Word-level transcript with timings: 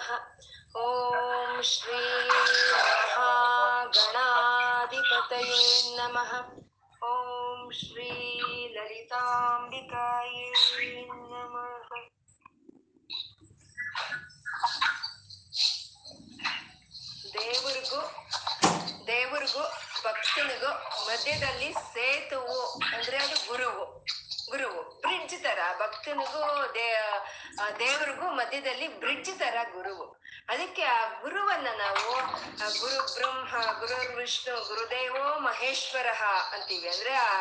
नमः 0.00 0.06
ॐ 0.76 1.60
श्री 1.62 1.98
महागणाधिपतये 3.08 3.98
नमः 5.96 6.30
ॐ 7.02 7.72
श्री 7.80 8.08
ललिताम्बिकायै 8.76 10.46
नमः 11.32 11.90
ದೇವರಿಗೂ 17.36 18.00
ದೇವರಿಗೂ 19.08 19.64
ಭಕ್ತನಿಗೂ 20.04 20.70
ಮಧ್ಯದಲ್ಲಿ 21.08 21.70
ಸೇತುವು 21.92 22.60
ಅಂದ್ರೆ 22.94 23.18
ಅದು 23.24 23.36
ಗುರುವು 23.48 23.84
ಗುರುವು 24.51 24.81
ಬ್ರಿಡ್ಜ್ 25.01 25.35
ತರ, 25.43 25.59
ಭಕ್ತನಿಗೂ, 25.79 26.43
ದೇ 26.73 26.87
ದೇವರಿಗೂ 27.79 28.27
ಮಧ್ಯದಲ್ಲಿ 28.29 28.87
ಬ್ರಿಡ್ಜ್ 28.99 29.39
ತರ 29.39 29.57
ಗುರುವು 29.73 30.05
ಅದಕ್ಕೆ 30.49 30.83
ಆ 30.83 30.99
ಗುರುವನ್ನ 31.21 31.67
ನಾವು 31.77 32.13
ಗುರು 32.79 32.99
ಬ್ರಹ್ಮ, 33.15 33.55
ಗುರು 33.79 34.15
ವಿಷ್ಣು, 34.15 34.55
ಗುರುದೇವೋ 34.67 35.39
ಮಹೇಶ್ವರ 35.39 36.09
ಅಂತೀವಿ. 36.53 36.89
ಅಂದ್ರೆ 36.89 37.13
ಆ 37.13 37.31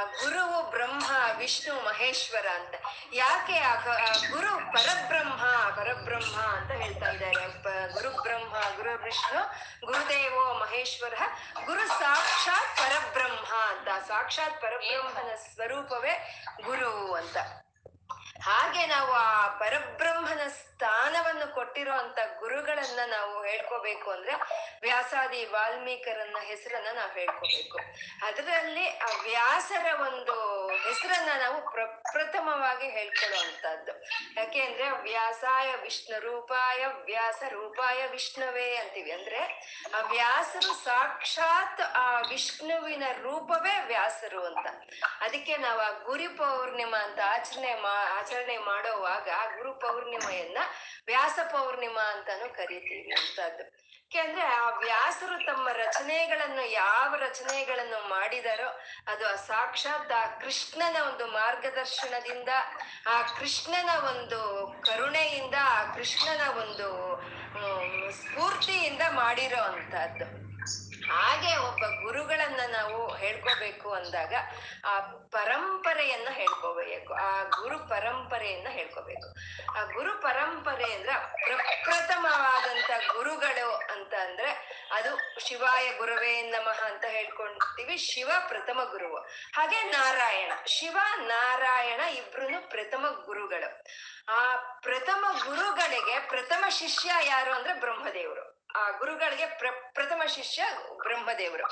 ಗುರುವು 0.00 0.70
ಬ್ರಹ್ಮ 0.70 1.04
ವಿಷ್ಣು 1.36 1.74
ಮಹೇಶ್ವರ 1.74 2.46
ಅಂತ. 2.48 2.74
ಯಾಕೆ 3.12 3.58
ಆ 3.58 3.74
ಗುರು 4.30 4.72
ಪರಬ್ರಹ್ಮ 4.72 5.44
ಪರಬ್ರಹ್ಮ 5.76 6.40
ಅಂತ 6.40 6.70
ಹೇಳ್ತಾ 6.70 7.10
ಇದ್ದಾರೆ. 7.10 7.92
ಗುರು 7.92 8.22
ಬ್ರಹ್ಮ, 8.22 8.76
ಗುರು 8.76 9.02
ವಿಷ್ಣು, 9.02 9.40
ಗುರುದೇವೋ 9.86 10.54
ಮಹೇಶ್ವರ, 10.54 11.14
ಗುರು 11.64 11.88
ಸಾಕ್ಷಾತ್ 11.88 12.76
ಪರಬ್ರಹ್ಮ 12.76 13.54
ಅಂತ. 13.54 14.08
ಸಾಕ್ಷಾತ್ 14.08 14.62
ಪರಬ್ರಹ್ಮನ 14.62 15.34
ಸ್ವರೂಪವೇ 15.54 16.44
ಗುರು 16.64 17.14
ಅಂತ. 17.14 17.36
ಹಾಗೆ 18.42 18.86
ನಾವು 18.86 19.12
ಆ 19.12 19.48
ಪರಬ್ರಹ್ಮನ 19.48 20.40
ಸ್ಥಾನವನ್ನು 20.82 21.54
ಕೊಟ್ಟಿರೋ 21.54 21.92
ಅಂತ 21.92 22.18
ಗುರುಗಳನ್ನ 22.38 23.00
ನಾವು 23.06 23.44
ಹೇಳ್ಕೋಬೇಕು 23.44 24.10
ಅಂದ್ರೆ 24.10 24.32
ವ್ಯಾಸಾದಿ 24.80 25.44
ವಾಲ್ಮೀಕರನ್ನ 25.44 26.36
ಹೆಸರನ್ನ 26.40 26.86
ನಾವು 26.92 27.10
ಹೇಳ್ಕೋಬೇಕು. 27.12 27.78
ಅದರಲ್ಲಿ 28.26 28.98
ಆ 28.98 29.06
ವ್ಯಾಸರ 29.22 29.86
ಒಂದು 30.00 30.68
ಹೆಸರನ್ನ 30.68 31.28
ನಾವು 31.38 31.70
ಪ್ರಪ್ರಥಮವಾಗಿ 31.70 32.90
ಹೇಳ್ಕೊಳ್ಳೋ 32.90 33.40
ಅಂತದ್ದು 33.40 33.92
ಯಾಕೆ 34.36 34.60
ಅಂದ್ರೆ 34.60 34.90
ವ್ಯಾಸಾಯ 34.90 35.74
ವಿಷ್ಣು 35.76 36.20
ರೂಪಾಯ, 36.20 36.86
ವ್ಯಾಸ 36.86 37.42
ರೂಪಾಯ 37.48 38.06
ವಿಷ್ಣುವೇ 38.06 38.76
ಅಂತೀವಿ. 38.76 39.12
ಅಂದ್ರೆ 39.12 39.38
ಆ 39.94 40.00
ವ್ಯಾಸರು 40.00 40.84
ಸಾಕ್ಷಾತ್ 40.84 41.80
ಆ 41.80 42.20
ವಿಷ್ಣುವಿನ 42.20 43.02
ರೂಪವೇ 43.22 43.80
ವ್ಯಾಸರು 43.86 44.46
ಅಂತ. 44.46 44.66
ಅದಕ್ಕೆ 45.20 45.56
ನಾವು 45.56 45.80
ಆ 45.80 45.90
ಗುರು 45.90 46.36
ಪೌರ್ಣಿಮಾ 46.36 47.04
ಅಂತ 47.04 47.18
ಆಚರಣೆ 47.26 47.74
ಮಾ, 47.74 48.18
ಆಚರಣೆ 48.18 48.58
ಮಾಡೋವಾಗ 48.58 49.28
ಗುರು 49.56 49.74
ಪೌರ್ಣಿಮೆಯನ್ನ 49.74 50.58
ವ್ಯಾಸ 51.06 51.38
ಪೌರ್ಣಿಮಾ 51.52 52.12
ಅಂತಾನು 52.12 52.52
ಕರಿತೀವಿ 52.52 53.12
ಅಂತದ್ದು. 53.12 53.82
ಯಾಕೆಂದ್ರೆ 54.14 54.42
ಆ 54.42 54.68
ವ್ಯಾಸರು 54.68 55.46
ತಮ್ಮ 55.46 55.68
ರಚನೆಗಳನ್ನು 55.68 56.66
ಯಾವ 56.70 57.14
ರಚನೆಗಳನ್ನು 57.14 58.08
ಮಾಡಿದಾರೋ 58.08 58.80
ಅದು 59.06 59.28
ಆ 59.28 59.34
ಸಾಕ್ಷಾತ್ 59.34 60.12
ಆ 60.12 60.26
ಕೃಷ್ಣನ 60.26 60.96
ಒಂದು 61.02 61.26
ಮಾರ್ಗದರ್ಶನದಿಂದ, 61.26 62.48
ಆ 63.06 63.22
ಕೃಷ್ಣನ 63.22 63.90
ಒಂದು 64.04 64.40
ಕರುಣೆಯಿಂದ, 64.86 65.54
ಆ 65.60 65.94
ಕೃಷ್ಣನ 65.94 66.48
ಒಂದು 66.48 66.88
ಸ್ಫೂರ್ತಿಯಿಂದ 68.12 69.02
ಮಾಡಿರೋ 69.10 69.62
ಅಂತದ್ದು. 69.62 70.24
ಹಾಗೆ 71.12 71.56
ಒಬ್ಬ 71.56 71.84
ಗುರುಗಳನ್ನ 71.86 72.60
ನಾವು 72.68 73.01
ಹೇಳ್ಕೋಬೇಕು 73.22 73.92
ಅಂದಾಗ, 73.92 74.34
ಆ 74.84 75.00
ಪರಂಪರೆಯನ್ನ 75.30 76.28
ಹೇಳ್ಕೋಬೇಕು, 76.30 77.14
ಆ 77.14 77.42
ಗುರು 77.42 77.78
ಪರಂಪರೆಯನ್ನ 77.88 78.66
ಹೇಳ್ಕೋಬೇಕು. 78.70 79.28
ಆ 79.78 79.82
ಗುರು 79.82 80.20
ಪರಂಪರೆ 80.20 80.94
ಅಂದ್ರೆ 80.94 81.14
ಪ್ರಪ್ರಥಮವಾದಂತ 81.44 82.90
ಗುರುಗಳು 83.12 83.74
ಅಂತ 83.74 84.14
ಅಂದ್ರೆ 84.14 84.50
ಅದು 84.92 85.40
ಶಿವಾಯ 85.48 85.92
ಗುರುವೇ 85.92 86.42
ನಮಃ 86.42 86.84
ಅಂತ 86.84 87.04
ಹೇಳ್ಕೊಂತೀವಿ 87.04 87.96
ಶಿವ 87.96 88.30
ಪ್ರಥಮ 88.48 88.80
ಗುರು 88.90 89.16
ಹಾಗೆ 89.54 89.82
ನಾರಾಯಣ, 89.82 90.52
ಶಿವ, 90.66 90.98
ನಾರಾಯಣ 91.16 92.00
ಇಬ್ರು 92.00 92.68
ಪ್ರಥಮ 92.68 93.06
ಗುರುಗಳು. 93.24 93.84
ಆ 94.28 94.56
ಪ್ರಥಮ 94.56 95.24
ಗುರುಗಳಿಗೆ 95.44 96.18
ಪ್ರಥಮ 96.28 96.64
ಶಿಷ್ಯ 96.68 97.10
ಯಾರು 97.24 97.52
ಅಂದ್ರೆ 97.52 97.74
ಬ್ರಹ್ಮದೇವರು. 97.74 98.61
ಆ 98.76 98.90
ಗುರುಗಳಿಗೆ 98.90 99.46
ಪ್ರ 99.46 99.66
ಪ್ರಥಮ 99.94 100.22
ಶಿಷ್ಯ 100.26 100.64
ಬ್ರಹ್ಮದೇವರು. 100.96 101.64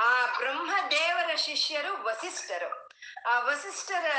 ಆ 0.00 0.38
ಬ್ರಹ್ಮದೇವರ 0.38 1.34
ಶಿಷ್ಯರು 1.34 2.04
ವಸಿಷ್ಠರು. 2.04 2.93
ವಸಿಷ್ಠರ 3.38 4.10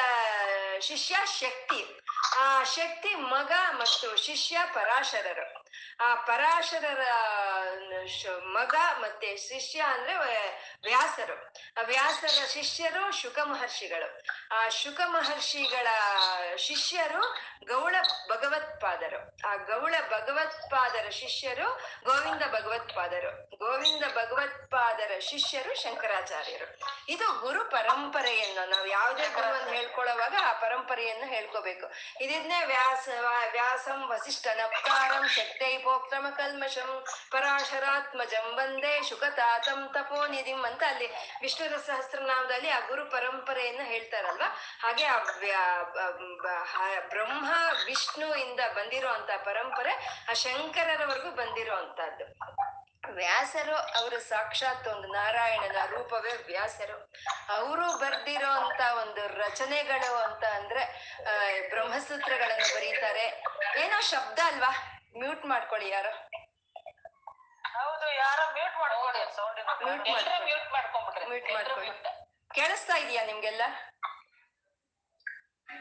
ಶಿಷ್ಯ 0.79 1.16
ಶಕ್ತಿ, 1.40 2.00
ಆ 2.40 2.63
ಶಕ್ತಿ 2.63 3.16
ಮಗ 3.16 3.51
ಮತ್ತು 3.72 4.16
ಶಿಷ್ಯ 4.16 4.57
ಪರಾಶರರು. 4.73 5.66
ಆ 6.00 6.16
ಪರಾಶರರ 6.16 7.01
ಮಗ 8.38 8.75
ಮತ್ತೆ 9.00 9.38
ಶಿಷ್ಯ 9.38 9.79
ಅಂದ್ರೆ 9.79 10.16
ವ್ಯಾಸರು. 10.84 11.53
ಆ 11.78 11.81
ವ್ಯಾಸರ 11.81 12.46
ಶಿಷ್ಯರು 12.46 13.22
ಶುಕ 13.22 13.40
ಮಹರ್ಷಿಗಳು. 13.40 14.22
ಆ 14.51 14.69
ಶುಕ 14.69 15.02
ಮಹರ್ಷಿಗಳ 15.06 15.88
ಶಿಷ್ಯರು 16.56 17.22
ಗೌಳ 17.66 17.96
ಭಗವತ್ಪಾದರು. 18.29 19.50
ಆ 19.50 19.56
ಗೌಳ 19.56 19.96
ಭಗವತ್ಪಾದರ 20.09 21.09
ಶಿಷ್ಯರು 21.09 21.81
ಗೋವಿಂದ 22.06 22.41
ಭಗವತ್ಪಾದರು. 22.52 23.57
ಗೋವಿಂದ 23.57 24.03
ಭಗವತ್ಪಾದರ 24.03 25.12
ಶಿಷ್ಯರು 25.19 25.81
ಶಂಕರಾಚಾರ್ಯರು. 25.81 26.79
ಇದು 27.09 27.41
ಗುರು 27.41 27.66
ಪರಂಪರೆಯನ್ನು 27.66 28.75
ನಾವು 28.75 28.88
ಯಾವುದೇ 28.88 29.25
ಗುರುವನ್ನು 29.28 29.72
ಹೇಳ್ಕೊಳ್ಳುವಾಗ 29.72 30.36
ಆ 30.44 30.52
ಪರಂಪರೆಯನ್ನು 30.53 31.28
ಹೇಳ್ಕೋಬೇಕು. 31.28 31.86
ಇದನ್ನೇ 32.22 32.59
ವ್ಯಾಸ 32.66 33.06
ವ್ಯಾಸಂ 33.52 34.00
ವಸಿಷ್ಠ 34.12 34.46
ನಪ್ತಾರಂ 34.59 35.25
ಶಕ್ತೈಪೋಕ್ರಮ 35.28 36.25
ಕಲ್ಮಶಂ 36.38 36.90
ಪರಾಶರಾತ್ಮಜಂ 37.31 38.47
ವಂದೇ 38.58 38.94
ಶುಕತಾತಂ 39.09 39.80
ತಪೋನಿಧಿಂ 39.94 40.62
ಅಂತ 40.66 40.84
ಅಲ್ಲಿ 40.88 41.08
ವಿಷ್ಣುರ 41.41 41.78
ಸಹಸ್ರನಾಮದಲ್ಲಿ 41.88 42.69
ಆ 42.69 42.80
ಗುರು 42.88 43.06
ಪರಂಪರೆಯನ್ನು 43.06 43.85
ಹೇಳ್ತಾರಲ್ವಾ? 43.85 44.50
ಹಾಗೆ 44.84 45.06
ಆ 45.06 45.18
ಬ್ರಹ್ಮ 47.09 47.46
ವಿಷ್ಣು 47.85 48.35
ಇಂದ 48.35 48.62
ಬಂದಿರೋ 48.75 49.09
ಅಂತ 49.09 49.31
ಪರಂಪರೆ 49.46 49.94
ಆ 50.31 50.35
ಶಂಕರರವರೆಗೂ 50.44 51.31
ಬಂದಿರುವಂತಹದ್ದು 51.31 52.25
ಅಂತದ್ದು 52.25 52.84
ವ್ಯಾಸರು 53.13 53.75
ಅವರು 53.75 54.19
ಸಾಕ್ಷಾತ್ 54.19 54.88
ಒಂದು 54.88 55.07
ನಾರಾಯಣನ 55.07 55.85
ರೂಪವೇ 55.85 56.33
ವ್ಯಾಸರು. 56.45 56.97
ಅವರು 57.49 57.99
ಬರ್ದಿರೋ 57.99 58.51
ಅಂತ 58.51 58.81
ಒಂದು 58.97 59.27
ರಚನೆಗಳು 59.27 60.16
ಅಂತ 60.16 60.43
ಅಂದ್ರೆ 60.45 60.83
ಬ್ರಹ್ಮಸೂತ್ರಗಳನ್ನು 61.69 62.75
ಬರೀತಾರೆ. 62.75 63.25
ಏನೋ 63.77 64.01
ಶಬ್ದ 64.01 64.39
ಅಲ್ವಾ? 64.45 64.71
ಮ್ಯೂಟ್ 65.17 65.45
ಮಾಡ್ಕೊಳ್ಳಿ 65.45 65.89
ಯಾರು. 65.89 66.11
ಹೌದು 67.75 68.13
ಯಾರೋ 68.16 68.53
ಮ್ಯೂಟ್ 68.53 68.79
ಮಾಡ್ಕೊಳ್ಳಿ. 68.79 69.35
ಸೌಂಡ್ 69.35 69.59
Mute 69.59 69.67
ಮಾಡ್ಕೊಳ್ಳಿ. 69.67 70.45
ಮ್ಯೂಟ್ 70.45 70.72
ಮಾಡ್ಕೊಂಡ್ಬಿಟ್ರಿ. 70.72 71.25
ಮ್ಯೂಟ್ 71.29 71.53
ಮಾಡ್ಕೊಳ್ಳಿ 71.53 71.91
ಕೇಳಿಸ್ತಾ 72.55 72.95
ಇದೆಯಾ 72.95 73.25
ನಿಮ್ಗೆಲ್ಲ 73.25 73.61
ಹೌದೌದು 73.66 73.73
ಸೌಂಡ್ 73.75 74.13
ಕೇಳ್ತಾ 74.55 75.72
ಇದೆ 75.72 75.72
ನಿಮ್ದು 75.72 75.72
ಕೇಳಿಸ್ತಾ 75.72 75.72
ಇದೆ 75.72 75.72
ಹಾ. 75.72 75.72
But 75.72 75.72
ಅದು 75.72 75.72
dis- 75.72 75.75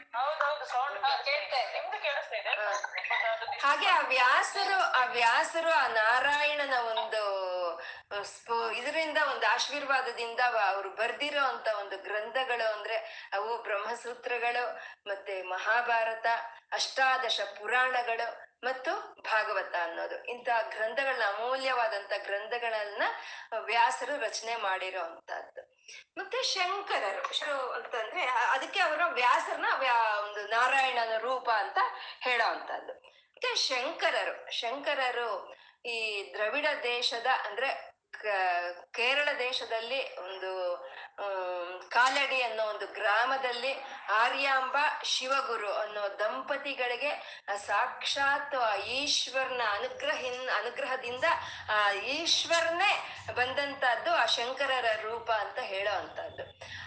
ಹಾಗೆ 3.63 3.87
ಆ 3.87 4.01
ವ್ಯಾಸರು 4.07 4.79
ಆ 4.91 5.05
ವ್ಯಾಸರು 5.05 5.71
ಆ 5.71 5.87
ನಾರಾಯಣನ 5.87 6.75
ಒಂದು 6.91 7.23
ಸ್ಫೂ- 8.23 8.73
ಇದರಿಂದ 8.73 9.17
ಒಂದು 9.31 9.47
ಆಶೀರ್ವಾದದಿಂದ 9.47 10.39
ಅವರು 10.39 10.89
ಬರ್ದಿರೋ 10.89 11.43
ಅಂತ 11.43 11.67
ಒಂದು 11.67 11.97
ಗ್ರಂಥಗಳು 11.97 12.73
ಅಂದ್ರೆ 12.73 13.29
ಅವು 13.33 13.61
ಬ್ರಹ್ಮಸೂತ್ರಗಳು 13.61 14.77
ಮತ್ತೆ 15.07 15.41
ಮಹಾಭಾರತ, 15.41 16.25
ಅಷ್ಟಾದಶ 16.71 17.41
ಪುರಾಣಗಳು 17.59 18.45
ಮತ್ತು 18.63 19.21
ಭಾಗವತ 19.21 19.75
ಅನ್ನೋದು. 19.83 20.23
ಇಂತಹ 20.23 20.61
ಗ್ರಂಥಗಳನ್ನ 20.61 21.23
ಅಮೂಲ್ಯವಾದಂತ 21.23 22.13
ಗ್ರಂಥಗಳನ್ನ 22.17 23.03
ವ್ಯಾಸರು 23.59 24.19
ರಚನೆ 24.19 24.55
ಮಾಡಿರೋ 24.55 25.01
ಅಂತದ್ದು 25.01 25.75
ಮತ್ತೆ 26.17 26.43
ಶಂಕರರು 26.43 27.71
ಅಂತಂದ್ರೆ 27.71 28.21
ಅದಕ್ಕೆ 28.25 28.79
ಅವರು 28.79 29.13
ವ್ಯಾಸರನ್ನ 29.13 29.65
ವ್ಯಾ, 29.79 30.19
ಒಂದು 30.19 30.47
ನಾರಾಯಣನ 30.47 31.17
ರೂಪ 31.17 31.49
ಅಂತ 31.49 31.77
ಹೇಳೋ 32.19 32.45
ಅಂತದ್ದು 32.45 32.93
ಮತ್ತೆ 32.93 33.55
ಶಂಕರರು 33.55 34.51
ಶಂಕರರು 34.51 35.55
ಈ 35.85 36.31
ದ್ರವಿಡ 36.33 36.65
ದೇಶದ 36.83 37.25
ಅಂದ್ರೆ 37.45 37.94
ಕೇರಳ 38.93 39.29
ದೇಶದಲ್ಲಿ 39.39 40.19
ಒಂದು 40.19 40.75
ಕಾಲಡಿ 41.89 42.41
ಅನ್ನೋ 42.41 42.63
ಒಂದು 42.63 42.87
ಗ್ರಾಮದಲ್ಲಿ 42.87 43.73
ಆರ್ಯಾಂಬ 44.09 44.77
ಶಿವಗುರು 45.03 45.73
ಅನ್ನೋ 45.73 46.19
ದಂಪತಿಗಳಿಗೆ 46.19 47.41
ಸಾಕ್ಷಾತ್ 47.57 48.77
ಈಶ್ವರನ 48.85 49.61
ಅನುಗ್ರಹ 49.69 50.15
ಅನುಗ್ರಹದಿಂದ, 50.57 51.23
ಆ, 51.69 51.91
ಈಶ್ವರನೇ 51.91 53.15
ಬಂದಂತಹದ್ದು 53.35 54.11
ಆ 54.11 54.25
ಶಂಕರರ 54.25 54.85
ರೂಪ 55.01 55.31
ಅಂತ 55.31 55.59
ಹೇಳೋ 55.59 55.97
ಅಂತದ್ದು 55.97 56.43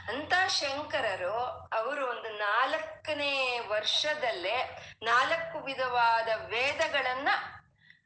ಅಂತ 0.09 0.33
ಶಂಕರರು 0.49 1.41
ಅವರು 1.79 2.11
ಒಂದು 2.11 2.29
ನಾಲ್ಕನೇ 2.29 3.59
ವರ್ಷದಲ್ಲೇ 3.59 4.79
ನಾಲ್ಕು 5.03 5.59
ವಿಧವಾದ 5.59 6.29
ವೇದಗಳನ್ನ 6.47 7.29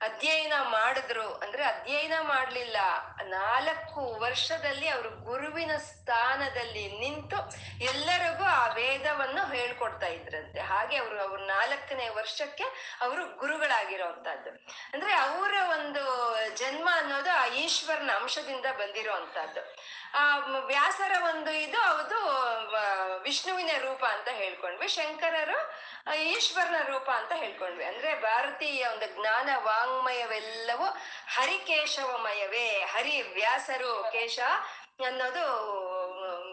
ಅಧ್ಯಯನ 0.03 0.53
ಮಾಡಿದ್ರು. 0.63 1.35
ಅಂದ್ರೆ 1.35 1.65
ಅಧ್ಯಯನ 1.65 2.13
ಮಾಡ್ಲಿಲ್ಲ. 2.21 2.77
ನಾಲ್ಕು 3.23 4.21
ವರ್ಷದಲ್ಲಿ 4.21 4.89
ಅವರು 4.89 5.11
ಗುರುವಿನ 5.11 5.77
ಸ್ಥಾನದಲ್ಲಿ 5.77 6.99
ನಿಂತು 6.99 7.37
ಎಲ್ಲರಿಗೂ 7.85 8.45
ಆ 8.45 8.67
ವೇದವನ್ನು 8.67 9.53
ಹೇಳ್ಕೊಡ್ತಾ 9.53 10.07
ಇದ್ರಂತೆ. 10.07 10.61
ಹಾಗೆ 10.61 10.97
ಅವರು 10.97 11.21
ಅವ್ರ 11.21 11.41
ನಾಲ್ಕನೇ 11.41 12.09
ವರ್ಷಕ್ಕೆ 12.09 12.65
ಅವರು 13.01 13.37
ಗುರುಗಳಾಗಿರೋಂಥದ್ದು 13.37 14.51
ಅಂದ್ರೆ 14.93 15.13
ಅವರ 15.15 15.55
ಒಂದು 15.71 16.03
ಜನ್ಮ 16.57 16.89
ಅನ್ನೋದು 16.93 17.31
ಆ 17.31 17.47
ಈಶ್ವರನ 17.47 18.11
ಅಂಶದಿಂದ 18.15 18.67
ಬಂದಿರೋಂಥದ್ದು 18.79 19.61
ಆ, 20.15 20.37
ವ್ಯಾಸರ 20.39 21.13
ಒಂದು 21.25 21.51
ಇದು 21.51 21.81
ಅದು 21.81 22.19
ವಿಷ್ಣುವಿನ 23.19 23.71
ರೂಪ 23.79 24.05
ಅಂತ 24.05 24.29
ಹೇಳ್ಕೊಂಡ್ವಿ. 24.29 24.89
ಶಂಕರರು 24.89 25.59
ಈಶ್ವರನ 26.15 26.77
ರೂಪ 26.87 27.11
ಅಂತ 27.11 27.33
ಹೇಳ್ಕೊಂಡ್ವಿ. 27.33 27.85
ಅಂದ್ರೆ 27.85 28.21
ಭಾರತೀಯ 28.21 28.87
ಒಂದು 28.87 29.21
ಜ್ಞಾನ 29.21 29.51
ವಾಂಗ್ಮಯವೆಲ್ಲವೂ 29.57 30.85
ಹರಿಕೇಶವಮಯವೇ, 31.35 32.83
ಹರಿ 32.83 33.23
ವ್ಯಾಸರು 33.23 34.09
ಕೇಶ 34.13 34.39
ಅನ್ನೋದು 35.07 35.45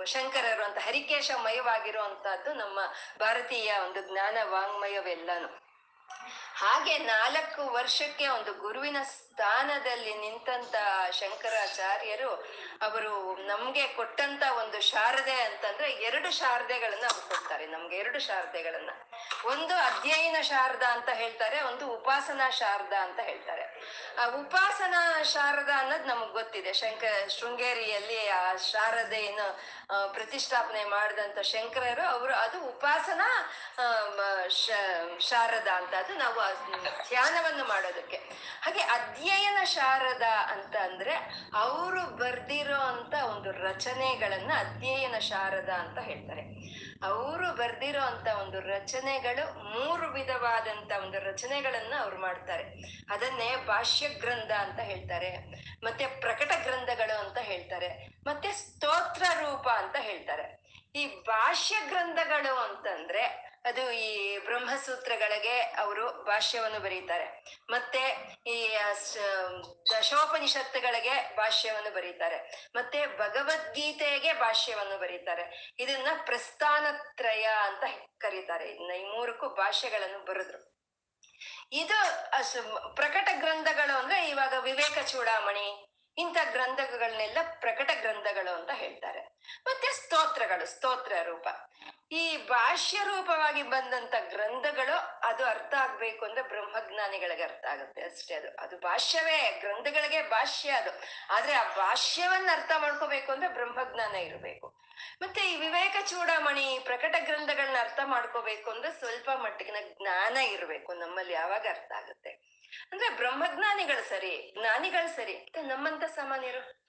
ಶಂಕರರು 0.06 0.64
ಅಂತ, 0.64 0.78
ಹರಿಕೇಶಮಯವಾಗಿರುವಂತಹದ್ದು 0.78 2.54
ನಮ್ಮ 2.54 2.80
ಭಾರತೀಯ 3.20 3.74
ಒಂದು 3.86 4.12
ಜ್ಞಾನ 4.12 4.38
ವಾಂಗ್ಮಯವೆಲ್ಲನು. 4.44 5.70
ಹಾಗೆ 6.60 6.96
ನಾಲ್ಕು 6.98 7.62
ವರ್ಷಕ್ಕೆ 7.76 8.26
ಒಂದು 8.28 8.52
ಗುರುವಿನ 8.64 9.00
ಸ್ಥಾನದಲ್ಲಿ 9.12 10.14
ನಿಂತಂತ 10.24 10.76
ಶಂಕರಾಚಾರ್ಯರು 11.20 12.32
ಅವರು 12.88 13.12
ನಮ್ಗೆ 13.50 13.84
ಕೊಟ್ಟಂತ 13.98 14.44
ಒಂದು 14.62 14.80
ಶಾರದೆ 14.90 15.36
ಅಂತಂದ್ರೆ 15.42 15.88
ಎರಡು 16.08 16.30
ಶಾರದೆಗಳನ್ನ 16.40 17.06
ಅವ್ರು 17.12 17.24
ಕೊಡ್ತಾರೆ, 17.30 17.66
ನಮ್ಗೆ 17.76 17.96
ಎರಡು 18.04 18.20
ಶಾರದೆಗಳನ್ನ. 18.28 18.92
ಒಂದು 19.52 19.76
ಅಧ್ಯಯನ 19.90 20.40
ಶಾರದ 20.50 20.86
ಅಂತ 20.96 21.10
ಹೇಳ್ತಾರೆ, 21.22 21.58
ಒಂದು 21.70 21.86
ಉಪಾಸನಾ 21.98 22.48
ಶಾರದ 22.60 22.96
ಅಂತ 23.06 23.20
ಹೇಳ್ತಾರೆ. 23.30 23.66
ಆ 24.22 24.26
ಉಪಾಸನಾ 24.42 25.02
ಶಾರದ 25.34 25.72
ಅನ್ನೋದು 25.78 26.08
ನಮಗ್ 26.12 26.34
ಗೊತ್ತಿದೆ. 26.40 26.74
ಶಂಕ, 26.82 27.04
ಶೃಂಗೇರಿಯಲ್ಲಿ 27.38 28.20
ಆ 28.40 28.44
ಶಾರದೆಯನ್ನು 28.72 29.48
ಪ್ರತಿಷ್ಠಾಪನೆ 30.14 30.84
ಮಾಡಿದಂತ 30.96 31.40
ಶಂಕರರು, 31.54 32.06
ಅವರು 32.16 32.36
ಅದು 32.46 32.60
ಉಪಾಸನಾ 32.74 33.30
ಶಾರದ 35.30 35.70
ಅಂತ. 35.80 35.94
ಅದು 36.04 36.14
ನಾವು 36.24 36.40
ಧ್ಯಾನವನ್ನು 37.10 37.66
ಮಾಡೋದಕ್ಕೆ. 37.66 38.18
ಹಾಗೆ 38.62 38.80
ಅಧ್ಯಯನ 38.80 39.64
ಶಾರದ 39.64 40.22
ಅಂತ 40.22 40.76
ಅಂದ್ರೆ 40.76 41.16
ಅವರು 41.56 42.04
ಬರ್ದಿರೋ 42.16 42.76
ಅಂತ 42.76 43.14
ಒಂದು 43.14 43.52
ರಚನೆಗಳನ್ನ 43.52 44.52
ಅಧ್ಯಯನ 44.60 45.18
ಶಾರದ 45.20 45.70
ಅಂತ 45.70 46.00
ಹೇಳ್ತಾರೆ. 46.00 46.44
ಅವರು 47.04 47.58
ಬರ್ದಿರೋ 47.58 48.02
ಅಂತ 48.02 48.28
ಒಂದು 48.28 48.60
ರಚನೆಗಳು 48.60 49.46
ಮೂರು 49.64 50.08
ವಿಧವಾದಂತ 50.08 50.92
ಒಂದು 51.04 51.20
ರಚನೆಗಳನ್ನ 51.20 51.94
ಅವ್ರು 52.00 52.22
ಮಾಡ್ತಾರೆ. 52.22 52.64
ಅದನ್ನೇ 53.10 53.56
ಭಾಷ್ಯ 53.56 54.10
ಗ್ರಂಥ 54.10 54.52
ಅಂತ 54.52 54.80
ಹೇಳ್ತಾರೆ, 54.80 55.32
ಮತ್ತೆ 55.84 56.08
ಪ್ರಕಟ 56.20 56.52
ಗ್ರಂಥಗಳು 56.64 57.28
ಅಂತ 57.28 57.38
ಹೇಳ್ತಾರೆ, 57.38 58.08
ಮತ್ತೆ 58.28 58.52
ಸ್ತೋತ್ರ 58.52 59.24
ರೂಪ 59.42 59.68
ಅಂತ 59.68 59.96
ಹೇಳ್ತಾರೆ. 60.00 60.46
ಈ 60.96 61.06
ಭಾಷ್ಯ 61.24 61.76
ಗ್ರಂಥಗಳು 61.88 62.54
ಅಂತಂದ್ರೆ 62.60 63.49
ಅದು 63.66 63.92
ಈ 63.92 64.38
ಬ್ರಹ್ಮಸೂತ್ರಗಳಿಗೆ 64.38 65.60
ಅವರು 65.60 66.24
ಭಾಷ್ಯವನ್ನು 66.24 66.80
ಬರೀತಾರೆ. 66.80 67.44
ಮತ್ತೆ 67.70 68.34
ಈ 68.48 68.78
ದಶೋಪನಿಷತ್ತುಗಳಿಗೆ 69.92 71.36
ಭಾಷ್ಯವನ್ನು 71.36 71.94
ಬರೀತಾರೆ. 71.94 72.70
ಮತ್ತೆ 72.76 73.18
ಭಗವದ್ಗೀತೆಗೆ 73.18 74.34
ಭಾಷ್ಯವನ್ನು 74.34 75.00
ಬರೀತಾರೆ. 75.00 75.74
ಇದನ್ನ 75.80 76.08
ಪ್ರಸ್ಥಾನತ್ರಯ 76.26 77.44
ಅಂತ 77.44 77.84
ಕರೀತಾರೆ. 78.18 78.70
ಇದನ್ನ 78.72 78.92
ಈ 78.92 79.04
ಮೂರಕ್ಕೂ 79.04 79.50
ಭಾಷ್ಯಗಳನ್ನು 79.50 80.26
ಬರೆದ್ರು. 80.26 80.80
ಇದು 81.72 81.98
ಪ್ರಕಟ 82.96 83.30
ಗ್ರಂಥಗಳು 83.40 83.98
ಅಂದ್ರೆ 83.98 84.30
ಇವಾಗ 84.30 84.54
ವಿವೇಕ 84.60 85.00
ಚೂಡಾಮಣಿ 85.06 85.89
ಇಂಥ 86.20 86.38
ಗ್ರಂಥಗಳನ್ನೆಲ್ಲ 86.52 87.38
ಪ್ರಕಟ 87.60 87.90
ಗ್ರಂಥಗಳು 88.02 88.56
ಅಂತ 88.56 88.70
ಹೇಳ್ತಾರೆ. 88.74 89.22
ಮತ್ತೆ 89.66 89.88
ಸ್ತೋತ್ರಗಳು, 89.88 90.66
ಸ್ತೋತ್ರ 90.66 91.14
ರೂಪ. 91.24 91.48
ಈ 92.12 92.38
ಭಾಷ್ಯ 92.38 92.98
ರೂಪವಾಗಿ 93.04 93.64
ಬಂದಂತ 93.64 94.14
ಗ್ರಂಥಗಳು 94.20 94.98
ಅದು 95.28 95.46
ಅರ್ಥ 95.46 95.74
ಆಗ್ಬೇಕು 95.74 96.26
ಅಂದ್ರೆ 96.26 96.42
ಬ್ರಹ್ಮಜ್ಞಾನಿಗಳಿಗೆ 96.42 97.44
ಅರ್ಥ 97.44 97.66
ಆಗುತ್ತೆ 97.66 98.02
ಅಷ್ಟೇ 98.02 98.34
ಅದು. 98.34 98.56
ಅದು 98.56 98.80
ಭಾಷ್ಯವೇ, 98.80 99.58
ಗ್ರಂಥಗಳಿಗೆ 99.60 100.30
ಭಾಷ್ಯ 100.30 100.70
ಅದು. 100.70 100.90
ಆದ್ರೆ 101.30 101.54
ಆ 101.54 101.76
ಭಾಷ್ಯವನ್ನ 101.76 102.50
ಅರ್ಥ 102.52 102.72
ಮಾಡ್ಕೋಬೇಕು 102.78 103.32
ಅಂದ್ರೆ 103.32 103.54
ಬ್ರಹ್ಮಜ್ಞಾನ 103.54 104.16
ಇರಬೇಕು. 104.16 104.80
ಮತ್ತೆ 105.22 105.42
ಈ 105.42 105.56
ವಿವೇಕ 105.56 105.96
ಚೂಡಾಮಣಿ 106.08 106.80
ಪ್ರಕಟ 106.84 107.16
ಗ್ರಂಥಗಳನ್ನ 107.20 107.78
ಅರ್ಥ 107.80 108.00
ಮಾಡ್ಕೋಬೇಕು 108.06 108.72
ಅಂದ್ರೆ 108.72 108.92
ಸ್ವಲ್ಪ 108.92 109.30
ಮಟ್ಟಿಗಿನ 109.30 109.76
ಜ್ಞಾನ 109.82 110.38
ಇರಬೇಕು 110.38 110.94
ನಮ್ಮಲ್ಲಿ, 110.94 111.34
ಯಾವಾಗ 111.34 111.68
ಅರ್ಥ 111.70 111.92
ಆಗುತ್ತೆ. 111.92 112.59
ಅಂದ್ರೆ 112.92 113.10
ಬ್ರಹ್ಮಜ್ಞಾನಿಗಳು 113.10 114.10
ಸರಿ, 114.10 114.56
ಜ್ಞಾನಿಗಳು 114.60 115.16
ಸರಿ 115.16 115.52
ನಮ್ಮಂತ 115.64 116.04
ಸಾಮಾನ್ಯರು? 116.04 116.80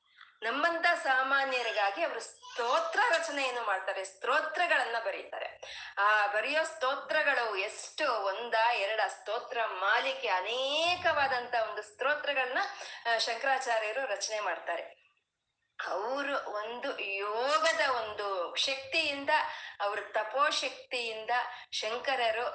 ನಮ್ಮಂತ 0.43 0.87
ಸಾಮಾನ್ಯರಿಗಾಗಿ 1.03 2.03
ಅವರು 2.03 2.21
ಸ್ತೋತ್ರ 2.21 3.01
ರಚನೆಯನ್ನು 3.11 3.63
ಮಾಡ್ತಾರೆ, 3.63 4.05
ಸ್ತೋತ್ರಗಳನ್ನ 4.05 4.97
ಬರೀತಾರೆ. 5.05 5.61
ಆ 5.99 6.27
ಬರೆಯೋ 6.27 6.65
ಸ್ತೋತ್ರಗಳು 6.65 7.57
ಎಷ್ಟು? 7.57 8.25
ಒಂದ, 8.25 8.55
ಎರಡ 8.55 9.01
ಸ್ತೋತ್ರ 9.09 9.61
ಮಾಲಿಕೆ 9.67 10.29
ಅನೇಕವಾದಂತ 10.29 11.55
ಒಂದು 11.71 11.83
ಸ್ತೋತ್ರಗಳನ್ನ 11.83 12.59
ಶಂಕರಾಚಾರ್ಯರು 13.19 14.07
ರಚನೆ 14.07 14.41
ಮಾಡ್ತಾರೆ. 14.41 15.10
ಅವರು 15.89 16.53
ಒಂದು 16.53 16.99
ಯೋಗದ 17.01 17.91
ಒಂದು 17.91 18.57
ಶಕ್ತಿಯಿಂದ, 18.57 19.31
ಅವ್ರ 19.81 19.99
ತಪೋಶಕ್ತಿಯಿಂದ 20.13 21.31
ಶಂಕರರು 21.73 22.47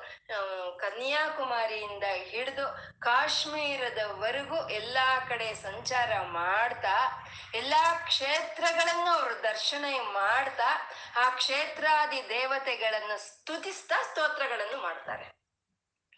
ಕನ್ಯಾಕುಮಾರಿಯಿಂದ 0.77 2.03
ಹಿಡಿದು 2.03 2.65
ಕಾಶ್ಮೀರದವರೆಗೂ 2.99 4.69
ಎಲ್ಲಾ 4.69 5.19
ಕಡೆ 5.29 5.53
ಸಂಚಾರ 5.53 6.21
ಮಾಡ್ತಾ, 6.21 7.23
ಎಲ್ಲಾ 7.53 7.93
ಕ್ಷೇತ್ರಗಳನ್ನು 7.93 9.19
ಅವರು 9.19 9.43
ದರ್ಶನ 9.43 9.85
ಮಾಡ್ತಾ, 10.01 10.91
ಆ 11.15 11.29
ಕ್ಷೇತ್ರಾದಿ 11.29 12.29
ದೇವತೆಗಳನ್ನು 12.29 13.17
ಸ್ತುತಿಸ್ತಾ 13.27 14.01
ಸ್ತೋತ್ರಗಳನ್ನು 14.01 14.81
ಮಾಡ್ತಾರೆ. 14.81 15.44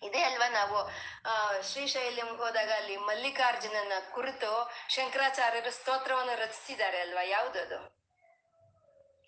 ಇದೇ 0.01 0.23
ಅಲ್ವಾ 0.23 0.49
ನಾವು? 0.49 0.91
ಆ 1.29 1.61
ಶ್ರೀಶೈಲ್ಯಂ 1.61 2.37
ಹೋದಾಗ 2.37 2.71
ಅಲ್ಲಿ 2.75 2.97
ಮಲ್ಲಿಕಾರ್ಜುನನ 2.97 3.91
ಕುರಿತು 4.13 4.71
ಶಂಕರಾಚಾರ್ಯರು 4.89 5.71
ಸ್ತೋತ್ರವನ್ನು 5.71 6.35
ರಚಿಸಿದ್ದಾರೆ 6.35 6.99
ಅಲ್ವಾ? 6.99 7.21
ಯಾವ್ದದು 7.21 7.97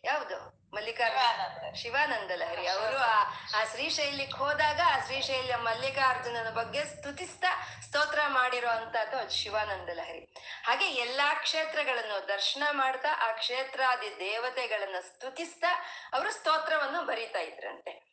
ಯಾವುದು? 0.04 0.60
ಮಲ್ಲಿಕಾರ್ಜುನ? 0.75 1.74
ಶಿವಾನಂದ. 1.74 2.31
ಲಹರಿ. 2.31 2.68
ಅವರು 2.68 2.98
ಆ 2.98 3.24
ಆ 3.56 3.63
ಶ್ರೀಶೈಲ್ಯಕ್ಕೆ 3.63 4.38
ಹೋದಾಗ 4.38 4.81
ಆ 4.86 5.06
ಶ್ರೀಶೈಲ್ಯ 5.06 5.56
ಮಲ್ಲಿಕಾರ್ಜುನನ 5.56 6.50
ಬಗ್ಗೆ 6.50 6.86
ಸ್ತುತಿಸ್ತಾ 6.86 7.81
ಸ್ತೋತ್ರ 7.88 8.19
ಮಾಡಿರೋ 8.27 8.69
ಅಂತದ್ದು 8.69 9.18
ಅದು 9.18 9.31
ಶಿವಾನಂದ 9.31 9.89
ಲಹರಿ. 9.89 10.33
ಹಾಗೆ 10.63 10.92
ಎಲ್ಲಾ 10.92 11.33
ಕ್ಷೇತ್ರಗಳನ್ನು 11.33 12.27
ದರ್ಶನ 12.27 12.63
ಮಾಡ್ತಾ 12.71 13.10
ಆ 13.19 13.31
ಕ್ಷೇತ್ರಾದಿ 13.31 14.19
ದೇವತೆಗಳನ್ನ 14.19 14.95
ಸ್ತುತಿಸ್ತಾ 15.00 15.86
ಅವರು 16.13 16.31
ಸ್ತೋತ್ರವನ್ನು 16.31 17.06
ಬರೀತಾ 17.06 17.39
ಇದ್ರಂತೆ. 17.39 18.08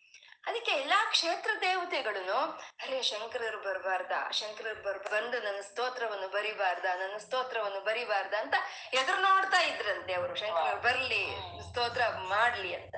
ಅದಕ್ಕೆ 0.46 0.72
ಎಲ್ಲಾ 0.72 1.04
ಕ್ಷೇತ್ರ 1.04 1.50
ದೇವತೆಗಳು 1.60 2.60
ಅರೆ 2.82 3.02
ಶಂಕರರು 3.02 3.58
ಬರಬಾರ್ದ, 3.58 4.30
ಶಂಕರರು 4.30 4.82
ಬರ್, 4.82 4.98
ಬಂದು 4.98 5.40
ನನ್ನ 5.42 5.60
ಸ್ತೋತ್ರವನ್ನು 5.60 6.28
ಬರಿಬಾರ್ದ, 6.28 6.84
ನನ್ನ 6.84 7.16
ಸ್ತೋತ್ರವನ್ನು 7.16 7.80
ಬರಿಬಾರ್ದ 7.80 8.34
ಅಂತ 8.34 8.54
ಎದುರು 8.92 9.22
ನೋಡ್ತಾ 9.22 9.60
ಇದ್ರಂತೆ 9.60 10.12
ಅವರು. 10.12 10.34
ಶಂಕರರು 10.34 10.82
ಬರ್ಲಿ, 10.82 11.26
ಸ್ತೋತ್ರ 11.70 12.02
ಮಾಡ್ಲಿ 12.28 12.74
ಅಂತ. 12.74 12.94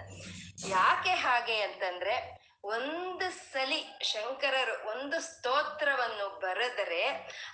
ಯಾಕೆ 0.69 1.11
ಹಾಗೆ 1.11 1.61
ಅಂತಂದ್ರೆ, 1.61 2.38
ಒಂದು 2.64 3.31
ಸಲಿ 3.31 3.99
ಶಂಕರರು 4.02 4.90
ಒಂದು 4.90 5.21
ಸ್ತೋತ್ರವನ್ನು 5.21 6.40
ಬರೆದರೆ 6.40 7.07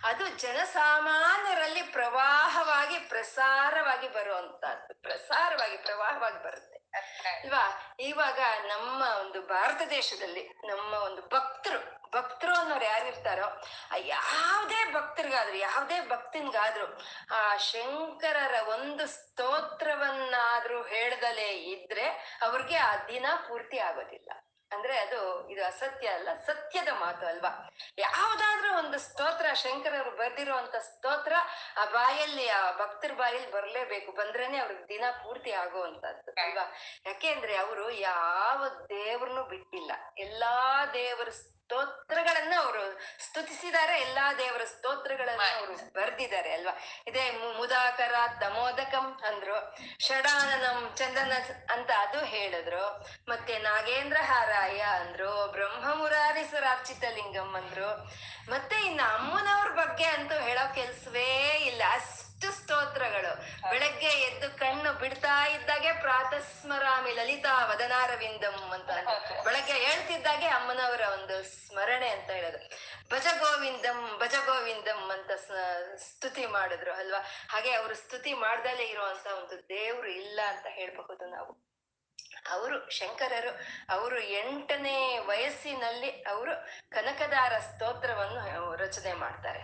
ಅದು 0.04 0.28
ಜನಸಾಮಾನ್ಯರಲ್ಲಿ 0.28 1.82
ಪ್ರವಾಹವಾಗಿ 1.82 2.98
ಪ್ರಸಾರವಾಗಿ 2.98 4.08
ಬರುವಂತಹದ್ದು. 4.08 5.02
ಪ್ರಸಾರವಾಗಿ, 5.02 5.76
ಪ್ರವಾಹವಾಗಿ 5.76 6.44
ಬರುತ್ತೆ. 6.44 6.83
ಅಲ್ವಾ 7.44 7.94
ಇವಾಗ 8.00 8.40
ನಮ್ಮ 8.68 9.02
ಒಂದು 9.02 9.42
ಭಾರತ 9.42 9.82
ದೇಶದಲ್ಲಿ 9.90 10.42
ನಮ್ಮ 10.64 10.94
ಒಂದು 10.94 11.22
ಭಕ್ತರು 11.22 12.04
ಭಕ್ತರು 12.12 12.54
ಅನ್ನೋರು 12.54 12.84
ಯಾರಿರ್ತಾರೋ 12.84 13.46
ಆ 13.90 13.96
ಯಾವುದೇ 13.96 14.92
ಭಕ್ತರಿಗಾದ್ರು, 14.92 15.56
ಯಾವುದೇ 15.56 16.00
ಭಕ್ತನ್ಗಾದ್ರು, 16.08 16.86
ಆ 17.30 17.56
ಶಂಕರರ 17.56 18.54
ಒಂದು 18.68 19.06
ಸ್ತೋತ್ರವನ್ನಾದ್ರೂ 19.06 20.82
ಹೇಳ್ದಲೇ 20.82 21.48
ಇದ್ರೆ 21.48 22.38
ಅವ್ರಿಗೆ 22.42 22.76
ಆ 22.76 22.92
ದಿನ 23.08 23.26
ಪೂರ್ತಿ 23.48 23.78
ಆಗೋದಿಲ್ಲ. 23.78 24.30
ಅಂದ್ರೆ 24.72 24.98
ಅದು 24.98 25.48
ಇದು 25.48 25.64
ಅಸತ್ಯ 25.64 26.08
ಅಲ್ಲ, 26.08 26.28
ಸತ್ಯದ 26.46 26.88
ಮಾತು 26.88 27.26
ಅಲ್ವಾ? 27.26 27.70
ಯಾವ್ದಾದ್ರೂ 27.98 28.78
ಒಂದು 28.78 28.98
ಸ್ತೋತ್ರ 28.98 29.46
ಶಂಕರರು 29.54 30.10
ಬರ್ದಿರುವಂತ 30.10 30.76
ಸ್ತೋತ್ರ 30.76 31.32
ಆ 31.76 31.84
ಬಾಯಲ್ಲಿ, 31.84 32.48
ಆ 32.48 32.70
ಭಕ್ತರ 32.72 33.10
ಬಾಯಲ್ಲಿ 33.12 33.50
ಬರ್ಲೇಬೇಕು. 33.50 34.12
ಬಂದ್ರೇನೆ 34.12 34.58
ಅವ್ರಿಗೆ 34.58 34.88
ದಿನ 34.88 35.04
ಪೂರ್ತಿ 35.24 35.52
ಆಗುವಂತದ್ದು 35.52 36.32
ಅಲ್ವಾ? 36.32 36.72
ಯಾಕೆಂದ್ರೆ 37.06 37.56
ಅವರು 37.56 37.90
ಯಾವ 37.90 38.68
ದೇವ್ರನ್ನು 38.68 39.42
ಬಿಟ್ಟಿಲ್ಲ. 39.42 39.92
ಎಲ್ಲಾ 40.18 40.86
ದೇವರ 40.86 41.28
ಸ್ತೋತ್ರಗಳನ್ನ 41.64 42.54
ಅವರು 42.58 43.00
ಸ್ತುತಿಸಿದ್ದಾರೆ. 43.28 44.00
ಎಲ್ಲಾ 44.00 44.32
ದೇವರ 44.32 44.64
ಸ್ತೋತ್ರಗಳನ್ನ 44.64 45.40
ಅವರು 45.56 45.92
ಬರ್ದಿದ್ದಾರೆ 45.92 46.52
ಅಲ್ವಾ? 46.52 46.78
ಇದೇ 47.06 47.30
ಮು- 47.30 47.56
ಮುದಾಕರ 47.56 48.14
ದಮೋದಕಂ 48.40 49.20
ಅಂದ್ರು. 49.26 49.76
ಷಡಾನನಂ 50.06 50.92
ಚಂದನ 50.96 51.32
ಅಂತ 51.72 51.90
ಅದು 51.98 52.24
ಹೇಳಿದ್ರು. 52.24 53.06
ಮತ್ತೆ 53.28 53.58
ನಾಗೇಂದ್ರ 53.58 54.16
ಹಾರಾಯ 54.22 54.80
ಅಂದ್ರು. 54.80 55.52
ಬ್ರಹ್ಮ 55.52 55.94
ಮುರಾರಿ 55.94 56.44
ಸುರಾರ್ಚಿತ 56.44 57.04
ಲಿಂಗಂ 57.04 57.54
ಅಂದ್ರು. 57.54 58.04
ಮತ್ತೆ 58.50 58.76
ಇನ್ನು 58.76 59.14
ಅಮ್ಮನವ್ರ 59.14 59.68
ಬಗ್ಗೆ 59.68 60.04
ಅಂತೂ 60.04 60.34
ಹೇಳೋ 60.34 60.74
ಕೆಲ್ಸವೇ 60.74 61.48
ಇಲ್ಲ. 61.66 61.82
ಅಷ್ಟು 62.34 62.52
ಸ್ತೋತ್ರಗಳು. 62.52 63.32
ಬೆಳಗ್ಗೆ 63.70 64.06
ಎದ್ದು 64.06 64.58
ಕಣ್ಣು 64.58 64.92
ಬಿಡ್ತಾ 64.92 65.46
ಇದ್ದಾಗೆ 65.48 65.92
ಪ್ರಾತಸ್ಮರಾಮಿ 65.92 67.12
ಲಲಿತಾ 67.12 67.66
ವದನಾರವಿಂದಂ 67.66 68.56
ಅಂತ. 68.72 68.90
ಬೆಳಗ್ಗೆ 69.44 69.72
ಹೇಳ್ತಿದ್ದಾಗೆ 69.72 70.46
ಅಮ್ಮನವರ 70.46 71.00
ಒಂದು 71.12 71.42
ಸ್ಮರಣೆ 71.42 72.08
ಅಂತ 72.08 72.30
ಹೇಳೋದು. 72.30 72.58
ಭಜ 73.10 73.26
ಗೋವಿಂದಂ 73.38 74.18
ಭಜ 74.18 74.34
ಗೋವಿಂದಂ 74.46 75.10
ಅಂತ 75.12 75.30
ಸ್ತುತಿ 75.96 76.46
ಮಾಡಿದ್ರು 76.46 76.94
ಅಲ್ವಾ? 76.94 77.24
ಹಾಗೆ 77.50 77.72
ಅವರು 77.72 77.94
ಸ್ತುತಿ 77.94 78.32
ಮಾಡ್ದಲೇ 78.34 78.84
ಇರುವಂತ 78.84 79.26
ಒಂದು 79.26 79.68
ದೇವ್ರು 79.68 80.10
ಇಲ್ಲ 80.10 80.40
ಅಂತ 80.46 80.66
ಹೇಳ್ಬಹುದು 80.70 81.26
ನಾವು. 81.26 81.74
ಅವರು 82.50 82.90
ಶಂಕರರು 82.90 83.52
ಅವರು 83.88 84.20
ಎಂಟನೇ 84.20 85.18
ವಯಸ್ಸಿನಲ್ಲಿ 85.18 86.10
ಅವರು 86.10 86.54
ಕನಕದಾರ 86.90 87.58
ಸ್ತೋತ್ರವನ್ನು 87.58 88.74
ರಚನೆ 88.74 89.12
ಮಾಡ್ತಾರೆ. 89.12 89.62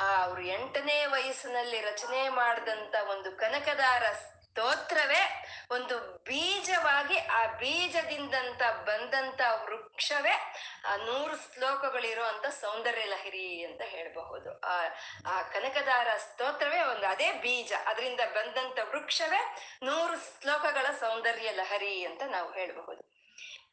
ಆ 0.00 0.22
ಅವರು 0.22 0.42
ಎಂಟನೇ 0.42 1.06
ವಯಸ್ಸಿನಲ್ಲಿ 1.06 1.80
ರಚನೆ 1.80 2.28
ಮಾಡಿದಂತ 2.28 2.94
ಒಂದು 3.10 3.32
ಕನಕದಾರ 3.32 4.02
ಸ್ತೋತ್ರವೇ 4.12 5.44
ಒಂದು 5.70 5.98
ಬೀಜವಾಗಿ 5.98 7.18
ಆ 7.18 7.46
ಬೀಜದಿಂದಂತ 7.46 8.62
ಬಂದಂತ 8.62 9.40
ವೃಕ್ಷವೇ 9.64 10.54
ಆ 10.84 10.96
ನೂರು 10.96 11.36
ಶ್ಲೋಕಗಳಿರುವಂತ 11.36 12.46
ಸೌಂದರ್ಯ 12.46 13.04
ಲಹರಿ 13.04 13.64
ಅಂತ 13.64 13.82
ಹೇಳಬಹುದು. 13.82 14.60
ಆ 14.60 14.82
ಆ 15.26 15.42
ಕನಕದಾರ 15.42 16.08
ಸ್ತೋತ್ರವೇ 16.16 16.80
ಒಂದು 16.82 17.06
ಅದೇ 17.06 17.32
ಬೀಜ, 17.32 17.72
ಅದರಿಂದ 17.86 18.20
ಬಂದಂತ 18.20 18.78
ವೃಕ್ಷವೇ 18.88 19.56
ನೂರು 19.82 20.42
ಶ್ಲೋಕಗಳ 20.42 20.86
ಸೌಂದರ್ಯ 21.00 21.50
ಲಹರಿ 21.50 22.04
ಅಂತ 22.04 22.22
ನಾವು 22.26 22.52
ಹೇಳಬಹುದು. 22.52 23.15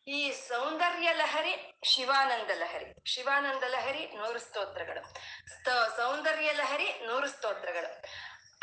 ಈ 0.07 0.31
ಸೌಂದರ್ಯ 0.31 1.13
ಲಹರಿ 1.13 1.79
ಶಿವಾನಂದ 1.83 2.51
ಲಹರಿ. 2.53 2.85
ಶಿವಾನಂದ 3.05 3.63
ಲಹರಿ 3.63 4.07
ನೂರು 4.07 4.39
ಸ್ತೋತ್ರಗಳು. 4.39 5.13
ಸ್ತ- 5.49 5.97
ಸೌಂದರ್ಯ 5.97 6.51
ಲಹರಿ 6.51 6.93
ನೂರು 7.05 7.27
ಸ್ತೋತ್ರಗಳು. 7.27 8.05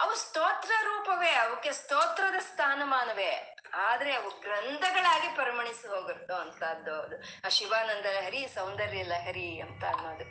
ಅವು 0.00 0.14
ಸ್ತೋತ್ರ 0.14 0.70
ರೂಪವೇ, 0.82 1.32
ಅವಕ್ಕೆ 1.32 1.72
ಸ್ತೋತ್ರದ 1.72 2.38
ಸ್ಥಾನಮಾನವೇ. 2.38 3.56
ಆದ್ರೆ 3.74 4.14
ಅವು 4.14 4.40
ಗ್ರಂಥಗಳಾಗಿ 4.40 5.36
ಪರಿಮಣಿಸಿ 5.36 5.88
ಹೋಗುತ್ತೋ 5.88 6.34
ಅಂತದ್ದು 6.34 7.00
ಅದು. 7.00 7.46
ಆ 7.46 7.48
ಶಿವಾನಂದ 7.48 8.06
ಲಹರಿ, 8.06 8.48
ಸೌಂದರ್ಯ 8.54 9.02
ಲಹರಿ 9.02 9.60
ಅಂತ 9.60 9.84
ಅನ್ನೋದು. 9.84 10.24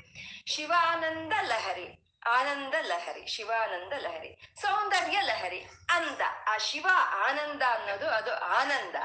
ಶಿವಾನಂದ 0.51 1.33
ಲಹರಿ. 1.41 2.08
ಆನಂದ 2.27 2.73
ಲಹರಿ, 2.81 3.25
ಶಿವಾನಂದ 3.25 3.93
ಲಹರಿ, 3.97 4.51
ಸೌಂದರ್ಯ 4.61 5.21
ಲಹರಿ, 5.21 5.67
ಅಂದ. 5.89 6.21
ಆ 6.47 6.57
ಶಿವ 6.57 6.87
ಆನಂದ 7.27 7.61
ಅನ್ನೋದು 7.69 8.09
ಅದು 8.09 8.37
ಆನಂದ, 8.37 8.95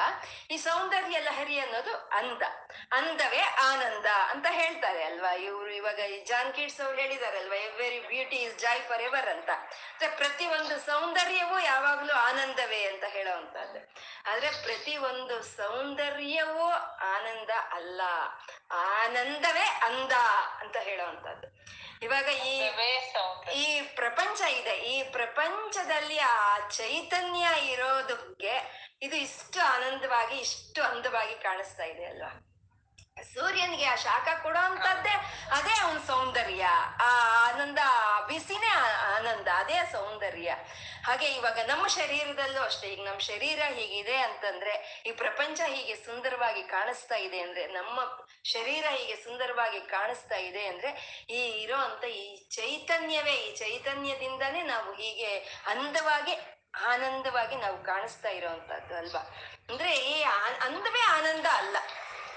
ಈ 0.51 0.57
ಸೌಂದರ್ಯ 0.57 1.19
ಲಹರಿ 1.19 1.59
ಅನ್ನೋದು 1.59 1.95
ಅಂದ. 1.97 2.43
ಅಂದವೇ 2.93 3.41
ಆನಂದ 3.41 4.07
ಅಂತ 4.07 4.47
ಹೇಳ್ತಾರೆ 4.51 5.05
ಅಲ್ವಾ? 5.05 5.33
ಇವರು 5.33 5.71
ಇವಾಗ 5.71 5.99
ಈ 5.99 6.25
ಜಾನ್ 6.25 6.55
ಕಿಡ್ಸ್ 6.55 6.81
ಅವ್ರು 6.81 7.01
ಹೇಳಿದಾರಲ್ವಾ 7.01 7.57
every 7.57 8.01
beauty 8.01 8.37
is 8.37 8.59
joy 8.59 8.83
for 8.83 9.03
ever 9.03 9.29
ಅಂತ. 9.29 9.51
ಪ್ರತಿ 10.17 10.47
ಒಂದು 10.47 10.79
ಸೌಂದರ್ಯವೂ 10.79 11.59
ಯಾವಾಗ್ಲೂ 11.59 12.15
ಆನಂದವೇ 12.15 12.85
ಅಂತ 12.85 13.05
ಹೇಳೋವಂಥದ್ದು. 13.05 13.95
ಆದ್ರೆ 14.31 14.51
ಪ್ರತಿ 14.51 14.97
ಒಂದು 14.97 15.43
ಸೌಂದರ್ಯವೂ 15.43 16.71
ಆನಂದ 17.15 17.51
ಅಲ್ಲ. 17.73 18.01
ಆನಂದವೇ 18.71 19.67
ಅಂದ 19.67 20.13
ಅಂತ 20.61 20.77
ಹೇಳೋವಂಥದ್ದು. 20.77 21.84
ಇವಾಗ 22.03 22.29
ಈ 22.29 22.71
ಈ 23.55 23.81
ಪ್ರಪಂಚ 23.81 24.41
ಇದೆ. 24.41 24.79
ಈ 24.79 25.03
ಪ್ರಪಂಚದಲ್ಲಿ 25.03 26.19
ಆ 26.19 26.59
ಚೈತನ್ಯ 26.69 27.47
ಇರೋದಕ್ಕೆ 27.73 28.55
ಇದು 29.03 29.17
ಇಷ್ಟು 29.17 29.61
ಆನಂದವಾಗಿ 29.61 30.37
ಇಷ್ಟು 30.37 30.83
ಅಂದವಾಗಿ 30.83 31.35
ಕಾಣಿಸ್ತಾ 31.35 31.85
ಇದೆ 31.85 32.05
ಅಲ್ವಾ? 32.05 32.54
ಸೂರ್ಯನಿಗೆ 33.17 33.85
ಆ 33.85 33.95
ಶಾಖ 33.95 34.29
ಕೊಡೋ 34.43 34.59
ಅಂತದ್ದೇ 34.59 35.13
ಅದೇ 35.51 35.75
ಅವನ 35.81 35.99
ಸೌಂದರ್ಯ. 36.07 36.65
ಆ 37.01 37.11
ಆನಂದ 37.47 37.79
ಬಿಸಿನೇ 38.29 38.71
ಆನಂದ 39.15 39.49
ಅದೇ 39.55 39.79
ಸೌಂದರ್ಯ. 39.93 40.51
ಹಾಗೆ 41.05 41.27
ಇವಾಗ 41.27 41.59
ನಮ್ಮ 41.67 41.87
ಶರೀರದಲ್ಲೂ 41.87 42.61
ಅಷ್ಟೇ 42.61 42.89
ಈಗ 42.89 43.03
ನಮ್ಮ 43.07 43.19
ಶರೀರ 43.19 43.63
ಹೀಗಿದೆ 43.69 44.17
ಅಂತಂದ್ರೆ 44.17 45.03
ಈ 45.07 45.13
ಪ್ರಪಂಚ 45.13 45.61
ಹೀಗೆ 45.67 45.97
ಸುಂದರವಾಗಿ 45.97 46.63
ಕಾಣಿಸ್ತಾ 46.63 47.15
ಇದೆ 47.17 47.41
ಅಂದ್ರೆ 47.41 47.67
ನಮ್ಮ 47.67 47.97
ಶರೀರ 48.45 48.85
ಹೀಗೆ 48.91 49.17
ಸುಂದರವಾಗಿ 49.17 49.81
ಕಾಣಿಸ್ತಾ 49.81 50.37
ಇದೆ 50.37 50.67
ಅಂದ್ರೆ 50.67 50.93
ಈ 51.31 51.43
ಇರೋ 51.63 51.77
ಅಂತ 51.77 52.05
ಈ 52.05 52.47
ಚೈತನ್ಯವೇ 52.51 53.33
ಈ 53.33 53.57
ಚೈತನ್ಯದಿಂದಾನೇ 53.57 54.63
ನಾವು 54.63 54.93
ಹೀಗೆ 54.93 55.33
ಅಂದವಾಗಿ 55.67 56.35
ಆನಂದವಾಗಿ 56.85 57.57
ನಾವು 57.57 57.83
ಕಾಣಿಸ್ತಾ 57.83 58.29
ಇರೋವಂಥದ್ದು 58.29 58.95
ಅಲ್ವಾ? 58.95 59.21
ಅಂದ್ರೆ 59.71 59.91
ಈ 59.97 60.23
ಅಂದವೇ 60.61 61.01
ಆನಂದ 61.01 61.47
ಅಲ್ಲ. 61.53 61.77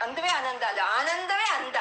ಅಂದವೇ 0.02 0.28
ಆನಂದ 0.28 0.64
ಅಲ್ಲ, 0.64 0.80
ಆನಂದವೇ 0.86 1.50
ಅಂದ. 1.50 1.76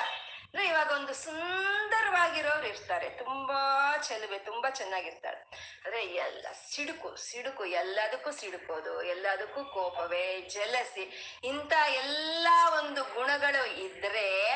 ಅಂದ್ರೆ 0.46 0.68
ಇವಾಗ 0.68 0.90
ಒಂದು 0.90 1.14
ಸುಂದರವಾಗಿರೋರು 1.14 2.66
ಇರ್ತಾರೆ, 2.66 3.10
ತುಂಬಾ 3.10 3.96
ಚೆಲುವೆ, 4.02 4.38
ತುಂಬಾ 4.38 4.70
ಚೆನ್ನಾಗಿರ್ತಾಳೆ 4.70 5.40
ಅಂದ್ರೆ 5.84 6.06
ಎಲ್ಲ 6.06 6.46
ಸಿಡುಕು 6.70 7.16
ಸಿಡುಕು, 7.16 7.64
ಎಲ್ಲದಕ್ಕೂ 7.64 8.30
ಸಿಡುಕೋದು, 8.30 9.02
ಎಲ್ಲದಕ್ಕೂ 9.02 9.64
ಕೋಪವೇ, 9.64 10.40
ಜಲಸಿ, 10.40 11.34
ಇಂಥ 11.44 11.72
ಎಲ್ಲ 11.88 12.48
ಒಂದು 12.78 13.04
ಗುಣಗಳು 13.04 13.66
ಇದ್ರೆ 13.66 14.52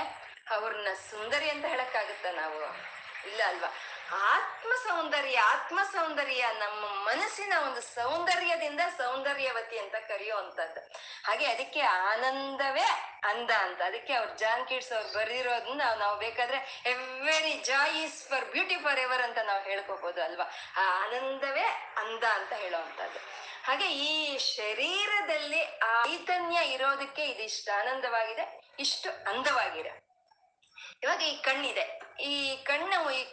ಅವ್ರನ್ನ 0.50 0.88
ಸುಂದರಿ 1.10 1.50
ಅಂತ 1.50 1.64
ಹೇಳಕ್ಕಾಗುತ್ತ 1.64 2.26
ನಾವು? 2.26 2.60
ಇಲ್ಲ 3.28 3.42
ಅಲ್ವಾ? 3.46 3.68
ಆತ್ಮ 4.12 4.72
ಸೌಂದರ್ಯ 4.84 5.38
ಆತ್ಮ 5.38 5.80
ಸೌಂದರ್ಯ 5.92 6.46
ನಮ್ಮ 6.58 6.84
ಮನಸ್ಸಿನ 7.08 7.52
ಒಂದು 7.66 7.80
ಸೌಂದರ್ಯದಿಂದ 7.80 8.80
ಸೌಂದರ್ಯವತಿ 8.96 9.78
ಅಂತ 9.78 9.94
ಕರೆಯುವಂಥದ್ದು. 9.94 10.80
ಹಾಗೆ 11.24 11.46
ಅದಕ್ಕೆ 11.46 11.80
ಆನಂದವೇ 11.80 12.88
ಅಂದ 13.24 13.50
ಅಂತ. 13.50 13.82
ಅದಕ್ಕೆ 13.82 14.14
ಅವ್ರು 14.14 14.36
ಜಾನ್ 14.36 14.68
ಕಿಡ್ಸ್ 14.68 14.92
ಅವ್ರು 14.92 15.12
ಬರೆದಿರೋದನ್ನ 15.18 15.82
ನಾವು 15.98 16.18
ಬೇಕಾದ್ರೆ 16.18 16.82
every 16.86 17.52
joy 17.52 18.04
is 18.04 18.28
for 18.28 18.44
beauty 18.44 18.76
for 18.76 18.98
ever 18.98 19.22
ಅಂತ 19.22 19.38
ನಾವು 19.38 19.62
ಹೇಳ್ಕೋಬಹುದು 19.62 20.22
ಅಲ್ವಾ? 20.22 20.44
ಆ 20.76 21.04
ಆನಂದವೇ 21.04 21.94
ಅಂದ 21.96 22.24
ಅಂತ 22.24 22.52
ಹೇಳುವಂಥದ್ದು. 22.52 23.50
ಹಾಗೆ 23.64 23.90
ಈ 23.90 24.38
ಶರೀರದಲ್ಲಿ 24.38 25.62
ಆ 25.62 26.04
ಚೈತನ್ಯ 26.04 26.58
ಇರೋದಕ್ಕೆ 26.62 27.24
ಇದಿಷ್ಟು 27.24 27.78
ಆನಂದವಾಗಿದೆ, 27.78 28.74
ಇಷ್ಟು 28.78 29.10
ಅಂದವಾಗಿದೆ. 29.10 30.10
ಇವಾಗ 31.02 31.20
ಈ 31.22 31.42
ಕಣ್ಣಿದೆ. 31.42 32.00
ಈ 32.20 32.59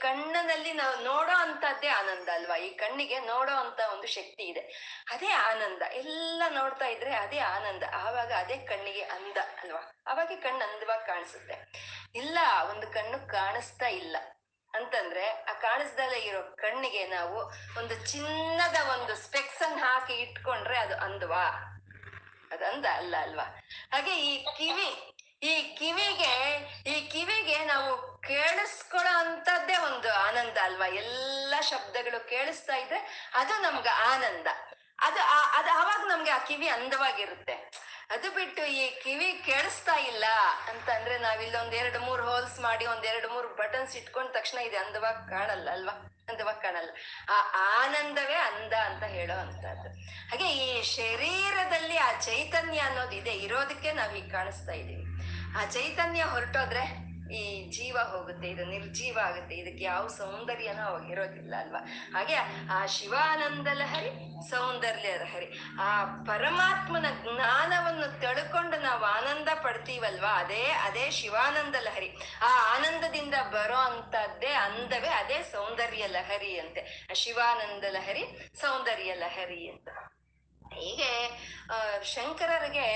ಕಣ್ಣಿನಲ್ಲಿ 0.01 0.73
ನಾವು 0.73 1.03
ನೋಡೋ 1.03 1.35
ಅಂತದ್ದೇ 1.37 1.87
ಆನಂದ 1.87 2.29
ಅಲ್ವಾ? 2.29 2.57
ಈ 2.57 2.75
ಕಣ್ಣಿಗೆ 2.75 3.19
ನೋಡೋ 3.19 3.55
ಅಂತ 3.55 3.79
ಒಂದು 3.93 4.07
ಶಕ್ತಿ 4.07 4.43
ಇದೆ. 4.43 4.59
ಅದೇ 5.09 5.29
ಆನಂದ. 5.29 5.81
ಎಲ್ಲ 5.81 6.43
ನೋಡ್ತಾ 6.49 6.85
ಇದ್ರೆ 6.85 7.15
ಅದೇ 7.15 7.39
ಆನಂದ. 7.39 7.83
ಆವಾಗ 7.93 8.31
ಅದೇ 8.37 8.57
ಕಣ್ಣಿಗೆ 8.57 9.01
ಅಂದ 9.01 9.37
ಅಲ್ವಾ? 9.37 10.03
ಅವಾಗ 10.07 10.31
ಕಣ್ಣು 10.43 10.73
ಅಂದವಾಗಿ 10.73 11.05
ಕಾಣಿಸುತ್ತೆ. 11.07 11.71
ಇಲ್ಲ, 12.15 12.37
ಒಂದು 12.69 12.87
ಕಣ್ಣು 12.87 13.27
ಕಾಣಿಸ್ತಾ 13.27 13.87
ಇಲ್ಲ. 13.87 14.17
ಅಂತಂದ್ರೆ 14.73 15.29
ಆ 15.29 15.53
ಕಾಣಿಸ್ದಲೇ 15.53 16.19
ಇರೋ 16.19 16.55
ಕಣ್ಣಿಗೆ 16.55 17.07
ನಾವು 17.07 17.37
ಒಂದು 17.77 18.11
ಚಿನ್ನದ 18.11 18.89
ಒಂದು 18.89 19.15
ಸ್ಪೆಕ್ಸ್ 19.15 19.61
ಅನ್ನ 19.61 19.79
ಹಾಕಿ 19.83 20.13
ಇಟ್ಕೊಂಡ್ರೆ 20.13 20.79
ಅದು 20.79 20.95
ಅಂದವಾ. 20.95 21.45
ಅದು 22.51 22.65
ಅಂದ 22.65 22.85
ಅಲ್ಲ 22.85 23.15
ಅಲ್ವಾ? 23.21 23.43
ಹಾಗೆ 23.91 24.17
ಈ 24.17 24.43
ಕಿವಿ, 24.57 25.13
ಈ 25.43 25.75
ಕಿವಿಗೆ 25.79 26.33
ಈ 26.87 27.07
ಕಿವಿಗೆ 27.07 27.65
ನಾವು 27.65 28.06
ಕೇಳಿಸ್ಕೊಳ್ಳೋ 28.23 29.17
ಅಂತದ್ದೇ 29.17 29.77
ಒಂದು 29.77 30.13
ಆನಂದ 30.13 30.57
ಅಲ್ವಾ? 30.63 30.87
ಎಲ್ಲ 30.87 31.55
ಶಬ್ದಗಳು 31.61 32.29
ಕೇಳಿಸ್ತಾ 32.29 32.75
ಇದ್ರೆ 32.75 33.31
ಅದು 33.33 33.61
ನಮ್ಗೆ 33.61 33.89
ಆನಂದ. 33.89 34.47
ಅದು 34.99 35.19
ಅದು 35.55 35.71
ಅವಾಗ 35.71 36.07
ನಮ್ಗೆ 36.07 36.31
ಆ 36.31 36.37
ಕಿವಿ 36.37 36.67
ಅಂದವಾಗಿರುತ್ತೆ. 36.67 37.71
ಅದು 38.09 38.31
ಬಿಟ್ಟು 38.31 38.65
ಈ 38.65 38.99
ಕಿವಿ 39.03 39.41
ಕೇಳಿಸ್ತಾ 39.45 39.95
ಇಲ್ಲ 39.95 40.25
ಅಂತಂದ್ರೆ 40.67 41.17
ನಾವಿಲ್ಲೊಂದ್ 41.17 41.73
ಎರಡು 41.73 41.99
ಮೂರು 41.99 42.31
ಹೋಲ್ಸ್ 42.31 42.59
ಮಾಡಿ 42.59 42.85
ಒಂದ್ 42.85 43.05
ಎರಡು 43.05 43.29
ಮೂರು 43.29 43.55
ಬಟನ್ಸ್ 43.55 43.95
ಇಟ್ಕೊಂಡ 43.95 44.31
ತಕ್ಷಣ 44.31 44.57
ಇದು 44.57 44.85
ಅಂದವಾಗಿ 44.85 45.29
ಕಾಣಲ್ಲ 45.29 45.69
ಅಲ್ವಾ? 45.71 46.13
ಅಂದವಾಗಿ 46.29 46.61
ಕಾಣಲ್ಲ. 46.61 46.89
ಆ 47.29 47.53
ಆನಂದವೇ 47.83 48.33
ಅಂದ 48.33 48.73
ಅಂತ 48.73 49.03
ಹೇಳೋ 49.03 49.39
ಅಂತದ್ದು 49.39 49.89
ಹಾಗೆ 50.29 50.49
ಈ 50.51 50.83
ಶರೀರದಲ್ಲಿ 50.83 51.97
ಆ 51.97 52.19
ಚೈತನ್ಯ 52.19 52.79
ಅನ್ನೋದು 52.79 53.11
ಇದೆ, 53.11 53.31
ಇರೋದಕ್ಕೆ 53.31 53.91
ನಾವ್ 53.91 54.17
ಈಗ 54.17 54.31
ಕಾಣಿಸ್ತಾ 54.31 54.71
ಇದೀವಿ. 54.71 55.05
ಆ 55.57 55.65
ಚೈತನ್ಯ 55.65 56.23
ಹೊರಟೋದ್ರೆ 56.23 57.06
ಈ 57.31 57.69
ಜೀವ 57.71 57.97
ಹೋಗುತ್ತೆ, 57.97 58.49
ಇದು 58.49 58.65
ನಿರ್ಜೀವ 58.65 59.19
ಆಗುತ್ತೆ, 59.23 59.55
ಇದಕ್ಕೆ 59.55 59.83
ಯಾವ 59.83 60.07
ಸೌಂದರ್ಯನೂ 60.07 60.87
ಅವಾಗ 60.87 61.11
ಇರೋದಿಲ್ಲ 61.11 61.55
ಅಲ್ವಾ? 61.59 61.79
ಹಾಗೆ 62.13 62.35
ಆ 62.71 62.85
ಶಿವಾನಂದ 62.85 63.67
ಲಹರಿ, 63.73 64.11
ಸೌಂದರ್ಯ 64.49 65.17
ಲಹರಿ, 65.17 65.59
ಆ 65.79 66.03
ಪರಮಾತ್ಮನ 66.03 67.05
ಜ್ಞಾನವನ್ನು 67.23 68.21
ತಳ್ಕೊಂಡು 68.21 68.77
ನಾವು 68.77 69.03
ಆನಂದ 69.03 69.49
ಪಡ್ತೀವಲ್ವಾ? 69.63 70.33
ಅದೇ 70.33 70.65
ಅದೇ 70.65 71.09
ಶಿವಾನಂದ 71.09 71.75
ಲಹರಿ. 71.79 72.09
ಆ 72.41 72.75
ಆನಂದದಿಂದ 72.75 73.33
ಬರೋ 73.33 73.75
ಅಂತದ್ದೇ 73.75 74.53
ಅಂದವೇ 74.53 75.07
ಅದೇ 75.07 75.43
ಸೌಂದರ್ಯ 75.43 76.07
ಲಹರಿ 76.07 76.59
ಅಂತೆ. 76.59 77.07
ಶಿವಾನಂದ 77.13 77.83
ಲಹರಿ, 77.89 78.53
ಸೌಂದರ್ಯ 78.61 79.13
ಲಹರಿ 79.13 79.69
ಅಂತ. 79.69 79.89
ಹೀಗೆ 80.81 81.11
ಶಂಕರರಿಗೆ 82.13 82.87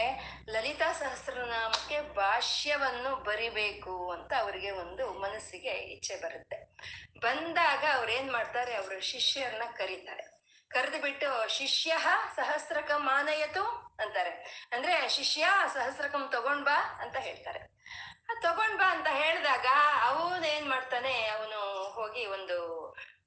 ಲಲಿತಾ 0.49 0.89
ಸಹಸ್ರನಾಮಕ್ಕೆ 0.99 1.97
ಭಾಷ್ಯವನ್ನು 2.15 3.11
ಬರಿಬೇಕು 3.27 3.95
ಅಂತ 4.11 4.31
ಅವರಿಗೆ 4.39 4.71
ಒಂದು 4.83 5.05
ಮನಸ್ಸಿಗೆ 5.19 5.73
ಇಚ್ಛೆ 5.95 6.15
ಬರುತ್ತೆ. 6.23 6.57
ಬಂದಾಗ 7.19 7.83
ಅವ್ರು 7.95 8.11
ಏನ್ 8.11 8.29
ಮಾಡ್ತಾರೆ, 8.31 8.73
ಅವರು 8.75 8.97
ಶಿಷ್ಯರನ್ನ 9.11 9.65
ಕರೀತಾರೆ. 9.77 10.25
ಕರೆದು 10.71 10.99
ಬಿಟ್ಟು 11.01 11.29
ಶಿಷ್ಯ 11.49 11.93
ಸಹಸ್ರಕ 12.35 12.91
ಮಾನಯತು 12.97 13.63
ಅಂತಾರೆ. 14.03 14.33
ಅಂದ್ರೆ 14.73 14.93
ಶಿಷ್ಯ 15.09 15.47
ಸಹಸ್ರಕಂ 15.73 16.23
ತಗೊಂಡ್ 16.31 16.65
ಬಾ 16.65 16.77
ಅಂತ 17.01 17.17
ಹೇಳ್ತಾರೆ. 17.27 17.61
ತಗೊಂಡ್ 18.41 18.77
ಬಾ 18.77 18.87
ಅಂತ 18.95 19.07
ಹೇಳಿದಾಗ 19.11 19.67
ಅವನು 20.09 20.45
ಏನ್ 20.47 20.67
ಮಾಡ್ತಾನೆ, 20.69 21.13
ಅವನು 21.27 21.59
ಹೋಗಿ 21.97 22.23
ಒಂದು 22.35 22.57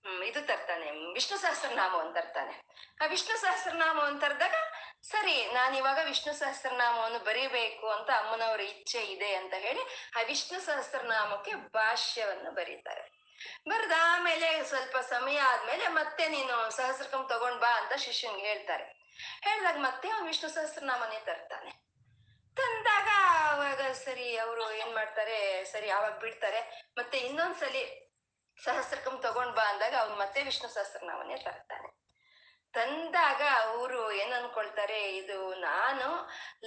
ಇದು 0.04 0.46
ತರ್ತಾನೆ. 0.46 1.12
ವಿಷ್ಣು 1.12 1.38
ಸಹಸ್ರನಾಮವನ್ನು 1.38 2.12
ತರ್ತಾನೆ. 2.12 2.64
ಆ 3.00 3.06
ವಿಷ್ಣು 3.06 3.36
ಸಹಸ್ರನಾಮವನ್ನು 3.36 4.20
ತರ್ದಾಗ, 4.20 4.54
ಸರಿ, 5.02 5.46
ನಾನು 5.52 5.76
ಇವಾಗ 5.76 5.98
ವಿಷ್ಣು 6.04 6.32
ಸಹಸ್ರನಾಮವನ್ನು 6.32 7.18
ಬರೀಬೇಕು 7.18 7.88
ಅಂತ 7.88 8.10
ಅಮ್ಮನವರ 8.10 8.60
ಇಚ್ಛೆ 8.60 9.02
ಇದೆ 9.02 9.34
ಅಂತ 9.34 9.54
ಹೇಳಿ, 9.54 9.80
ಆ 10.16 10.22
ವಿಷ್ಣು 10.26 10.60
ಸಹಸ್ರನಾಮಕ್ಕೆ 10.60 11.54
ಭಾಷ್ಯವನ್ನು 11.54 12.50
ಬರೀತಾರೆ. 12.50 13.24
ಬರೆದ 13.68 13.92
ಆಮೇಲೆ 14.00 14.64
ಸ್ವಲ್ಪ 14.64 14.96
ಸಮಯ 14.96 15.38
ಆದ್ಮೇಲೆ 15.38 15.88
ಮತ್ತೆ 15.88 16.28
ನೀನು 16.28 16.70
ಸಹಸ್ರಕಂ 16.70 17.26
ತಗೊಂಡ್ 17.28 17.60
ಬಾ 17.60 17.80
ಅಂತ 17.80 17.92
ಶಿಷ್ಯನ್ಗೆ 17.92 18.46
ಹೇಳ್ತಾರೆ. 18.46 18.84
ಹೇಳಿದಾಗ 19.42 19.76
ಮತ್ತೆ 19.76 20.10
ಅವ್ನು 20.10 20.26
ವಿಷ್ಣು 20.26 20.50
ಸಹಸ್ರನಾಮನೇ 20.50 21.20
ತರ್ತಾನೆ. 21.20 21.70
ತಂದಾಗ 22.56 23.08
ಅವಾಗ 23.52 23.92
ಸರಿ, 23.92 24.36
ಅವರು 24.36 24.72
ಏನ್ 24.72 24.94
ಮಾಡ್ತಾರೆ, 24.94 25.64
ಸರಿ 25.64 25.90
ಅವಾಗ 25.90 26.18
ಬಿಡ್ತಾರೆ. 26.18 26.88
ಮತ್ತೆ 26.98 27.18
ಇನ್ನೊಂದ್ಸಲಿ 27.18 28.03
ಸಹಸ್ರಕಂ 28.58 29.14
ತಗೊಂಡ್ 29.26 29.54
ಬಾ 29.56 29.62
ಅಂದಾಗ 29.62 29.94
ಅವ್ನು 29.94 30.16
ಮತ್ತೆ 30.16 30.42
ವಿಷ್ಣು 30.42 30.68
ಸಹಸ್ರನಾಮನೇ 30.68 31.36
ತರ್ತಾನೆ. 31.36 31.88
ತಂದಾಗ 32.74 33.42
ಅವರು 33.60 34.12
ಏನ್ 34.12 34.32
ಅನ್ಕೊಳ್ತಾರೆ 34.32 35.00
ಇದು 35.16 35.54
ನಾನು 35.54 36.08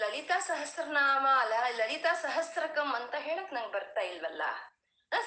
ಲಲಿತಾ 0.02 0.40
ಸಹಸ್ರನಾಮ 0.40 1.26
ಅಲ್ಲ 1.42 1.54
ಲಲಿತಾ 1.80 2.14
ಸಹಸ್ರಕಂ 2.14 2.90
ಅಂತ 2.96 3.16
ಹೇಳಕ್ 3.28 3.54
ನಂಗೆ 3.54 3.74
ಬರ್ತಾ 3.74 4.02
ಇಲ್ವಲ್ಲ? 4.02 4.44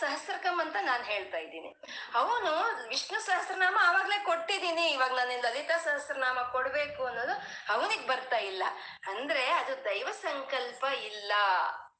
ಸಹಸ್ರಕಂ 0.00 0.56
ಅಂತ 0.60 0.76
ನಾನು 0.80 1.04
ಹೇಳ್ತಾ 1.04 1.38
ಇದ್ದೀನಿ. 1.38 1.70
ಅವನು 2.14 2.52
ವಿಷ್ಣು 2.88 3.18
ಸಹಸ್ರನಾಮ 3.20 3.76
ಆವಾಗ್ಲೇ 3.82 4.18
ಕೊಟ್ಟಿದ್ದೀನಿ, 4.24 4.86
ಇವಾಗ 4.90 5.12
ನಾನು 5.18 5.36
ಲಲಿತಾ 5.42 5.76
ಸಹಸ್ರನಾಮ 5.84 6.38
ಕೊಡ್ಬೇಕು 6.52 7.02
ಅನ್ನೋದು 7.06 7.36
ಅವನಿಗೆ 7.74 8.06
ಬರ್ತಾ 8.06 8.36
ಇಲ್ಲ. 8.36 8.62
ಅಂದ್ರೆ 9.12 9.44
ಅದು 9.60 9.84
ದೈವ 9.84 10.08
ಸಂಕಲ್ಪ 10.10 10.84
ಇಲ್ಲ 10.84 11.32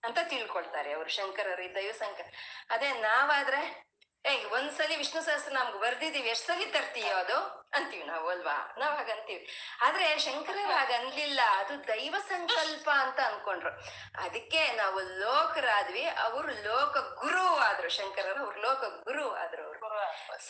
ಅಂತ 0.04 0.18
ತಿಳ್ಕೊಳ್ತಾರೆ 0.28 0.92
ಅವರು 0.92 1.08
ಶಂಕರರು 1.08 1.68
ದೈವ 1.74 1.92
ಸಂಕಲ್ಪ. 1.92 2.32
ಅದೇ 2.70 2.90
ನಾವಾದ್ರೆ 2.92 3.89
ಏ 4.24 4.44
ಒಂದ್ಸಲಿ 4.44 4.96
ವಿಷ್ಣು 4.96 5.22
ಸಹಸ್ರನಾಮಗ್ 5.22 5.78
ಬರ್ದಿದೀವಿ 5.80 6.28
ಎಷ್ಟ್ 6.28 6.46
ಸಲಿ 6.46 6.66
ತರ್ತೀಯೋ 6.66 7.16
ಅದು? 7.16 7.36
ಅಂತೀವಿ 7.72 8.04
ನಾವು 8.04 8.28
ಅಲ್ವಾ? 8.28 8.74
ನಾವ್ 8.78 8.96
ಹಾಗಂತೀವಿ 8.96 9.48
ಆದ್ರೆ 9.80 10.18
ಶಂಕರರು 10.18 10.72
ಹಾಗ 10.72 10.90
ಅನ್ಲಿಲ್ಲ. 10.98 11.40
ಅದು 11.56 11.88
ದೈವ 11.88 12.14
ಸಂಕಲ್ಪ 12.28 12.90
ಅಂತ 12.94 13.20
ಅನ್ಕೊಂಡ್ರು. 13.20 13.70
ಅದಕ್ಕೆ 14.14 14.72
ನಾವು 14.72 15.00
ಲೋಕರಾದ್ವಿ. 15.18 16.04
ಅವರು 16.04 16.48
ಲೋಕ 16.62 16.96
ಗುರು 17.22 17.46
ಆದ್ರು 17.58 17.88
ಶಂಕರರು. 17.88 18.44
ಅವ್ರು 18.44 18.60
ಲೋಕ 18.60 18.84
ಗುರು 19.04 19.34
ಆದ್ರು 19.34 19.64
ಅವ್ರು. 19.64 19.80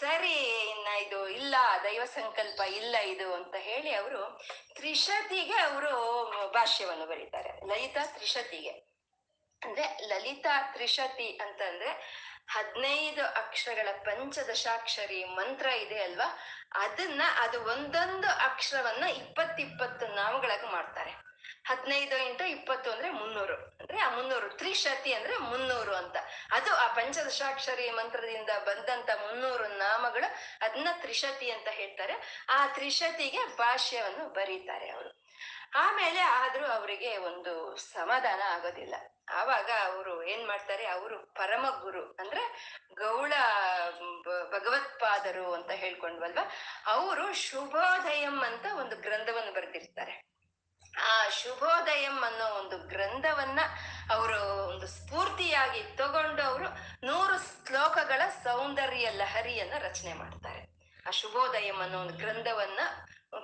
ಸರಿ 0.01 0.35
ಇನ್ನ 0.71 0.89
ಇದು 0.97 1.29
ಇಲ್ಲ 1.29 1.55
ದೈವ 1.85 2.05
ಸಂಕಲ್ಪ 2.05 2.61
ಇಲ್ಲ 2.73 2.97
ಇದು 3.07 3.35
ಅಂತ 3.35 3.55
ಹೇಳಿ 3.59 3.95
ಅವರು 3.95 4.23
ತ್ರಿಶತಿಗೆ 4.75 5.59
ಅವರು 5.59 5.93
ಭಾಷ್ಯವನ್ನು 6.51 7.07
ಬರೀತಾರೆ. 7.07 7.67
ಲಲಿತಾ 7.67 8.07
ತ್ರಿಶತಿಗೆ 8.07 8.75
ಅಂದ್ರೆ 9.63 9.87
ಲಲಿತಾ 10.09 10.73
ತ್ರಿಶತಿ 10.73 11.39
ಅಂತಂದ್ರೆ 11.43 11.91
ಹದಿನೈದು 12.47 13.27
ಅಕ್ಷರಗಳ 13.27 13.89
ಪಂಚದಶಾಕ್ಷರಿ 14.05 15.25
ಮಂತ್ರ 15.25 15.67
ಇದೆ 15.67 16.03
ಅಲ್ವಾ? 16.03 16.39
ಅದನ್ನ 16.75 17.23
ಅದು 17.39 17.65
ಒಂದೊಂದು 17.65 18.29
ಅಕ್ಷರವನ್ನ 18.29 19.05
ಇಪ್ಪತ್ತಿಪ್ಪತ್ತು 19.05 20.07
ನಾಮಗಳಾಗಿ 20.07 20.67
ಮಾಡ್ತಾರೆ. 20.67 21.31
ಹದಿನೈದು 21.65 22.17
ಇಂಟು 22.17 22.45
ಇಪ್ಪತ್ತು 22.45 22.91
ಅಂದ್ರೆ 22.93 23.11
ಮುನ್ನೂರು. 23.11 23.55
ಅಂದ್ರೆ 23.55 24.01
ಆ 24.01 24.11
ಮುನ್ನೂರು 24.11 24.49
ತ್ರಿಶತಿ 24.49 25.13
ಅಂದ್ರೆ 25.13 25.37
ಮುನ್ನೂರು 25.37 25.95
ಅಂತ. 25.95 26.17
ಅದು 26.51 26.75
ಆ 26.75 26.95
ಪಂಚದಶಾಕ್ಷರಿ 26.95 27.91
ಮಂತ್ರದಿಂದ 27.91 28.51
ಬಂದಂತ 28.65 29.11
ಮುನ್ನೂರು 29.11 29.69
ನಾಮಗಳು 29.69 30.35
ಅದನ್ನ 30.65 30.89
ತ್ರಿಶತಿ 30.93 31.51
ಅಂತ 31.51 31.69
ಹೇಳ್ತಾರೆ. 31.69 32.45
ಆ 32.51 32.67
ತ್ರಿಶತಿಗೆ 32.67 33.57
ಭಾಷ್ಯವನ್ನು 33.57 34.29
ಬರೀತಾರೆ 34.29 34.91
ಅವರು. 34.91 35.21
ಆಮೇಲೆ 35.75 36.21
ಆದ್ರೂ 36.21 36.67
ಅವರಿಗೆ 36.67 37.17
ಒಂದು 37.17 37.77
ಸಮಾಧಾನ 37.77 38.43
ಆಗೋದಿಲ್ಲ. 38.43 38.95
ಆವಾಗ 39.31 39.71
ಅವರು 39.85 40.25
ಏನ್ 40.25 40.47
ಮಾಡ್ತಾರೆ, 40.47 40.87
ಅವರು 40.87 41.35
ಪರಮ 41.35 41.67
ಗುರು 41.81 42.17
ಅಂದ್ರೆ 42.21 42.43
ಗೌಳ 42.95 43.33
ಭಗವತ್ಪಾದರು 44.51 45.55
ಅಂತ 45.55 45.71
ಹೇಳ್ಕೊಂಡ್ವಲ್ವಾ? 45.71 46.51
ಅವರು 46.87 47.33
ಶುಭೋದಯಂ 47.33 48.43
ಅಂತ 48.43 48.67
ಒಂದು 48.79 48.97
ಗ್ರಂಥವನ್ನು 48.97 49.53
ಬರೆದಿರ್ತಾರೆ. 49.53 50.31
ಆ 51.01 51.29
ಶುಭೋದಯಂ 51.29 52.23
ಅನ್ನೋ 52.23 52.47
ಒಂದು 52.47 52.79
ಗ್ರಂಥವನ್ನ 52.79 53.61
ಅವರು 54.11 54.69
ಒಂದು 54.69 54.87
ಸ್ಫೂರ್ತಿಯಾಗಿ 54.87 55.83
ತಗೊಂಡು 55.97 56.43
ಅವರು 56.43 56.69
ನೂರು 57.07 57.39
ಶ್ಲೋಕಗಳ 57.39 58.23
ಸೌಂದರ್ಯ 58.43 59.11
ಲಹರಿಯನ್ನ 59.11 59.73
ರಚನೆ 59.79 60.13
ಮಾಡ್ತಾರೆ. 60.13 60.63
ಆ 61.07 61.11
ಶುಭೋದಯಂ 61.11 61.79
ಅನ್ನೋ 61.81 61.99
ಒಂದು 61.99 62.15
ಗ್ರಂಥವನ್ನ 62.15 62.81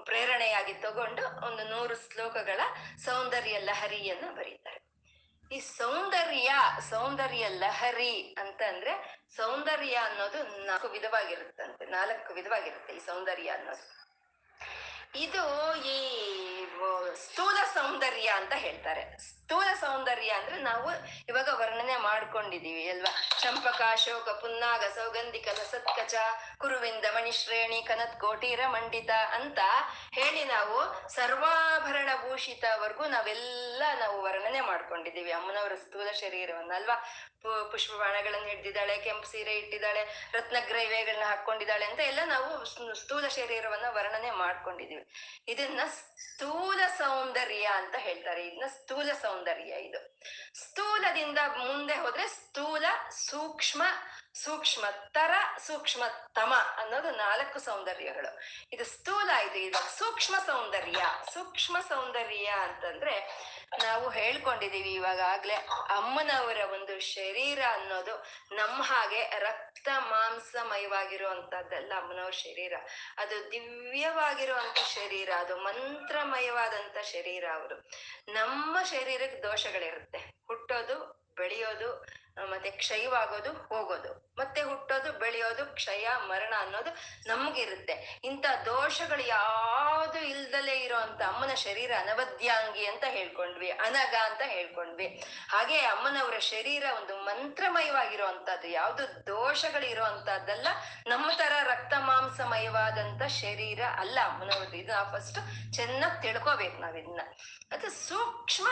ಪ್ರೇರಣೆಯಾಗಿ 0.05 0.75
ತಗೊಂಡು 0.75 1.47
ಒಂದು 1.47 1.65
ನೂರು 1.65 1.95
ಶ್ಲೋಕಗಳ 1.95 2.61
ಸೌಂದರ್ಯ 3.05 3.59
ಲಹರಿಯನ್ನ 3.59 4.31
ಬರೀತಾರೆ. 4.37 4.86
ಈ 5.53 5.61
ಸೌಂದರ್ಯ 5.61 6.53
ಸೌಂದರ್ಯ 6.91 7.49
ಲಹರಿ 7.49 8.35
ಅಂತ 8.39 8.63
ಅಂದ್ರೆ 8.69 9.23
ಸೌಂದರ್ಯ 9.37 9.95
ಅನ್ನೋದು 9.95 10.65
ನಾಲ್ಕು 10.65 10.89
ವಿಧವಾಗಿರುತ್ತಂತೆ, 10.89 11.85
ನಾಲ್ಕು 11.87 12.35
ವಿಧವಾಗಿರುತ್ತೆ 12.35 12.93
ಈ 12.93 12.99
ಸೌಂದರ್ಯ 12.99 13.49
ಅನ್ನೋದು. 13.49 13.85
ಇದು 15.15 15.75
ಈ 15.75 15.99
ಸ್ಥೂಲ 17.15 17.57
ಸೌಂದರ್ಯ 17.75 18.29
ಅಂತ 18.29 18.53
ಹೇಳ್ತಾರೆ. 18.53 19.19
ಸ್ಥೂಲ 19.19 19.65
ಸೌಂದರ್ಯ 19.81 20.31
ಅಂದ್ರೆ 20.31 20.57
ನಾವು 20.61 20.89
ಇವಾಗ 21.29 21.49
ವರ್ಣನೆ 21.53 21.97
ಮಾಡ್ಕೊಂಡಿದೀವಿ 21.97 22.89
ಅಲ್ವಾ? 22.89 23.41
ಚಂಪಕ 23.41 23.83
ಅಶೋಕ 23.91 24.29
ಪುನ್ನಾಗ, 24.29 24.85
ಸೌಗಂಧಿಕ, 24.85 25.49
ಲಸತ್ಕಚ, 25.49 26.15
ಕುರುವಿಂದ, 26.59 27.05
ಮಣಿಶ್ರೇಣಿ, 27.15 27.83
ಕನತ್, 27.83 28.21
ಕೋಟೀರ, 28.21 28.61
ಮಂಡಿತ 28.67 29.11
ಅಂತ 29.11 29.59
ಹೇಳಿ 30.13 30.45
ನಾವು 30.45 31.09
ಸರ್ವಾಭರಣ 31.09 32.09
ಭೂಷಿತವರೆಗೂ 32.17 33.05
ನಾವೆಲ್ಲ 33.07 33.83
ನಾವು 34.01 34.23
ವರ್ಣನೆ 34.23 34.61
ಮಾಡ್ಕೊಂಡಿದೀವಿ. 34.61 35.33
ಅಮ್ಮನವರ 35.33 35.73
ಸ್ಥೂಲ 35.75 36.11
ಶರೀರವನ್ನ 36.11 36.73
ಅಲ್ವಾ? 36.75 36.97
ಪುಷ್ಪ 37.71 37.93
ಬಾಣಗಳನ್ನು 37.93 38.47
ಹಿಡ್ದಿದ್ದಾಳೆ, 38.47 38.99
ಕೆಂಪು 38.99 39.27
ಸೀರೆ 39.27 39.59
ಇಟ್ಟಿದ್ದಾಳೆ 39.59 40.31
ರತ್ನಗ್ರೈವೇಗಳನ್ನ 40.33 41.25
ಹಾಕೊಂಡಿದ್ದಾಳೆ 41.25 41.85
ಅಂತ 41.85 42.01
ಎಲ್ಲ 42.01 42.21
ನಾವು 42.25 42.65
ಸ್ಥೂಲ 42.95 43.29
ಶರೀರವನ್ನ 43.29 43.85
ವರ್ಣನೆ 43.89 44.31
ಮಾಡ್ಕೊಂಡಿದೀವಿ. 44.31 45.05
ಇದನ್ನ 45.49 45.81
ಸ್ಥೂಲ 45.89 46.66
ಸೌಂದರ್ಯ 46.73 47.65
ಅಂತ 47.75 47.95
ಹೇಳ್ತಾರೆ. 47.99 48.47
ಇದನ್ನ 48.47 48.63
ಸ್ಥೂಲ 48.67 49.11
ಸೌಂದರ್ಯ 49.13 49.73
ಇದು. 49.73 50.21
ಸ್ಥೂಲದಿಂದ 50.55 51.39
ಮುಂದೆ 51.39 51.95
ಹೋದ್ರೆ 51.95 52.27
ಸ್ಥೂಲ 52.27 52.85
ಸೂಕ್ಷ್ಮ 53.11 53.83
ಸೂಕ್ಷ್ಮತರ 54.45 55.31
ಸೂಕ್ಷ್ಮತಮ 55.67 56.55
ಅನ್ನೋದು 56.77 57.11
ನಾಲ್ಕು 57.11 57.59
ಸೌಂದರ್ಯಗಳು. 57.59 58.41
ಇದು 58.73 58.85
ಸ್ಥೂಲ 58.85 59.31
ಇದು 59.31 59.55
ಇದು 59.55 59.99
ಸೂಕ್ಷ್ಮ 59.99 60.37
ಸೌಂದರ್ಯ. 60.47 61.05
ಸೂಕ್ಷ್ಮ 61.35 61.77
ಸೌಂದರ್ಯ 61.81 62.47
ಅಂತಂದ್ರೆ 62.47 63.47
ನಾವು 63.85 64.11
ಹೇಳ್ಕೊಂಡಿದೀವಿ 64.11 64.93
ಇವಾಗಾಗ್ಲೇ 64.95 65.55
ಅಮ್ಮನವರ 65.89 66.59
ಒಂದು 66.73 67.01
ಶರೀರ 67.01 67.59
ಅನ್ನೋದು 67.73 68.25
ನಮ್ಮ 68.57 68.83
ಹಾಗೆ 68.83 69.39
ರಕ್ತ 69.39 69.89
ಮಾಂಸಮಯವಾಗಿರುವಂತದ್ದಲ್ಲ 69.99 71.93
ಅಮ್ಮನವ್ರ 71.97 72.31
ಶರೀರ. 72.31 72.75
ಅದು 73.17 73.53
ದಿವ್ಯವಾಗಿರುವಂತ 73.53 74.79
ಶರೀರ, 74.79 75.31
ಅದು 75.39 75.57
ಮಂತ್ರಮಯವಾದಂತ 75.57 76.99
ಶರೀರ 77.05 77.45
ಅವರು. 77.55 77.91
ನಮ್ಮ 78.33 78.83
ಶರೀರಕ್ಕೆ 78.83 79.43
ದೋಷಗಳಿರುತ್ತೆ. 79.43 80.19
ಹುಟ್ಟೋದು, 80.47 81.27
ಬೆಳೆಯೋದು 81.37 82.07
ಮತ್ತೆ 82.45 82.71
ಕ್ಷಯವಾಗೋದು, 82.71 83.53
ಹೋಗೋದು. 83.53 84.35
ಮತ್ತೆ 84.39 84.63
ಹುಟ್ಟೋದು, 84.63 85.13
ಬೆಳೆಯೋದು, 85.13 85.75
ಕ್ಷಯ, 85.75 86.09
ಮರಣ 86.27 86.55
ಅನ್ನೋದು 86.59 86.91
ನಮ್ಗಿರುತ್ತೆ. 87.29 88.21
ಇಂಥ 88.25 88.47
ದೋಷಗಳು 88.65 89.27
ಯಾವುದು 89.27 90.19
ಇಲ್ದಲೇ 90.19 90.75
ಇರೋಂತ 90.75 91.23
ಅಮ್ಮನ 91.23 91.55
ಶರೀರ 91.55 91.91
ಅನವದ್ಯಾಂಗಿ 91.99 92.87
ಅಂತ 92.87 93.05
ಹೇಳ್ಕೊಂಡ್ವಿ 93.07 93.71
ಅನಗ 93.71 94.15
ಅಂತ 94.25 94.43
ಹೇಳ್ಕೊಂಡ್ವಿ. 94.45 95.25
ಹಾಗೆ 95.49 95.79
ಅಮ್ಮನವರ 95.79 96.39
ಶರೀರ 96.39 96.85
ಒಂದು 96.97 97.17
ಮಂತ್ರಮಯವಾಗಿರುವಂತಹದ್ದು 97.17 98.69
ಯಾವುದು 98.69 99.27
ದೋಷಗಳು 99.27 99.87
ಇರುವಂತದ್ದಲ್ಲ 99.87 100.69
ನಮ್ಮ 101.07 101.31
ತರ 101.39 101.53
ರಕ್ತ 101.63 101.95
ಮಾಂಸಮಯವಾದಂತ 101.99 103.23
ಶರೀರ 103.23 103.81
ಅಲ್ಲ 103.97 104.19
ಅಮ್ಮನವ್ರದ್ದು. 104.25 104.77
ಇದು 104.77 105.13
ಫಸ್ಟ್ 105.13 105.73
ಚೆನ್ನಾಗಿ 105.75 106.23
ತಿಳ್ಕೊಬೇಕು 106.23 106.81
ನಾವು 106.81 106.97
ಇದನ್ನ 106.97 107.21
ಅದು 107.73 107.91
ಸೂಕ್ಷ್ಮ 107.91 108.67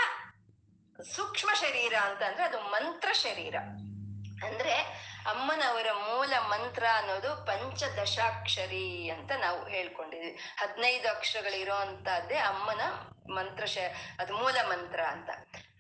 ಸೂಕ್ಷ್ಮ 1.03 1.51
ಶರೀರ 1.55 1.95
ಅಂತ 2.03 2.23
ಅಂದ್ರೆ 2.23 2.45
ಅದು 2.45 2.61
ಮಂತ್ರ 2.61 3.13
ಶರೀರ. 3.13 3.55
ಅಂದ್ರೆ 4.47 4.75
ಅಮ್ಮನವರ 5.31 5.87
ಮೂಲ 5.93 6.33
ಮಂತ್ರ 6.39 6.87
ಅನ್ನೋದು 6.95 7.47
ಪಂಚದಶಾಕ್ಷರಿ 7.47 9.11
ಅಂತ 9.11 9.33
ನಾವು 9.33 9.69
ಹೇಳ್ಕೊಂಡಿದ್ವಿ. 9.69 10.39
ಹದಿನೈದು 10.57 11.09
ಅಕ್ಷರಗಳಿರೋ 11.09 11.75
ಅಂತದ್ದೇ 11.75 12.35
ಅಮ್ಮನ 12.35 12.81
ಮಂತ್ರ 13.33 13.65
ಶ, 13.65 13.79
ಅದು 14.19 14.37
ಮೂಲ 14.37 14.57
ಮಂತ್ರ 14.69 15.01
ಅಂತ. 15.01 15.31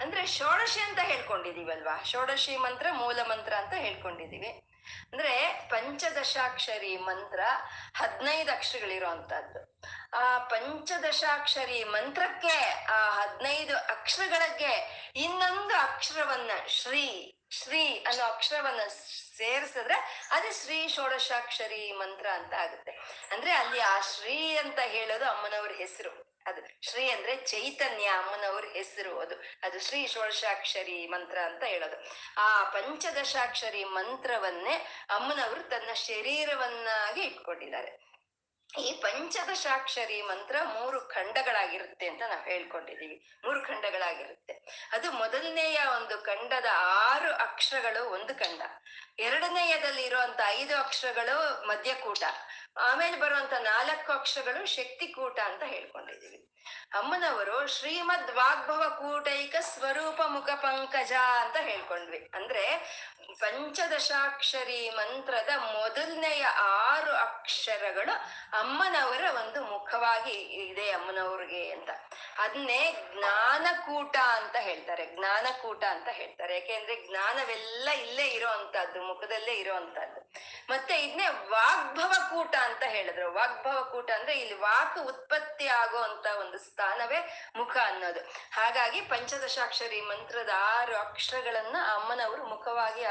ಅಂದ್ರೆ 0.01 0.27
ಷೋಡಶಿ 0.27 0.81
ಅಂತ 0.81 0.99
ಹೇಳ್ಕೊಂಡಿದೀವಲ್ವಾ? 0.99 2.03
ಷೋಡಶಿ 2.03 2.57
ಮಂತ್ರ 2.57 2.87
ಮೂಲ 2.93 3.19
ಮಂತ್ರ 3.29 3.55
ಅಂತ 3.55 3.73
ಹೇಳ್ಕೊಂಡಿದೀವಿ. 3.75 4.74
ಅಂದ್ರೆ 5.13 5.69
ಪಂಚದಶಾಕ್ಷರಿ 5.71 6.97
ಮಂತ್ರ 6.97 7.41
ಹದಿನೈದು 7.97 8.53
ಅಕ್ಷರಗಳಿರುವಂತಹದ್ದು. 8.53 9.81
ಆ 10.17 10.39
ಪಂಚದಶಾಕ್ಷರಿ 10.39 11.85
ಮಂತ್ರಕ್ಕೆ 11.85 12.87
ಆ 12.87 13.11
ಹದಿನೈದು 13.11 13.77
ಅಕ್ಷರಗಳಿಗೆ 13.77 15.05
ಇನ್ನೊಂದು 15.17 15.75
ಅಕ್ಷರವನ್ನ 15.75 16.51
ಶ್ರೀ 16.69 17.35
ಶ್ರೀ 17.51 18.05
ಅನ್ನೋ 18.05 18.25
ಅಕ್ಷರವನ್ನ 18.25 18.81
ಸೇರಿಸಿದ್ರೆ 19.37 20.29
ಅದು 20.31 20.65
ಶ್ರೀ 20.65 20.89
ಷೋಡಶಾಕ್ಷರಿ 20.89 21.93
ಮಂತ್ರ 21.93 22.27
ಅಂತ 22.27 22.55
ಆಗುತ್ತೆ. 22.55 22.91
ಅಂದ್ರೆ 23.33 23.53
ಅಲ್ಲಿ 23.53 23.81
ಆ 23.81 24.01
ಶ್ರೀ 24.01 24.57
ಅಂತ 24.57 24.79
ಹೇಳೋದು 24.79 25.25
ಅಮ್ಮನವ್ರ 25.25 25.71
ಹೆಸರು. 25.77 26.34
ಅದು 26.47 26.91
ಶ್ರೀ 26.91 27.11
ಅಂದ್ರೆ 27.11 27.37
ಚೈತನ್ಯ 27.37 28.05
ಅಮ್ಮನವ್ರ 28.05 28.65
ಹೆಸರು 28.65 29.21
ಅದು. 29.21 29.35
ಅದು 29.63 29.81
ಶ್ರೀ 29.81 30.07
ಷೋಡಶಾಕ್ಷರಿ 30.07 31.07
ಮಂತ್ರ 31.07 31.39
ಅಂತ 31.39 31.63
ಹೇಳೋದು. 31.65 31.97
ಆ 32.39 32.71
ಪಂಚದಶಾಕ್ಷರಿ 32.71 33.85
ಮಂತ್ರವನ್ನೇ 33.85 34.75
ಅಮ್ಮನವರು 35.11 35.63
ತನ್ನ 35.63 35.93
ಶರೀರವನ್ನಾಗಿ 35.93 37.23
ಇಟ್ಕೊಂಡಿದ್ದಾರೆ. 37.23 38.05
ಈ 38.79 38.93
ಪಂಚದಶಾಕ್ಷರಿ 38.93 40.23
ಮಂತ್ರ 40.23 40.57
ಮೂರು 40.63 41.01
ಖಂಡಗಳಾಗಿರುತ್ತೆ 41.01 42.07
ಅಂತ 42.09 42.23
ನಾವು 42.29 42.43
ಹೇಳ್ಕೊಂಡಿದ್ದೀವಿ 42.43 43.31
ಮೂರು 43.45 43.67
ಖಂಡಗಳಾಗಿರುತ್ತೆ. 43.67 44.53
ಅದು 44.93 45.13
ಮೊದಲನೆಯ 45.13 45.81
ಒಂದು 45.97 46.19
ಖಂಡದ 46.19 46.65
ಆರು 46.77 47.33
ಅಕ್ಷರಗಳು 47.33 48.11
ಒಂದು 48.11 48.35
ಖಂಡ. 48.39 48.63
ಎರಡನೆಯದಲ್ಲಿ 49.19 50.05
ಇರುವಂತ 50.05 50.41
ಐದು 50.47 50.77
ಅಕ್ಷರಗಳು 50.77 51.67
ಮಧ್ಯಕೂಟ. 51.67 52.23
ಆಮೇಲೆ 52.77 53.17
ಬರುವಂತ 53.17 53.53
ನಾಲ್ಕು 53.53 54.13
ಅಕ್ಷರಗಳು 54.13 54.67
ಶಕ್ತಿಕೂಟ 54.67 55.41
ಅಂತ 55.41 55.63
ಹೇಳ್ಕೊಂಡಿದೀವಿ. 55.63 56.51
ಅಮ್ಮನವರು 56.95 57.67
ಶ್ರೀಮದ್ 57.67 58.31
ವಾಗ್ಭವ 58.31 58.97
ಕೂಟೈಕ 59.01 59.55
ಸ್ವರೂಪ 59.61 60.23
ಮುಖ 60.23 60.51
ಪಂಕಜ 60.51 61.13
ಅಂತ 61.13 61.57
ಹೇಳ್ಕೊಂಡ್ವಿ. 61.57 62.31
ಅಂದ್ರೆ 62.35 62.77
ಪಂಚದಶಾಕ್ಷರಿ 63.41 64.91
ಮಂತ್ರದ 64.91 65.49
ಮೊದಲನೆಯ 65.59 66.47
ಆರು 66.61 67.13
ಅಕ್ಷರಗಳು 67.13 68.13
ಅಮ್ಮನವರ 68.59 69.25
ಒಂದು 69.37 69.65
ಮುಖವಾಗಿ 69.65 70.33
ಇದೆ 70.33 70.91
ಅಮ್ಮನವ್ರಿಗೆ 70.91 71.71
ಅಂತ. 71.71 71.91
ಅದನ್ನೇ 72.39 72.97
ಜ್ಞಾನಕೂಟ 73.17 74.17
ಅಂತ 74.17 74.57
ಹೇಳ್ತಾರೆ. 74.57 75.07
ಜ್ಞಾನಕೂಟ 75.07 75.85
ಅಂತ 75.85 76.09
ಹೇಳ್ತಾರೆ. 76.09 76.55
ಯಾಕೆಂದ್ರೆ 76.55 77.07
ಜ್ಞಾನವೆಲ್ಲ 77.09 77.89
ಇಲ್ಲೇ 77.91 78.27
ಇರೋ 78.27 78.49
ಅಂತದ್ದು 78.49 79.03
ಮುಖದಲ್ಲೇ 79.03 79.53
ಇರೋ 79.53 79.75
ಅಂತದ್ದು 79.75 80.33
ಮತ್ತೆ 80.71 80.95
ಇದನ್ನೇ 81.03 81.29
ವಾಗ್ಭವ 81.29 82.13
ಕೂಟ 82.31 82.57
ಅಂತ 82.65 82.83
ಹೇಳಿದ್ರು. 82.87 83.27
ವಾಗ್ಭವ 83.35 83.79
ಕೂಟ 83.93 84.11
ಅಂದ್ರೆ 84.11 84.35
ಇಲ್ಲಿ 84.41 84.57
ವಾಕ್ 84.61 84.99
ಉತ್ಪತ್ತಿ 84.99 85.67
ಆಗೋ 85.67 85.99
ಅಂತ 85.99 86.27
ಒಂದು 86.41 86.59
ಸ್ಥಾನವೇ 86.59 87.21
ಮುಖ 87.57 87.77
ಅನ್ನೋದು. 87.85 88.21
ಹಾಗಾಗಿ 88.53 89.01
ಪಂಚದಶಾಕ್ಷರಿ 89.01 90.01
ಮಂತ್ರದ 90.01 90.51
ಆರು 90.55 90.97
ಅಕ್ಷರಗಳನ್ನ 90.97 91.77
ಅಮ್ಮನವರು 91.95 92.45
ಮುಖವಾಗಿ 92.47 93.05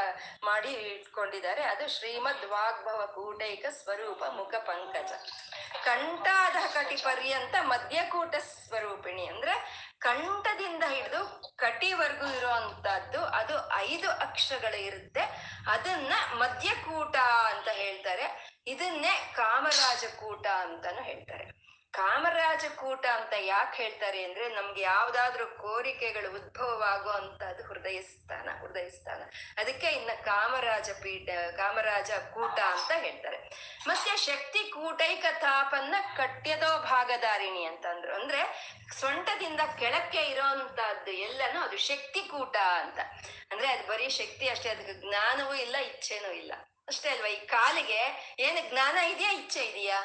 ಮಾಡಿ 0.43 0.69
ಇಟ್ಕೊಂಡಿದ್ದಾರೆ. 0.69 1.63
ಅದು 1.63 1.87
ಶ್ರೀಮದ್ 1.97 2.45
ವಾಗ್ಭವ 2.45 3.05
ಕೂಟೈಕ 3.15 3.65
ಸ್ವರೂಪ 3.69 4.23
ಮುಖ 4.23 4.53
ಪಂಕಜ. 4.55 5.11
ಕಂಠಾದ 5.83 6.55
ಕಟಿ 6.73 6.95
ಪರ್ಯಂತ 6.95 7.55
ಮಧ್ಯಕೂಟ 7.61 8.35
ಸ್ವರೂಪಿಣಿ. 8.35 9.25
ಅಂದ್ರೆ 9.25 9.55
ಕಂಠದಿಂದ 9.99 10.83
ಹಿಡಿದು 10.87 11.21
ಕಟಿವರೆಗೂ 11.57 12.27
ಇರುವಂತದ್ದು 12.27 13.25
ಅದು 13.25 13.55
ಐದು 13.73 14.09
ಅಕ್ಷರಗಳು 14.11 14.77
ಇರುತ್ತೆ 14.77 15.23
ಅದನ್ನ 15.69 16.13
ಮಧ್ಯಕೂಟ 16.33 17.15
ಅಂತ 17.51 17.69
ಹೇಳ್ತಾರೆ. 17.69 18.25
ಇದನ್ನೇ 18.67 19.13
ಕಾಮರಾಜಕೂಟ 19.43 20.47
ಅಂತಾನು 20.47 21.01
ಹೇಳ್ತಾರೆ. 21.01 21.63
ಕಾಮರಾಜಕೂಟ 21.91 23.05
ಅಂತ 23.05 23.33
ಯಾಕೆ 23.39 23.83
ಹೇಳ್ತಾರೆ 23.83 24.23
ಅಂದ್ರೆ 24.23 24.49
ನಮ್ಗೆ 24.49 24.81
ಯಾವ್ದಾದ್ರು 24.81 25.45
ಕೋರಿಕೆಗಳು 25.45 26.35
ಉದ್ಭವವಾಗುವಂತದ್ದು 26.35 27.63
ಹೃದಯ 27.63 28.01
ಸ್ಥಾನ 28.01 28.49
ಹೃದಯ 28.59 28.89
ಸ್ಥಾನ. 28.89 29.23
ಅದಕ್ಕೆ 29.57 29.87
ಇನ್ನ 29.87 30.09
ಕಾಮರಾಜ 30.25 30.89
ಪೀಠ, 30.89 31.55
ಕಾಮರಾಜ 31.55 32.11
ಕೂಟ 32.11 32.59
ಅಂತ 32.59 32.91
ಹೇಳ್ತಾರೆ. 32.91 33.37
ಮತ್ತೆ 33.87 34.17
ಶಕ್ತಿ 34.17 34.59
ಕೂಟೈಕ 34.59 35.25
ತಾಪನ್ನ 35.39 35.95
ಕಟ್ಯದೋ 36.17 36.81
ಭಾಗಧಾರಿಣಿ 36.81 37.65
ಅಂತಂದ್ರು. 37.65 38.15
ಅಂದ್ರೆ 38.15 38.73
ಸೊಂಟದಿಂದ 38.99 39.59
ಕೆಳಕ್ಕೆ 39.79 40.21
ಇರೋಂತಹದ್ದು 40.21 41.11
ಎಲ್ಲನೂ 41.11 41.59
ಅದು 41.59 41.77
ಶಕ್ತಿ 41.77 42.19
ಕೂಟ 42.19 42.57
ಅಂತ. 42.57 42.99
ಅಂದ್ರೆ 43.51 43.67
ಅದು 43.67 43.87
ಬರೀ 43.87 44.09
ಶಕ್ತಿ 44.09 44.49
ಅಷ್ಟೇ 44.49 44.69
ಅದಕ್ಕೆ 44.69 44.93
ಜ್ಞಾನವೂ 44.93 45.53
ಇಲ್ಲ, 45.53 45.77
ಇಚ್ಛೆನೂ 45.77 46.31
ಇಲ್ಲ. 46.31 46.51
ಅಷ್ಟೇ 46.87 47.09
ಅಲ್ವಾ? 47.09 47.27
ಈ 47.27 47.45
ಕಾಲಿಗೆ 47.45 48.35
ಏನು 48.39 48.69
ಜ್ಞಾನ 48.69 48.97
ಇದೆಯಾ, 48.97 49.31
ಇಚ್ಛೆ 49.31 49.65
ಇದೆಯಾ? 49.65 50.03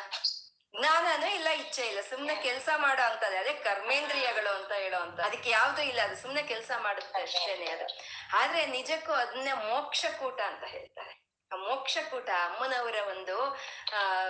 ಜ್ಞಾನನೂ 0.81 1.35
ಇಲ್ಲ, 1.35 1.49
ಇಚ್ಛೆ 1.49 1.87
ಇಲ್ಲ. 1.87 2.01
ಸುಮ್ನೆ 2.01 2.35
ಕೆಲಸ 2.35 2.69
ಮಾಡೋ 2.77 3.03
ಅಂತದೆ. 3.03 3.39
ಅದೇ 3.39 3.53
ಕರ್ಮೇಂದ್ರಿಯಗಳು 3.53 4.63
ಅಂತ 4.63 4.73
ಹೇಳೋ 4.73 4.99
ಅಂತ. 4.99 5.21
ಅದಕ್ಕೆ 5.21 5.51
ಯಾವ್ದು 5.51 5.83
ಇಲ್ಲ. 5.83 6.01
ಅದು 6.01 6.17
ಸುಮ್ನೆ 6.17 6.43
ಕೆಲಸ 6.43 6.71
ಮಾಡುತ್ತೆ 6.79 7.23
ಅಷ್ಟೇನೆ 7.23 7.71
ಅದು. 7.71 7.99
ಆದ್ರೆ 8.33 8.67
ನಿಜಕ್ಕೂ 8.67 9.13
ಅದನ್ನೇ 9.13 9.53
ಮೋಕ್ಷಕೂಟ 9.53 10.41
ಅಂತ 10.41 10.65
ಹೇಳ್ತಾರೆ. 10.65 11.28
ಮೋಕ್ಷಕೂಟ 11.57 12.29
ಅಮ್ಮನವರ 12.29 12.95
ಒಂದು, 13.09 13.55
ಆ 13.95 14.25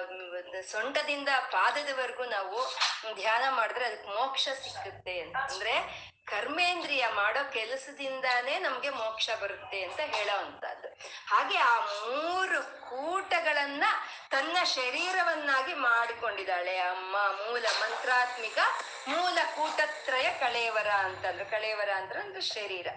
ಸೊಂಟದಿಂದ 0.71 1.29
ಪಾದದವರೆಗೂ 1.53 2.25
ನಾವು 2.25 2.59
ಧ್ಯಾನ 3.15 3.45
ಮಾಡಿದ್ರೆ 3.51 3.85
ಅದಕ್ಕೆ 3.85 4.11
ಮೋಕ್ಷ 4.11 4.49
ಸಿಕ್ಕುತ್ತೆ 4.49 5.21
ಅಂತ. 5.21 5.37
ಅಂದ್ರೆ 5.37 5.75
ಕರ್ಮೇಂದ್ರಿಯ 6.27 7.07
ಮಾಡೋ 7.09 7.51
ಕೆಲಸದಿಂದಾನೇ 7.51 8.59
ನಮ್ಗೆ 8.59 8.91
ಮೋಕ್ಷ 8.91 9.31
ಬರುತ್ತೆ 9.41 9.83
ಅಂತ 9.83 10.01
ಹೇಳೋ 10.01 10.39
ಅಂತದ್ದು 10.39 10.89
ಹಾಗೆ 11.29 11.59
ಆ 11.59 11.81
ಮೂರು 11.81 12.63
ಕೂಟಗಳನ್ನ 12.91 13.85
ತನ್ನ 14.31 14.57
ಶರೀರವನ್ನಾಗಿ 14.65 15.75
ಮಾಡಿಕೊಂಡಿದ್ದಾಳೆ. 15.75 16.79
ಅಮ್ಮ 16.79 17.17
ಮೂಲ 17.17 17.67
ಮಂತ್ರಾತ್ಮಿಕ 17.81 18.59
ಮೂಲ 19.09 19.39
ಕೂಟತ್ರಯ 19.57 20.31
ಕಳೇವರ 20.41 20.89
ಅಂತಂದ್ರು 20.89 21.51
ಕಳೇವರ 21.51 21.91
ಅಂದ್ರೆ 21.91 22.21
ಅಂದ್ರೆ 22.21 22.41
ಶರೀರ. 22.41 22.89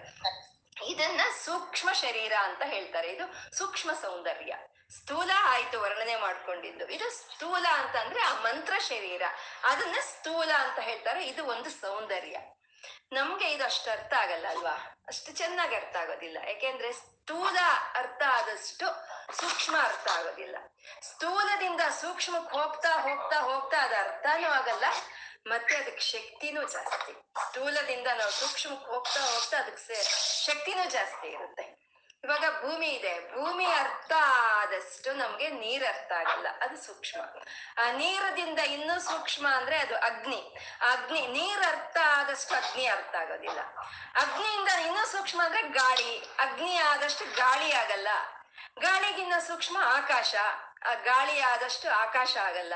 ಇದನ್ನ 0.86 1.20
ಸೂಕ್ಷ್ಮ 1.44 1.92
ಶರೀರ 1.92 2.32
ಅಂತ 2.42 2.62
ಹೇಳ್ತಾರೆ. 2.64 3.08
ಇದು 3.08 3.56
ಸೂಕ್ಷ್ಮ 3.56 3.92
ಸೌಂದರ್ಯ. 3.92 4.56
ಸ್ಥೂಲ 5.00 5.30
ಆಯ್ತು 5.34 5.80
ವರ್ಣನೆ 5.80 6.16
ಮಾಡ್ಕೊಂಡಿದ್ದು. 6.16 6.88
ಇದು 6.88 7.10
ಸ್ಥೂಲ 7.10 7.66
ಅಂತ 7.74 7.96
ಅಂದ್ರೆ 7.96 8.20
ಆ 8.20 8.34
ಮಂತ್ರ 8.34 8.72
ಶರೀರ. 8.78 9.22
ಅದನ್ನ 9.62 9.94
ಸ್ಥೂಲ 10.00 10.50
ಅಂತ 10.58 10.78
ಹೇಳ್ತಾರೆ. 10.78 11.26
ಇದು 11.26 11.44
ಒಂದು 11.44 11.70
ಸೌಂದರ್ಯ. 11.70 12.36
ನಮ್ಗೆ 13.12 13.52
ಇದು 13.52 13.64
ಅಷ್ಟು 13.64 13.90
ಅರ್ಥ 13.90 14.12
ಆಗಲ್ಲ 14.12 14.46
ಅಲ್ವಾ? 14.48 15.02
ಅಷ್ಟು 15.08 15.32
ಚೆನ್ನಾಗಿ 15.32 15.76
ಅರ್ಥ 15.76 15.96
ಆಗೋದಿಲ್ಲ. 15.96 16.38
ಯಾಕೆಂದ್ರೆ 16.46 16.92
ಸ್ಥೂಲ 16.92 17.56
ಅರ್ಥ 17.94 18.22
ಆದಷ್ಟು 18.28 18.86
ಸೂಕ್ಷ್ಮ 19.34 19.76
ಅರ್ಥ 19.82 20.08
ಆಗೋದಿಲ್ಲ. 20.08 20.56
ಸ್ಥೂಲದಿಂದ 21.02 21.80
ಸೂಕ್ಷ್ಮಕ್ಕೆ 22.00 22.56
ಹೋಗ್ತಾ 22.56 22.88
ಹೋಗ್ತಾ 22.88 23.40
ಹೋಗ್ತಾ 23.40 23.76
ಅದು 23.76 23.96
ಅರ್ಥನೂ 23.96 24.48
ಆಗಲ್ಲ. 24.48 24.84
ಮತ್ತೆ 25.46 25.76
ಅದಕ್ಕೆ 25.76 26.00
ಶಕ್ತಿನೂ 26.00 26.68
ಜಾಸ್ತಿ. 26.68 27.12
ಸ್ಥೂಲದಿಂದ 27.48 28.06
ನಾವು 28.06 28.30
ಸೂಕ್ಷ್ಮಕ್ಕೆ 28.30 28.86
ಹೋಗ್ತಾ 28.86 29.20
ಹೋಗ್ತಾ 29.20 29.56
ಅದಕ್ಕೆ 29.56 30.02
ಶಕ್ತಿನೂ 30.46 30.90
ಜಾಸ್ತಿ 30.90 31.28
ಇರುತ್ತೆ. 31.28 31.82
ಇವಾಗ 32.24 32.44
ಭೂಮಿ 32.60 32.88
ಇದೆ. 32.88 33.34
ಭೂಮಿ 33.34 33.66
ಅರ್ಥ 33.66 34.12
ಆದಷ್ಟು 34.34 35.12
ನಮ್ಗೆ 35.12 35.48
ನೀರ್ 35.48 35.84
ಅರ್ಥ 35.84 36.12
ಆಗಲ್ಲ. 36.12 36.46
ಅದು 36.60 36.76
ಸೂಕ್ಷ್ಮ. 36.76 37.20
ಆ 37.78 37.92
ನೀರದಿಂದ 37.92 38.58
ಇನ್ನೂ 38.58 39.00
ಸೂಕ್ಷ್ಮ 39.00 39.48
ಅಂದ್ರೆ 39.48 39.78
ಅದು 39.78 39.96
ಅಗ್ನಿ. 39.96 40.56
ಅಗ್ನಿ, 40.80 41.26
ನೀರ್ 41.26 41.62
ಅರ್ಥ 41.62 41.96
ಆದಷ್ಟು 42.04 42.54
ಅಗ್ನಿ 42.54 42.86
ಅರ್ಥ 42.86 43.14
ಆಗೋದಿಲ್ಲ. 43.14 43.60
ಅಗ್ನಿಯಿಂದ 44.14 44.68
ಇನ್ನೂ 44.68 45.06
ಸೂಕ್ಷ್ಮ 45.06 45.42
ಅಂದ್ರೆ 45.44 45.62
ಗಾಳಿ. 45.62 46.20
ಅಗ್ನಿ 46.38 46.76
ಆದಷ್ಟು 46.76 47.24
ಗಾಳಿ 47.34 47.72
ಆಗಲ್ಲ. 47.72 48.08
ಗಾಳಿಗಿನ್ನ 48.80 49.32
ಸೂಕ್ಷ್ಮ 49.38 49.76
ಆಕಾಶ. 49.80 50.34
ಆ 50.86 50.94
ಗಾಳಿ 50.94 51.40
ಆದಷ್ಟು 51.40 51.90
ಆಕಾಶ 51.90 52.36
ಆಗಲ್ಲ. 52.36 52.74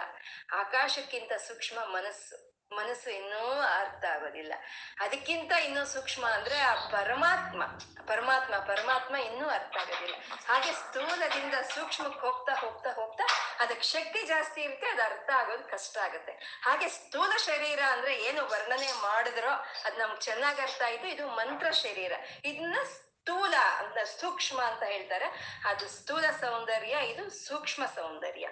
ಆಕಾಶಕ್ಕಿಂತ 0.52 1.32
ಸೂಕ್ಷ್ಮ 1.32 1.80
ಮನಸ್ಸು. 1.84 2.55
ಮನಸ್ಸು 2.72 3.10
ಇನ್ನೂ 3.10 3.60
ಅರ್ಥ 3.60 4.04
ಆಗೋದಿಲ್ಲ. 4.04 4.52
ಅದಕ್ಕಿಂತ 5.00 5.52
ಇನ್ನೂ 5.52 5.84
ಸೂಕ್ಷ್ಮ 5.84 6.26
ಅಂದ್ರೆ 6.26 6.58
ಆ 6.58 6.88
ಪರಮಾತ್ಮ 6.88 7.62
ಪರಮಾತ್ಮ 8.06 8.54
ಪರಮಾತ್ಮ 8.56 9.16
ಇನ್ನೂ 9.16 9.48
ಅರ್ಥ 9.48 9.76
ಆಗೋದಿಲ್ಲ. 9.76 10.14
ಹಾಗೆ 10.48 10.72
ಸ್ಥೂಲದಿಂದ 10.72 11.54
ಸೂಕ್ಷ್ಮಕ್ಕೆ 11.54 12.20
ಹೋಗ್ತಾ 12.20 12.54
ಹೋಗ್ತಾ 12.54 12.92
ಹೋಗ್ತಾ 12.92 13.24
ಅದಕ್ಕೆ 13.60 13.82
ಶಕ್ತಿ 13.82 14.22
ಜಾಸ್ತಿ 14.22 14.60
ಇರುತ್ತೆ, 14.60 14.86
ಅದು 14.86 15.02
ಅರ್ಥ 15.02 15.30
ಆಗೋದು 15.30 15.64
ಕಷ್ಟ 15.64 15.98
ಆಗುತ್ತೆ. 15.98 16.60
ಹಾಗೆ 16.62 16.88
ಸ್ಥೂಲ 16.88 17.32
ಶರೀರ 17.36 17.80
ಅಂದ್ರೆ 17.90 18.22
ಏನು 18.22 18.44
ವರ್ಣನೆ 18.44 18.92
ಮಾಡಿದ್ರೋ 18.92 19.50
ಅದ್ 19.84 19.98
ನಮ್ಗೆ 19.98 20.20
ಚೆನ್ನಾಗಿ 20.20 20.62
ಅರ್ಥ 20.62 20.82
ಆಯ್ತು. 20.86 21.06
ಇದು 21.06 21.28
ಮಂತ್ರ 21.28 21.70
ಶರೀರ. 21.70 22.12
ಇದನ್ನ 22.44 22.76
ಸ್ಥೂಲ 22.84 23.54
ಅಂತ, 23.78 23.98
ಸೂಕ್ಷ್ಮ 24.20 24.62
ಅಂತ 24.62 24.82
ಹೇಳ್ತಾರೆ. 24.82 25.58
ಅದು 25.64 25.88
ಸ್ಥೂಲ 25.88 26.24
ಸೌಂದರ್ಯ, 26.30 26.96
ಇದು 27.08 27.30
ಸೂಕ್ಷ್ಮ 27.30 27.86
ಸೌಂದರ್ಯ. 27.86 28.48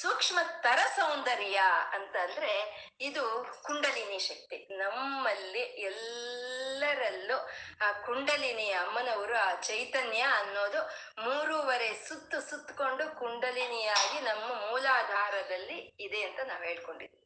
ಸೂಕ್ಷ್ಮ 0.00 0.38
ತರ 0.60 0.78
ಸೌಂದರ್ಯ 0.96 1.58
ಅಂತಂದ್ರೆ 1.92 2.52
ಇದು 3.00 3.22
ಕುಂಡಲಿನಿ 3.62 4.18
ಶಕ್ತಿ. 4.18 4.56
ನಮ್ಮಲ್ಲಿ 4.78 5.60
ಎಲ್ಲರಲ್ಲೂ 5.60 7.36
ಆ 7.80 7.92
ಕುಂಡಲಿನಿ 7.92 8.70
ಅಮ್ಮನವರು, 8.70 9.36
ಆ 9.36 9.60
ಚೈತನ್ಯ 9.60 10.20
ಅನ್ನೋದು 10.20 10.80
ಮೂರುವರೆ 11.22 11.90
ಸುತ್ತು 12.08 12.40
ಸುತ್ತಕೊಂಡು 12.50 13.18
ಕುಂಡಲಿನಿಯಾಗಿ 13.18 14.20
ನಮ್ಮ 14.20 14.48
ಮೂಲಾಧಾರದಲ್ಲಿ 14.70 15.78
ಇದೆ 16.00 16.22
ಅಂತ 16.22 16.40
ನಾವು 16.40 16.62
ಹೇಳ್ಕೊಂಡಿದ್ವಿ. 16.62 17.22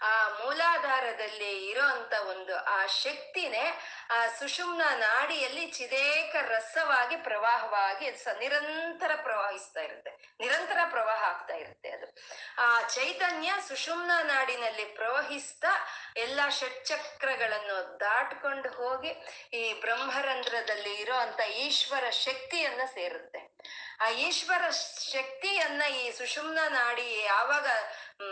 ಆ 0.00 0.28
ಮೂಲಾಧಾರದಲ್ಲಿ 0.28 1.70
ಇರೋ 1.70 1.82
ಅಂತ 1.82 2.12
ಒಂದು 2.12 2.56
ಆ 2.56 2.86
ಶಕ್ತಿನೇ 2.86 3.80
ಆ 4.10 4.26
ಸುಷುಮ್ನ 4.26 4.82
ನಾಡಿಯಲ್ಲಿ 4.94 5.66
ಚಿದೇಕ 5.66 6.36
ರಸವಾಗಿ 6.36 7.16
ಪ್ರವಾಹವಾಗಿ 7.16 8.24
ಸ 8.24 8.28
ನಿರಂತರ 8.38 9.10
ಪ್ರವಾಹಿಸ್ತಾ 9.22 9.80
ಇರುತ್ತೆ. 9.80 10.10
ನಿರಂತರ 10.40 10.78
ಪ್ರವಾಹ 10.90 11.22
ಆಗ್ತಾ 11.22 11.54
ಇರುತ್ತೆ 11.54 11.90
ಅದು. 11.90 12.16
ಆ 12.58 12.80
ಚೈತನ್ಯ 12.80 13.52
ಸುಷುಮ್ನ 13.68 14.10
ನಾಡಿನಲ್ಲಿ 14.22 14.84
ಪ್ರವಹಿಸ್ತಾ 14.84 15.68
ಎಲ್ಲಾ 16.16 16.48
ಷಟ್ಚಕ್ರಗಳನ್ನು 16.48 18.00
ದಾಟ್ಕೊಂಡು 18.00 18.68
ಹೋಗಿ 18.68 19.08
ಈ 19.52 19.80
ಬ್ರಹ್ಮರಂಧ್ರದಲ್ಲಿ 19.80 20.94
ಇರೋ 20.94 21.14
ಅಂತ 21.14 21.40
ಈಶ್ವರ 21.40 22.10
ಶಕ್ತಿಯನ್ನ 22.10 22.80
ಸೇರುತ್ತೆ. 22.94 23.58
ಆ 24.00 24.08
ಈಶ್ವರ 24.08 24.70
ಶಕ್ತಿಯನ್ನ 25.12 25.82
ಈ 25.82 26.10
ಸುಷುಮ್ನ 26.10 26.58
ನಾಡಿ 26.68 27.22
ಯಾವಾಗ 27.22 27.66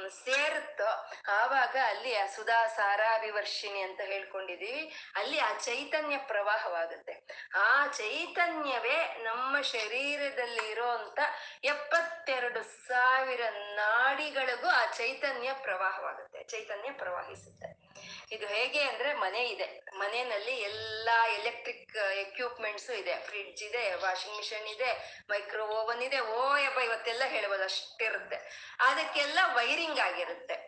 ಸೇರುತ್ತೋ, 0.08 1.10
ಆವಾಗ 1.28 1.57
ಅಲ್ಲಿ 1.62 2.16
ಆ 2.16 2.26
ಸುಧಾ 2.26 2.66
ಸಾರಾಭಿವರ್ಷಿಣಿ 2.66 3.80
ಅಂತ 3.80 4.00
ಹೇಳ್ಕೊಂಡಿದೀವಿ 4.00 4.94
ಅಲ್ಲಿ 5.16 5.38
ಆ 5.38 5.50
ಚೈತನ್ಯ 5.58 6.18
ಪ್ರವಾಹವಾಗುತ್ತೆ. 6.18 7.14
ಆ 7.54 7.86
ಚೈತನ್ಯವೇ 7.86 8.98
ನಮ್ಮ 9.22 9.60
ಶರೀರದಲ್ಲಿ 9.60 10.70
ಇರೋಂತ 10.70 11.18
ಎಪ್ಪತ್ತೆರಡು 11.64 12.62
ಸಾವಿರ 12.88 13.40
ನಾಡಿಗಳಿಗೂ 13.74 14.68
ಆ 14.68 14.84
ಚೈತನ್ಯ 14.84 15.52
ಪ್ರವಾಹವಾಗುತ್ತೆ, 15.52 16.44
ಚೈತನ್ಯ 16.44 16.90
ಪ್ರವಾಹಿಸುತ್ತೆ. 16.92 17.88
ಇದು 18.32 18.46
ಹೇಗೆ 18.46 18.80
ಅಂದ್ರೆ 18.82 19.14
ಮನೆ 19.14 19.42
ಇದೆ, 19.44 19.66
ಮನೆಯಲ್ಲಿ 19.96 20.54
ಎಲ್ಲಾ 20.60 21.26
ಎಲೆಕ್ಟ್ರಿಕ್ 21.26 21.96
ಎಕ್ವಿಪ್ಮೆಂಟ್ಸ್ 21.96 22.90
ಇದೆ 22.90 23.14
ಫ್ರಿಡ್ಜ್ 23.20 23.62
ಇದೆ 23.62 23.94
ವಾಷಿಂಗ್ 23.94 24.36
ಮಿಷಿನ್ 24.36 24.68
ಇದೆ 24.74 24.90
ಮೈಕ್ರೋ 25.30 25.66
ಓವನ್ 25.66 26.02
ಇದೆ, 26.02 26.20
ಓ 26.20 26.56
ಯಪ್ಪ 26.56 26.78
ಇವತ್ತೆಲ್ಲ 26.78 27.22
ಹೇಳ್ಬೋದು 27.24 27.62
ಅಷ್ಟಿರುತ್ತೆ. 27.62 28.36
ಅದಕ್ಕೆಲ್ಲ 28.80 29.38
ವೈರಿಂಗ್ 29.54 29.98
ಆಗಿರುತ್ತೆ. 29.98 30.58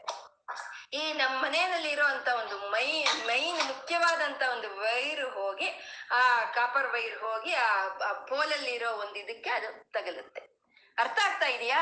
ಈ 0.93 1.13
ನಮ್ಮ 1.13 1.43
ಮನೆಯಲ್ಲಿ 1.43 1.91
ಇರುವಂತ 1.91 2.29
ಒಂದು 2.29 2.71
ಮೈ 2.71 3.05
ಮೈನ್ 3.27 3.69
ಮುಖ್ಯವಾದಂತ 3.69 4.43
ಒಂದು 4.53 4.69
ವೈರ್ 4.77 5.25
ಹೋಗಿ 5.25 5.69
ಆ 6.11 6.45
ಕಾಪರ್ 6.45 6.93
ವೈರ್ 6.93 7.19
ಹೋಗಿ 7.19 7.55
ಆ 7.55 8.13
ಪೋಲಲ್ಲಿ 8.13 8.71
ಇರೋ 8.71 8.91
ಒಂದು 8.93 9.19
ಇದಕ್ಕೆ 9.19 9.51
ಅದು 9.51 9.93
ತಗಲುತ್ತೆ. 9.93 10.41
ಅರ್ಥ 10.99 11.19
ಆಗ್ತಾ 11.25 11.47
ಇದೆಯಾ. 11.47 11.81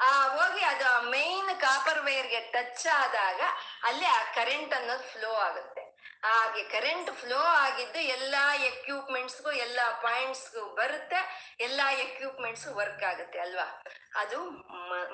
ಆ 0.00 0.28
ಹೋಗಿ 0.28 0.64
ಅದು 0.64 1.10
ಮೈನ್ 1.10 1.60
ಕಾಪರ್ 1.60 2.02
ವೈರ್ಗೆ 2.04 2.40
ಟಚ್ 2.40 2.86
ಆದಾಗ 2.86 3.40
ಅಲ್ಲಿ 3.82 4.06
ಆ 4.06 4.32
ಕರೆಂಟ್ 4.34 4.74
ಅನ್ನೋದು 4.74 5.02
ಫ್ಲೋ 5.02 5.34
ಆಗುತ್ತೆ. 5.34 5.89
ಹಾಗೆ 6.22 6.62
ಕರೆಂಟ್ 6.62 7.10
ಫ್ಲೋ 7.10 7.36
ಆಗಿದ್ದು 7.36 7.98
ಎಲ್ಲಾ 7.98 8.56
ಎಕ್ವಿಪ್ಮೆಂಟ್ಸ್ಗೂ 8.56 9.50
ಎಲ್ಲಾ 9.50 9.90
ಪಾಯಿಂಟ್ಸ್ಗೂ 9.90 10.64
ಬರುತ್ತೆ, 10.64 11.20
ಎಲ್ಲಾ 11.60 11.92
ಎಕ್ವಿಪ್ಮೆಂಟ್ಸ್ 11.92 12.66
ವರ್ಕ್ 12.66 13.04
ಆಗುತ್ತೆ 13.04 13.38
ಅಲ್ವಾ? 13.38 13.84
ಅದು 14.14 14.38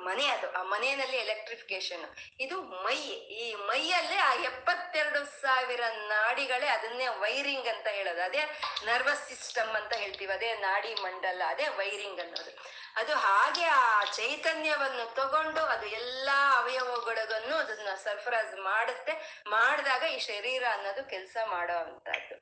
ಮನೆ 0.05 0.27
ಅದು, 0.27 0.53
ಆ 0.53 0.63
ಮನೆಯಲ್ಲಿ 0.63 1.17
ಎಲೆಕ್ಟ್ರಿಫಿಕೇಶನ್ 1.17 2.05
ಇದು 2.41 2.63
ಮೈ, 2.63 2.97
ಈ 3.43 3.55
ಮೈಯಲ್ಲೇ 3.55 4.17
ಆ 4.17 4.35
ಎಪ್ಪತ್ತೆರಡು 4.35 5.41
ಸಾವಿರ 5.41 5.81
ನಾಡಿಗಳೇ 6.09 6.67
ಅದನ್ನೇ 6.67 7.07
ವೈರಿಂಗ್ 7.07 7.69
ಅಂತ 7.69 7.87
ಹೇಳೋದು. 7.87 8.23
ಅದೇ 8.23 8.43
ನರ್ವಸ್ 8.85 9.29
ಸಿಸ್ಟಮ್ 9.29 9.77
ಅಂತ 9.77 9.93
ಹೇಳ್ತೀವಿ, 9.93 10.33
ಅದೇ 10.33 10.55
ನಾಡಿ 10.55 10.95
ಮಂಡಲ, 10.95 11.43
ಅದೇ 11.49 11.69
ವೈರಿಂಗ್ 11.69 12.21
ಅನ್ನೋದು. 12.21 12.77
ಅದು 12.97 13.15
ಹಾಗೆ 13.15 13.65
ಆ 13.65 14.05
ಚೈತನ್ಯವನ್ನು 14.05 15.15
ತಗೊಂಡು 15.15 15.61
ಅದು 15.61 15.87
ಎಲ್ಲಾ 15.87 16.59
ಅವಯವಗಳಿಗೂ 16.59 17.55
ಅದನ್ನ 17.55 17.89
ಸರ್ಫರಾಜ್ 17.95 18.59
ಮಾಡುತ್ತೆ. 18.59 19.43
ಮಾಡಿದಾಗ 19.49 20.03
ಈ 20.03 20.19
ಶರೀರ 20.19 20.65
ಅನ್ನೋದು 20.73 20.96
ಕೆಲಸ 21.03 21.37
ಮಾಡೋ 21.47 21.77
ಅಂತದ್ದು 21.79 22.37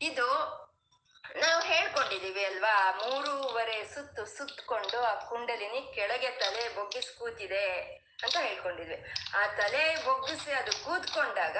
ಇದು 0.00 0.28
ನಾವು 1.24 1.60
ಹೇಳ್ಕೊಂಡಿದೀವಿ 1.62 2.44
ಅಲ್ವಾ, 2.44 2.74
ಮೂರುವರೆ 2.90 3.84
ಸುತ್ತು 3.94 4.26
ಸುತ್ತಕೊಂಡು 4.26 4.98
ಆ 5.02 5.14
ಕುಂಡಲಿನಿ 5.28 5.92
ಕೆಳಗೆ 5.94 6.30
ತಲೆ 6.30 6.74
ಬೊಗ್ಗಿಸ್ 6.74 7.10
ಕೂತಿದೆ 7.18 7.66
ಅಂತ 8.24 8.36
ಹೇಳ್ಕೊಂಡಿದ್ವಿ. 8.36 8.98
ಆ 9.38 9.46
ತಲೆ 9.46 9.96
ಬೊಗ್ಗಿಸಿ 10.04 10.52
ಅದು 10.52 10.72
ಕೂತ್ಕೊಂಡಾಗ 10.84 11.58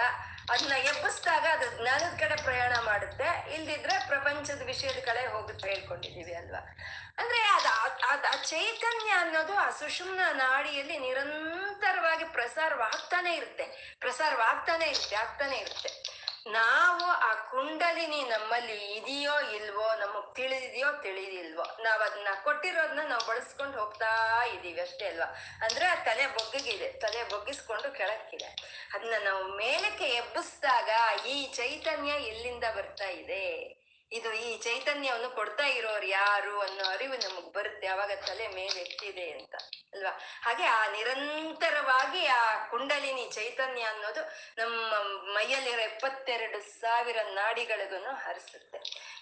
ಅದನ್ನ 0.51 0.75
ಎಬ್ಬಿಸಿದಾಗ 0.77 1.45
ಅದು 1.57 1.67
ಜ್ಞಾನದ 1.77 2.21
ಕಡೆ 2.21 2.37
ಪ್ರಯಾಣ 2.43 2.73
ಮಾಡುತ್ತೆ, 2.79 3.29
ಇಲ್ದಿದ್ರೆ 3.55 3.95
ಪ್ರಪಂಚದ 4.09 4.63
ವಿಷಯದ 4.63 5.05
ಕಡೆ 5.05 5.27
ಹೋಗುತ್ತೆ 5.27 5.69
ಹೇಳ್ಕೊಂಡಿದೀವಿ 5.69 6.35
ಅಲ್ವಾ. 6.35 6.61
ಅಂದ್ರೆ 7.19 7.41
ಅದ 7.57 7.67
ಅದ, 8.13 8.25
ಆ 8.33 8.43
ಚೈತನ್ಯ 8.43 9.11
ಅನ್ನೋದು 9.11 9.55
ಆ 9.57 9.71
ಸುಷುಮ್ನ 9.71 10.21
ನಾಡಿಯಲ್ಲಿ 10.33 10.99
ನಿರಂತರವಾಗಿ 10.99 12.25
ಪ್ರಸಾರವಾಗ್ತಾನೆ 12.25 13.37
ಇರುತ್ತೆ 13.37 13.97
ಪ್ರಸಾರವಾಗ್ತಾನೆ 14.01 14.87
ಇರುತ್ತೆ, 14.87 15.17
ಆಗ್ತಾನೆ 15.17 15.57
ಇರುತ್ತೆ. 15.57 16.14
ನಾವು 16.47 17.05
ಆ 17.05 17.35
ಕುಂಡಲಿನಿ 17.35 18.23
ನಮ್ಮಲ್ಲಿ 18.23 18.73
ಇದೆಯೋ 18.73 19.41
ಇಲ್ವೋ, 19.41 19.95
ನಮಗ್ 19.95 20.37
ತಿಳಿದಿದೆಯೋ 20.37 21.03
ತಿಳಿದಿಲ್ವೋ, 21.03 21.63
ನಾವ್ 21.83 22.03
ಅದನ್ನ 22.03 22.29
ಕೊಟ್ಟಿರೋದನ್ನ 22.45 23.01
ನಾವು 23.09 23.27
ಬಳಸ್ಕೊಂಡು 23.27 23.79
ಹೋಗ್ತಾ 23.79 24.43
ಇದೀವಿ 24.47 24.81
ಅಷ್ಟೇ 24.81 25.07
ಅಲ್ವಾ? 25.07 25.35
ಅಂದ್ರೆ 25.65 25.87
ಆ 25.87 25.95
ತಲೆ 25.95 26.27
ಬೊಗ್ಗಿದೆ 26.27 26.93
ತಲೆ 26.93 27.29
ಬೊಗ್ಗಿಸ್ಕೊಂಡು 27.29 27.93
ಕೆಳಕ್ಕಿದೆ. 27.93 28.81
ಅದನ್ನ 28.95 29.15
ನಾವು 29.25 29.57
ಮೇಲಕ್ಕೆ 29.57 30.05
ಎಬ್ಬಿಸಿದಾಗ 30.05 30.91
ಈ 31.27 31.55
ಚೈತನ್ಯ 31.55 32.11
ಎಲ್ಲಿಂದ 32.11 32.65
ಬರ್ತಾ 32.77 33.05
ಇದೆ. 33.05 33.84
ಇದು 34.13 34.33
ಈ 34.33 34.59
ಚೈತನ್ಯವನ್ನು 34.59 35.31
ಕೊಡ್ತಾ 35.31 35.67
ಇರೋರು 35.67 36.07
ಯಾರು 36.07 36.61
ಅನ್ನೋ 36.61 36.85
ಅರಿವು 36.85 37.15
ನಮಗೆ 37.15 37.53
ಬರುತ್ತೆ. 37.53 37.87
ಅವಾಗ 37.87 38.13
ತಲೆ 38.27 38.49
ಮೇಲೆ 38.49 38.81
ಎತ್ತಿದೆ 38.81 39.31
ಅಂತ, 39.31 39.55
ಅಲ್ವಾ? 39.93 40.13
ಹಾಗೆ 40.43 40.65
ಆ 40.65 40.91
ನಿರಂತರವಾಗಿ 40.91 42.27
ಆ 42.27 42.65
ಕುಂಡಲಿನಿ 42.65 43.31
ಚೈತನ್ಯ 43.35 43.83
ಅನ್ನೋದು 43.83 44.23
ನಮ್ಮ 44.59 44.93
ಮೈಯಲ್ಲಿರೋ 45.35 45.81
ಎಪ್ಪತ್ತೆರಡು 45.81 46.61
ಸಾವಿರ 46.81 47.19
ನಾಡಿಗಳಿಗೂ 47.23 48.15
ಹರಿಸುತ್ತೆ. 48.15 48.81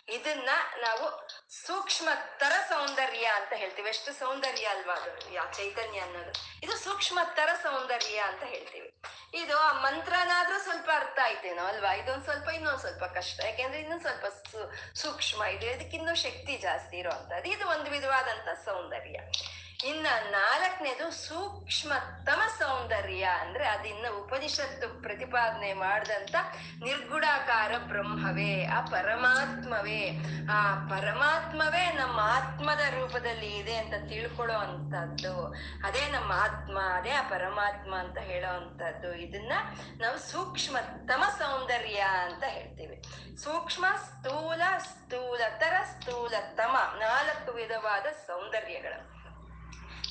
ಇದನ್ನ 0.09 0.51
ನಾವು 0.81 1.29
ಸೂಕ್ಷ್ಮತರ 1.66 2.53
ಸೌಂದರ್ಯ 2.68 3.25
ಅಂತ 3.25 3.53
ಹೇಳ್ತೀವಿ. 3.53 3.88
ಎಷ್ಟು 3.88 4.12
ಸೌಂದರ್ಯ 4.12 4.66
ಅಲ್ವಾ 4.66 4.95
ಅದು? 4.95 5.35
ಯಾ 5.35 5.45
ಚೈತನ್ಯ 5.53 6.01
ಅನ್ನೋದು. 6.01 6.33
ಇದು 6.62 6.77
ಸೂಕ್ಷ್ಮತರ 6.77 7.49
ಸೌಂದರ್ಯ 7.62 8.18
ಅಂತ 8.18 8.42
ಹೇಳ್ತೀವಿ. 8.42 8.90
ಇದು 9.35 9.59
ಆ 9.59 9.73
ಮಂತ್ರನಾದ್ರೂ 9.73 10.59
ಸ್ವಲ್ಪ 10.59 10.90
ಅರ್ಥ 10.95 11.18
ಆಯ್ತೇನೋ 11.23 11.64
ಅಲ್ವಾ? 11.64 11.92
ಇದೊಂದು 11.92 12.25
ಸ್ವಲ್ಪ 12.25 12.49
ಇನ್ನೊಂದು 12.49 12.81
ಸ್ವಲ್ಪ 12.81 13.05
ಕಷ್ಟ. 13.05 13.40
ಯಾಕೆಂದ್ರೆ 13.45 13.81
ಇನ್ನೊಂದು 13.81 14.03
ಸ್ವಲ್ಪ 14.03 14.27
ಸೂಕ್ಷ್ಮ 14.95 15.43
ಇದೆ 15.45 15.67
ಇದಕ್ಕಿನ್ನೂ 15.67 16.15
ಶಕ್ತಿ 16.15 16.57
ಜಾಸ್ತಿ 16.57 16.97
ಇರುವಂತದ್ದು 16.97 17.49
ಇದು 17.51 17.69
ಒಂದು 17.69 17.91
ವಿಧವಾದಂತ 17.91 18.49
ಸೌಂದರ್ಯ. 18.65 19.19
ಇನ್ನ 19.87 20.07
ನಾಲ್ಕನೇದು 20.31 21.11
ಸೂಕ್ಷ್ಮತಮ 21.11 22.40
ಸೌಂದರ್ಯ 22.59 23.29
ಅಂದ್ರೆ 23.40 23.68
ಅದಿನ್ನ 23.68 24.07
ಉಪನಿಷತ್ತು 24.18 25.03
ಪ್ರತಿಪಾದನೆ 25.03 25.73
ಮಾಡಿದಂತ 25.73 26.35
ನಿರ್ಗುಣಾಕಾರ 26.85 27.73
ಬ್ರಹ್ಮವೇ, 27.79 28.66
ಆ 28.66 28.81
ಪರಮಾತ್ಮವೇ 28.81 30.18
ಆ 30.51 30.75
ಪರಮಾತ್ಮವೇ 30.88 31.92
ನಮ್ಮ 31.92 32.21
ಆತ್ಮದ 32.23 32.81
ರೂಪದಲ್ಲಿ 32.95 33.57
ಇದೆ 33.57 33.75
ಅಂತ 33.75 33.95
ತಿಳ್ಕೊಳ್ಳೋ 34.09 34.59
ಅಂತದ್ದು 34.59 35.47
ಅದೇ 35.85 36.07
ನಮ್ಮ 36.11 36.33
ಆತ್ಮ, 36.33 36.79
ಅದೇ 36.95 37.11
ಆ 37.11 37.23
ಪರಮಾತ್ಮ 37.23 37.97
ಅಂತ 37.97 38.18
ಹೇಳೋ 38.18 38.57
ಅಂತದ್ದು 38.57 39.14
ಇದನ್ನ 39.14 39.53
ನಾವು 40.01 40.18
ಸೂಕ್ಷ್ಮತಮ 40.18 41.25
ಸೌಂದರ್ಯ 41.38 41.99
ಅಂತ 41.99 42.45
ಹೇಳ್ತೀವಿ. 42.49 43.03
ಸೂಕ್ಷ್ಮ 43.37 43.87
ಸ್ಥೂಲ 43.97 44.62
ಸ್ಥೂಲತರ 44.79 45.75
ಸ್ಥೂಲತಮ 45.85 46.77
ನಾಲ್ಕು 46.99 47.53
ವಿಧವಾದ 47.53 48.07
ಸೌಂದರ್ಯಗಳು. 48.27 49.12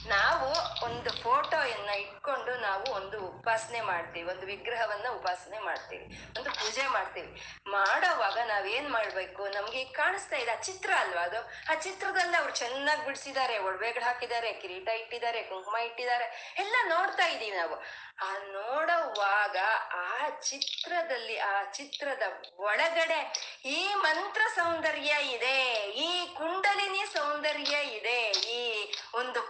ನಾವು 0.07 0.47
ಒಂದು 0.85 1.09
ಫೋಟೋಯನ್ನ 1.23 1.89
ಇಟ್ಕೊಂಡು 1.89 2.55
ನಾವು 2.55 2.91
ಒಂದು 2.91 3.17
ಉಪಾಸನೆ 3.25 3.81
ಮಾಡ್ತೀವಿ, 3.81 4.29
ಒಂದು 4.29 4.45
ವಿಗ್ರಹವನ್ನ 4.45 5.07
ಉಪಾಸನೆ 5.09 5.59
ಮಾಡ್ತೀವಿ, 5.59 6.05
ಒಂದು 6.37 6.49
ಪೂಜೆ 6.49 6.87
ಮಾಡ್ತೀವಿ. 6.87 7.41
ಮಾಡೋವಾಗ 7.67 8.37
ನಾವೇನ್ 8.47 8.89
ಮಾಡ್ಬೇಕು? 8.89 9.47
ನಮ್ಗೆ 9.47 9.81
ಈಗ 9.81 9.91
ಕಾಣಿಸ್ತಾ 9.95 10.35
ಇದೆ, 10.35 10.51
ಆ 10.51 10.55
ಚಿತ್ರ 10.55 10.93
ಅಲ್ವಾ 10.97 11.21
ಅದು? 11.21 11.41
ಆ 11.71 11.75
ಚಿತ್ರದಲ್ಲಿ 11.75 12.37
ಅವ್ರು 12.37 12.53
ಚೆನ್ನಾಗಿ 12.53 13.05
ಬಿಡಿಸಿದ್ದಾರೆ 13.05 13.57
ಒಡವೆಗಳು 13.57 14.03
ಹಾಕಿದ್ದಾರೆ, 14.03 14.53
ಕಿರೀಟ 14.53 14.87
ಇಟ್ಟಿದ್ದಾರೆ, 14.87 15.43
ಕುಂಕುಮ 15.43 15.77
ಇಟ್ಟಿದ್ದಾರೆ, 15.77 16.55
ಎಲ್ಲ 16.59 16.75
ನೋಡ್ತಾ 16.87 17.27
ಇದೀವಿ 17.27 17.57
ನಾವು. 17.57 17.77
ಆ 18.21 18.37
ನೋಡುವಾಗ 18.37 19.57
ಆ 19.93 20.29
ಚಿತ್ರದಲ್ಲಿ, 20.29 21.37
ಆ 21.37 21.63
ಚಿತ್ರದ 21.63 22.21
ಒಳಗಡೆ 22.57 23.33
ಈ 23.65 23.93
ಮಂತ್ರ 23.93 24.41
ಸೌಂದರ್ಯ 24.55 25.13
ಇದೆ, 25.31 25.87
ಈ 25.91 26.35
ಕುಂಡಲಿನಿ 26.37 27.05
ಸೌಂದರ್ಯ 27.13 27.75
ಇದೆ, 27.97 28.31
ಈ 28.31 28.93
ಒಂದು 29.13 29.41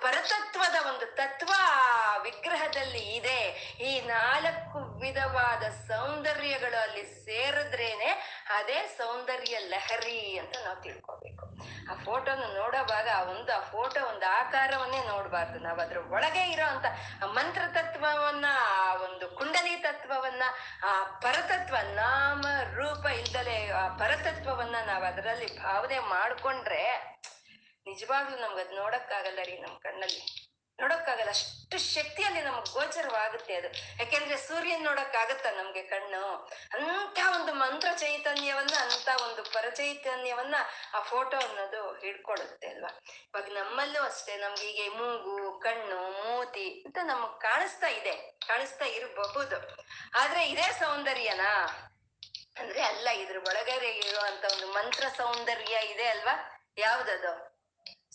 ಪರತತ್ವದ 0.42 0.86
ಒಂದು 0.86 1.06
ತತ್ವ 1.16 1.54
ವಿಗ್ರಹದಲ್ಲಿ 2.24 3.16
ಇದೆ. 3.16 3.40
ಈ 3.82 4.02
ನಾಲ್ಕು 4.02 5.00
ವಿಧವಾದ 5.00 5.64
ಸೌಂದರ್ಯಗಳು 5.88 6.82
ಅಲ್ಲಿ 6.82 7.04
ಸೇರಿದ್ರೇನೆ 7.26 8.10
ಅದೇ 8.50 8.96
ಸೌಂದರ್ಯ 8.98 9.58
ಲಹರಿ 9.58 10.38
ಅಂತ 10.38 10.56
ನಾವು 10.66 10.82
ತಿಳ್ಕೊಬೇಕು. 10.82 11.46
ಆ 11.92 12.04
ಫೋಟೋನ 12.04 12.44
ನೋಡೋವಾಗ 12.54 13.30
ಒಂದು, 13.30 13.54
ಆ 13.54 13.64
ಫೋಟೋ 13.72 14.06
ಒಂದು 14.06 14.26
ಆಕಾರವನ್ನೇ 14.26 15.02
ನೋಡಬಾರ್ದು. 15.08 15.60
ನಾವು 15.60 15.80
ಅದ್ರ 15.82 15.98
ಒಳಗೆ 15.98 16.52
ಇರೋ 16.52 16.68
ಅಂತ 16.68 16.86
ಮಂತ್ರ 17.26 17.62
ತತ್ವವನ್ನ, 17.74 18.46
ಆ 18.60 18.96
ಒಂದು 18.96 19.28
ಕುಂಡಲಿ 19.30 19.76
ತತ್ವವನ್ನ, 19.76 20.44
ಆ 20.86 21.04
ಪರತತ್ವ, 21.04 21.76
ನಾಮ, 21.94 22.42
ರೂಪ 22.76 23.06
ಇಲ್ದಲೆ 23.06 23.72
ಆ 23.72 23.88
ಪರತತ್ವವನ್ನ 23.88 24.76
ನಾವು 24.86 25.04
ಅದರಲ್ಲಿ 25.04 25.64
ಭಾವನೆ 25.64 26.00
ಮಾಡ್ಕೊಂಡ್ರೆ 26.00 26.84
ನಿಜವಾಗ್ಲೂ 27.88 28.38
ನಮ್ಗೆ 28.38 28.62
ಅದ್ 28.62 28.74
ನೋಡಕ್ಕಾಗಲ್ಲ 28.74 29.40
ರೀ 29.44 29.58
ನಮ್ 29.58 29.80
ಕಣ್ಣಲ್ಲಿ. 29.80 30.48
ನೋಡಕ್ಕಾಗಲ್ಲ, 30.80 31.30
ಅಷ್ಟು 31.30 31.78
ಶಕ್ತಿಯಲ್ಲಿ 31.78 32.42
ನಮಗ್ 32.42 32.66
ಗೋಚರವಾಗುತ್ತೆ 32.66 33.56
ಅದು. 33.56 33.68
ಯಾಕೆಂದ್ರೆ 34.00 34.38
ಸೂರ್ಯನ್ 34.38 34.84
ನೋಡಕ್ಕಾಗತ್ತ 34.84 35.46
ನಮ್ಗೆ 35.46 35.84
ಕಣ್ಣು? 35.84 36.50
ಅಂತ 36.74 37.20
ಒಂದು 37.42 37.54
ಮಂತ್ರ 37.54 37.88
ಚೈತನ್ಯವನ್ನ, 37.98 38.76
ಅಂತ 38.82 39.22
ಒಂದು 39.22 39.44
ಪರಚೈತನ್ಯವನ್ನ 39.44 40.56
ಆ 40.94 41.00
ಫೋಟೋ 41.02 41.38
ಅನ್ನೋದು 41.38 42.00
ಹಿಡ್ಕೊಳುತ್ತೆ 42.00 42.68
ಅಲ್ವಾ? 42.68 43.00
ಇವಾಗ 43.26 43.46
ನಮ್ಮಲ್ಲೂ 43.46 44.04
ಅಷ್ಟೇ, 44.04 44.38
ನಮ್ಗೆ 44.38 44.62
ಹೀಗೆ 44.62 44.90
ಮೂಗು, 44.90 45.60
ಕಣ್ಣು, 45.60 46.12
ಮೂತಿ 46.12 46.84
ಅಂತ 46.86 46.98
ನಮಗ್ 47.04 47.42
ಕಾಣಿಸ್ತಾ 47.42 47.88
ಇದೆ. 47.88 48.12
ಕಾಣಿಸ್ತಾ 48.48 48.86
ಇರಬಹುದು. 48.86 49.78
ಆದ್ರೆ 50.14 50.50
ಇದೇ 50.50 50.72
ಸೌಂದರ್ಯನಾ? 50.80 51.66
ಅಂದ್ರೆ 52.60 52.82
ಅಲ್ಲ 52.82 53.10
ಇದ್ರ 53.10 53.38
ಒಳಗಡೆ 53.38 53.90
ಇರುವಂತ 53.90 54.46
ಒಂದು 54.54 54.68
ಮಂತ್ರ 54.68 55.06
ಸೌಂದರ್ಯ 55.18 55.78
ಇದೆ 55.86 56.08
ಅಲ್ವಾ? 56.08 56.64
ಯಾವ್ದದು? 56.78 57.51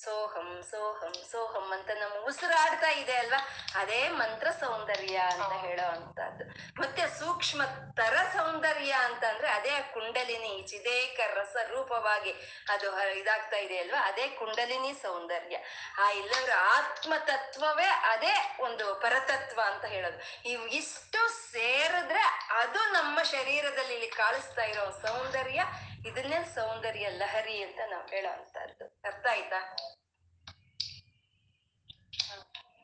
ಸೋಹಂ 0.04 0.62
ಸೋಹಂ 0.70 1.14
ಸೋಹಂ 1.30 1.72
ಅಂತ 1.72 1.90
ನಮ್ಮ 1.90 2.26
ಉಸಿರಾಡ್ತಾ 2.26 2.90
ಇದೆ 2.90 3.14
ಅಲ್ವಾ? 3.16 3.38
ಅದೇ 3.74 4.08
ಮಂತ್ರ 4.08 4.50
ಸೌಂದರ್ಯ 4.50 5.16
ಅಂತ 5.16 5.52
ಹೇಳೋ 5.52 5.86
ಅಂತದ್ದು 5.90 6.44
ಮತ್ತೆ 6.80 7.18
ಸೂಕ್ಷ್ಮ 7.18 7.62
ತರ 7.96 8.16
ಸೌಂದರ್ಯ 8.32 8.92
ಅಂತ 8.92 9.24
ಅಂದ್ರೆ 9.24 9.48
ಅದೇ 9.48 9.90
ಕುಂಡಲಿನಿ 9.94 10.66
ಚಿದೇಕ 10.68 11.20
ರಸ 11.34 11.56
ರೂಪವಾಗಿ 11.68 12.32
ಅದು 12.68 13.12
ಇದಾಗ್ತಾ 13.12 13.56
ಇದೆ 13.56 13.78
ಅಲ್ವಾ? 13.78 14.00
ಅದೇ 14.00 14.28
ಕುಂಡಲಿನಿ 14.28 14.92
ಸೌಂದರ್ಯ. 15.02 15.56
ಆ 15.98 16.10
ಇಲ್ಲಂದ್ರೆ 16.10 16.52
ಆತ್ಮ 16.52 17.12
ತತ್ವವೇ 17.18 17.84
ಅದೇ 17.84 18.34
ಒಂದು 18.60 18.94
ಪರತತ್ವ 18.94 19.60
ಅಂತ 19.66 19.84
ಹೇಳೋದು. 19.84 20.48
ಇವು 20.48 20.66
ಇಷ್ಟು 20.66 21.52
ಸೇರಿದ್ರೆ 21.52 22.24
ಅದು 22.50 22.92
ನಮ್ಮ 22.92 23.22
ಶರೀರದಲ್ಲಿ 23.22 23.94
ಇಲ್ಲಿ 23.94 24.08
ಕಾಣಿಸ್ತಾ 24.08 24.62
ಇರೋ 24.62 24.90
ಸೌಂದರ್ಯ 25.06 25.62
ಇದನ್ನೇ 26.06 26.44
ಸೌಂದರ್ಯ 26.54 27.08
ಲಹರಿ 27.08 27.62
ಅಂತ 27.62 27.80
ನಾವು 27.90 28.06
ಹೇಳುವಂತದ್ದು 28.06 28.84
ಅರ್ಥ 29.04 29.26
ಆಯ್ತಾ? 29.30 29.60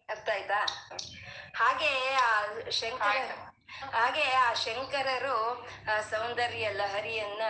ಅರ್ಥ 0.09 0.29
ಆಯ್ತಾ? 0.33 0.67
ಹಾಗೆ 1.57 2.15
ಆ 2.15 2.47
ಶಂಕರ 2.71 3.31
ಹಾಗೆ 3.95 4.23
ಆ 4.23 4.55
ಶಂಕರರು 4.55 5.67
ಆ 5.91 6.01
ಸೌಂದರ್ಯ 6.01 6.71
ಲಹರಿಯನ್ನ 6.71 7.43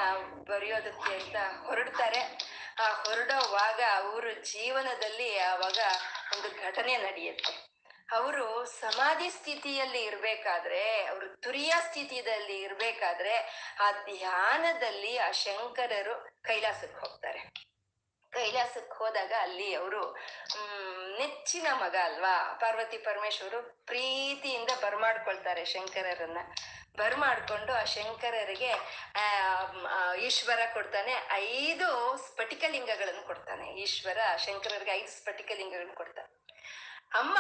ಬರೆಯೋದಕ್ಕೆ 0.49 1.25
ಅಂತ 1.25 1.67
ಹೊರಡ್ತಾರೆ. 1.67 2.53
ಆ 2.81 2.89
ಹೊರಡೋವಾಗ 2.89 3.81
ಅವರು 3.95 4.33
ಜೀವನದಲ್ಲಿ 4.33 5.39
ಆವಾಗ 5.39 5.79
ಒಂದು 6.37 6.63
ಘಟನೆ 6.63 6.97
ನಡೆಯುತ್ತೆ. 6.97 7.72
ಅವರು 8.13 8.65
ಸಮಾಧಿ 8.65 9.31
ಸ್ಥಿತಿಯಲ್ಲಿ 9.31 10.05
ಇರ್ಬೇಕಾದ್ರೆ, 10.05 11.07
ಅವರು 11.07 11.37
ತುರಿಯ 11.37 11.73
ಸ್ಥಿತಿಯಲ್ಲಿ 11.81 12.61
ಇರ್ಬೇಕಾದ್ರೆ, 12.63 13.35
ಆ 13.81 13.91
ಧ್ಯಾನದಲ್ಲಿ 13.93 15.19
ಆ 15.19 15.31
ಶಂಕರರು 15.31 16.43
ಕೈಲಾಸಕ್ಕೆ 16.43 17.01
ಹೋಗ್ತಾರೆ. 17.01 17.41
ಕೈಲಾಸಕ್ಕೆ 18.33 18.99
ಹೋದಾಗ 18.99 19.33
ಅಲ್ಲಿ 19.41 19.75
ಅವರು 19.75 20.17
ನೆಚ್ಚಿನ 21.19 21.67
ಮಗ 21.73 21.97
ಅಲ್ವಾ? 22.05 22.59
ಪಾರ್ವತಿ 22.61 22.99
ಪರಮೇಶ್ವರು 22.99 23.87
ಪ್ರೀತಿಯಿಂದ 23.87 24.71
ಬರ್ಮಾಡ್ಕೊಳ್ತಾರೆ 24.83 25.65
ಶಂಕರರನ್ನ. 25.65 26.39
ಬರ್ಮಾಡ್ಕೊಂಡು 26.97 27.73
ಆ 27.73 27.85
ಶಂಕರರಿಗೆ 27.85 28.73
ಈಶ್ವರ 30.19 30.59
ಕೊಡ್ತಾನೆ, 30.73 31.15
ಐದು 31.33 32.17
ಸ್ಫಟಿಕಲಿಂಗಗಳನ್ನು 32.17 33.27
ಕೊಡ್ತಾನೆ. 33.27 33.75
ಈಶ್ವರ 33.83 34.19
ಶಂಕರರಿಗೆ 34.37 34.91
ಐದು 34.91 35.09
ಸ್ಫಟಿಕಲಿಂಗಗಳನ್ನು 35.09 35.95
ಕೊಡ್ತಾನೆ. 35.95 36.42
ಅಮ್ಮ, 37.21 37.39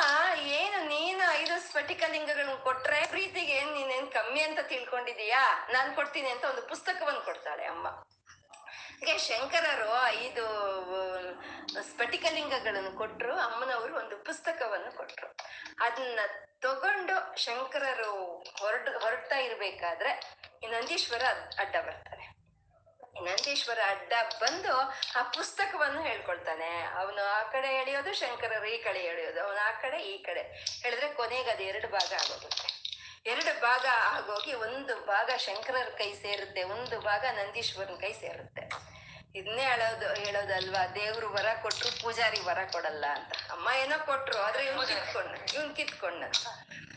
ಏನು 0.60 0.78
ನೀನು 0.86 1.22
ಐದು 1.42 1.54
ಸ್ಫಟಿಕಲಿಂಗಗಳನ್ನು 1.66 2.56
ಕೊಟ್ರೆ 2.64 3.06
ಪ್ರೀತಿಗೆ 3.06 3.58
ನೀನೇನ್ 3.74 4.08
ಕಮ್ಮಿ 4.12 4.40
ಅಂತ 4.40 4.60
ತಿಳ್ಕೊಂಡಿದೀಯಾ? 4.72 5.44
ನಾನ್ 5.72 5.94
ಕೊಡ್ತೀನಿ 5.94 6.28
ಅಂತ 6.30 6.44
ಒಂದು 6.44 6.62
ಪುಸ್ತಕವನ್ನು 6.72 7.22
ಕೊಡ್ತಾಳೆ 7.28 7.64
ಅಮ್ಮ. 7.64 7.86
ಶಂಕರರು 9.18 9.88
ಐದು 10.08 10.44
ಸ್ಫಟಿಕ 11.86 11.88
ಸ್ಫಟಿಕಲಿಂಗಗಳನ್ನು 11.88 12.92
ಕೊಟ್ರು, 12.98 13.32
ಅಮ್ಮನವರು 13.46 13.92
ಒಂದು 13.96 14.16
ಪುಸ್ತಕವನ್ನು 14.24 14.90
ಕೊಟ್ರು. 14.96 15.28
ಅದನ್ನ 15.86 16.20
ತಗೊಂಡು 16.60 17.16
ಶಂಕರರು 17.44 18.12
ಹೊರಟ, 18.60 18.88
ಹೊರಡ್ತಾ 19.04 19.36
ಇರ್ಬೇಕಾದ್ರೆ 19.36 20.12
ನಂದೀಶ್ವರ 20.74 21.24
ಅಡ್ಡ 21.58 21.74
ಬರ್ತಾರೆ 21.88 22.24
ನಂದೀಶ್ವರ 23.20 23.78
ಅಡ್ಡ 23.86 24.12
ಬಂದು 24.40 24.78
ಆ 25.16 25.22
ಪುಸ್ತಕವನ್ನು 25.22 26.02
ಹೇಳ್ಕೊಳ್ತಾನೆ. 26.02 26.82
ಅವನು 26.82 27.24
ಆ 27.24 27.42
ಕಡೆ 27.42 27.68
ಎಳೆಯೋದು, 27.68 28.14
ಶಂಕರರು 28.14 28.66
ಈ 28.66 28.82
ಕಡೆ 28.82 28.98
ಎಳೆಯೋದು, 28.98 29.44
ಅವನು 29.44 29.68
ಆ 29.68 29.70
ಕಡೆ, 29.70 29.98
ಈ 30.02 30.22
ಕಡೆ. 30.22 30.42
ಹೇಳಿದ್ರೆ 30.82 31.08
ಕೊನೆಗೆ 31.08 31.50
ಅದು 31.50 31.62
ಎರಡು 31.62 31.88
ಭಾಗ 31.88 32.12
ಆಗೋಗುತ್ತೆ. 32.12 32.82
ಎರಡು 33.26 33.60
ಭಾಗ 33.60 33.86
ಆಗೋಗಿ 33.98 34.54
ಒಂದು 34.54 35.06
ಭಾಗ 35.06 35.30
ಶಂಕರರ 35.36 35.88
ಕೈ 35.98 36.12
ಸೇರುತ್ತೆ, 36.12 36.62
ಒಂದು 36.62 37.00
ಭಾಗ 37.00 37.24
ನಂದೀಶ್ವರನ 37.32 37.94
ಕೈ 37.94 38.12
ಸೇರುತ್ತೆ. 38.12 38.92
ಇದನ್ನೇ 39.34 39.62
ಹೇಳೋದು, 39.62 40.14
ಹೇಳೋದಲ್ವಾ? 40.14 40.86
ದೇವ್ರು 40.86 41.32
ವರ 41.32 41.46
ಕೊಟ್ರು 41.62 42.02
ಪೂಜಾರಿ 42.02 42.40
ವರ 42.40 42.58
ಕೊಡಲ್ಲ 42.72 43.04
ಅಂತ. 43.14 43.32
ಅಮ್ಮ 43.50 43.68
ಏನೋ 43.76 44.06
ಕೊಟ್ರು, 44.06 44.38
ಆದ್ರೆ 44.38 44.66
ಇವ್ನು 44.66 44.86
ಕಿತ್ಕೊಂಡ 44.86 45.54
ಇವ್ನು 45.54 45.74
ಕಿತ್ಕೊಂಡ 45.74 46.24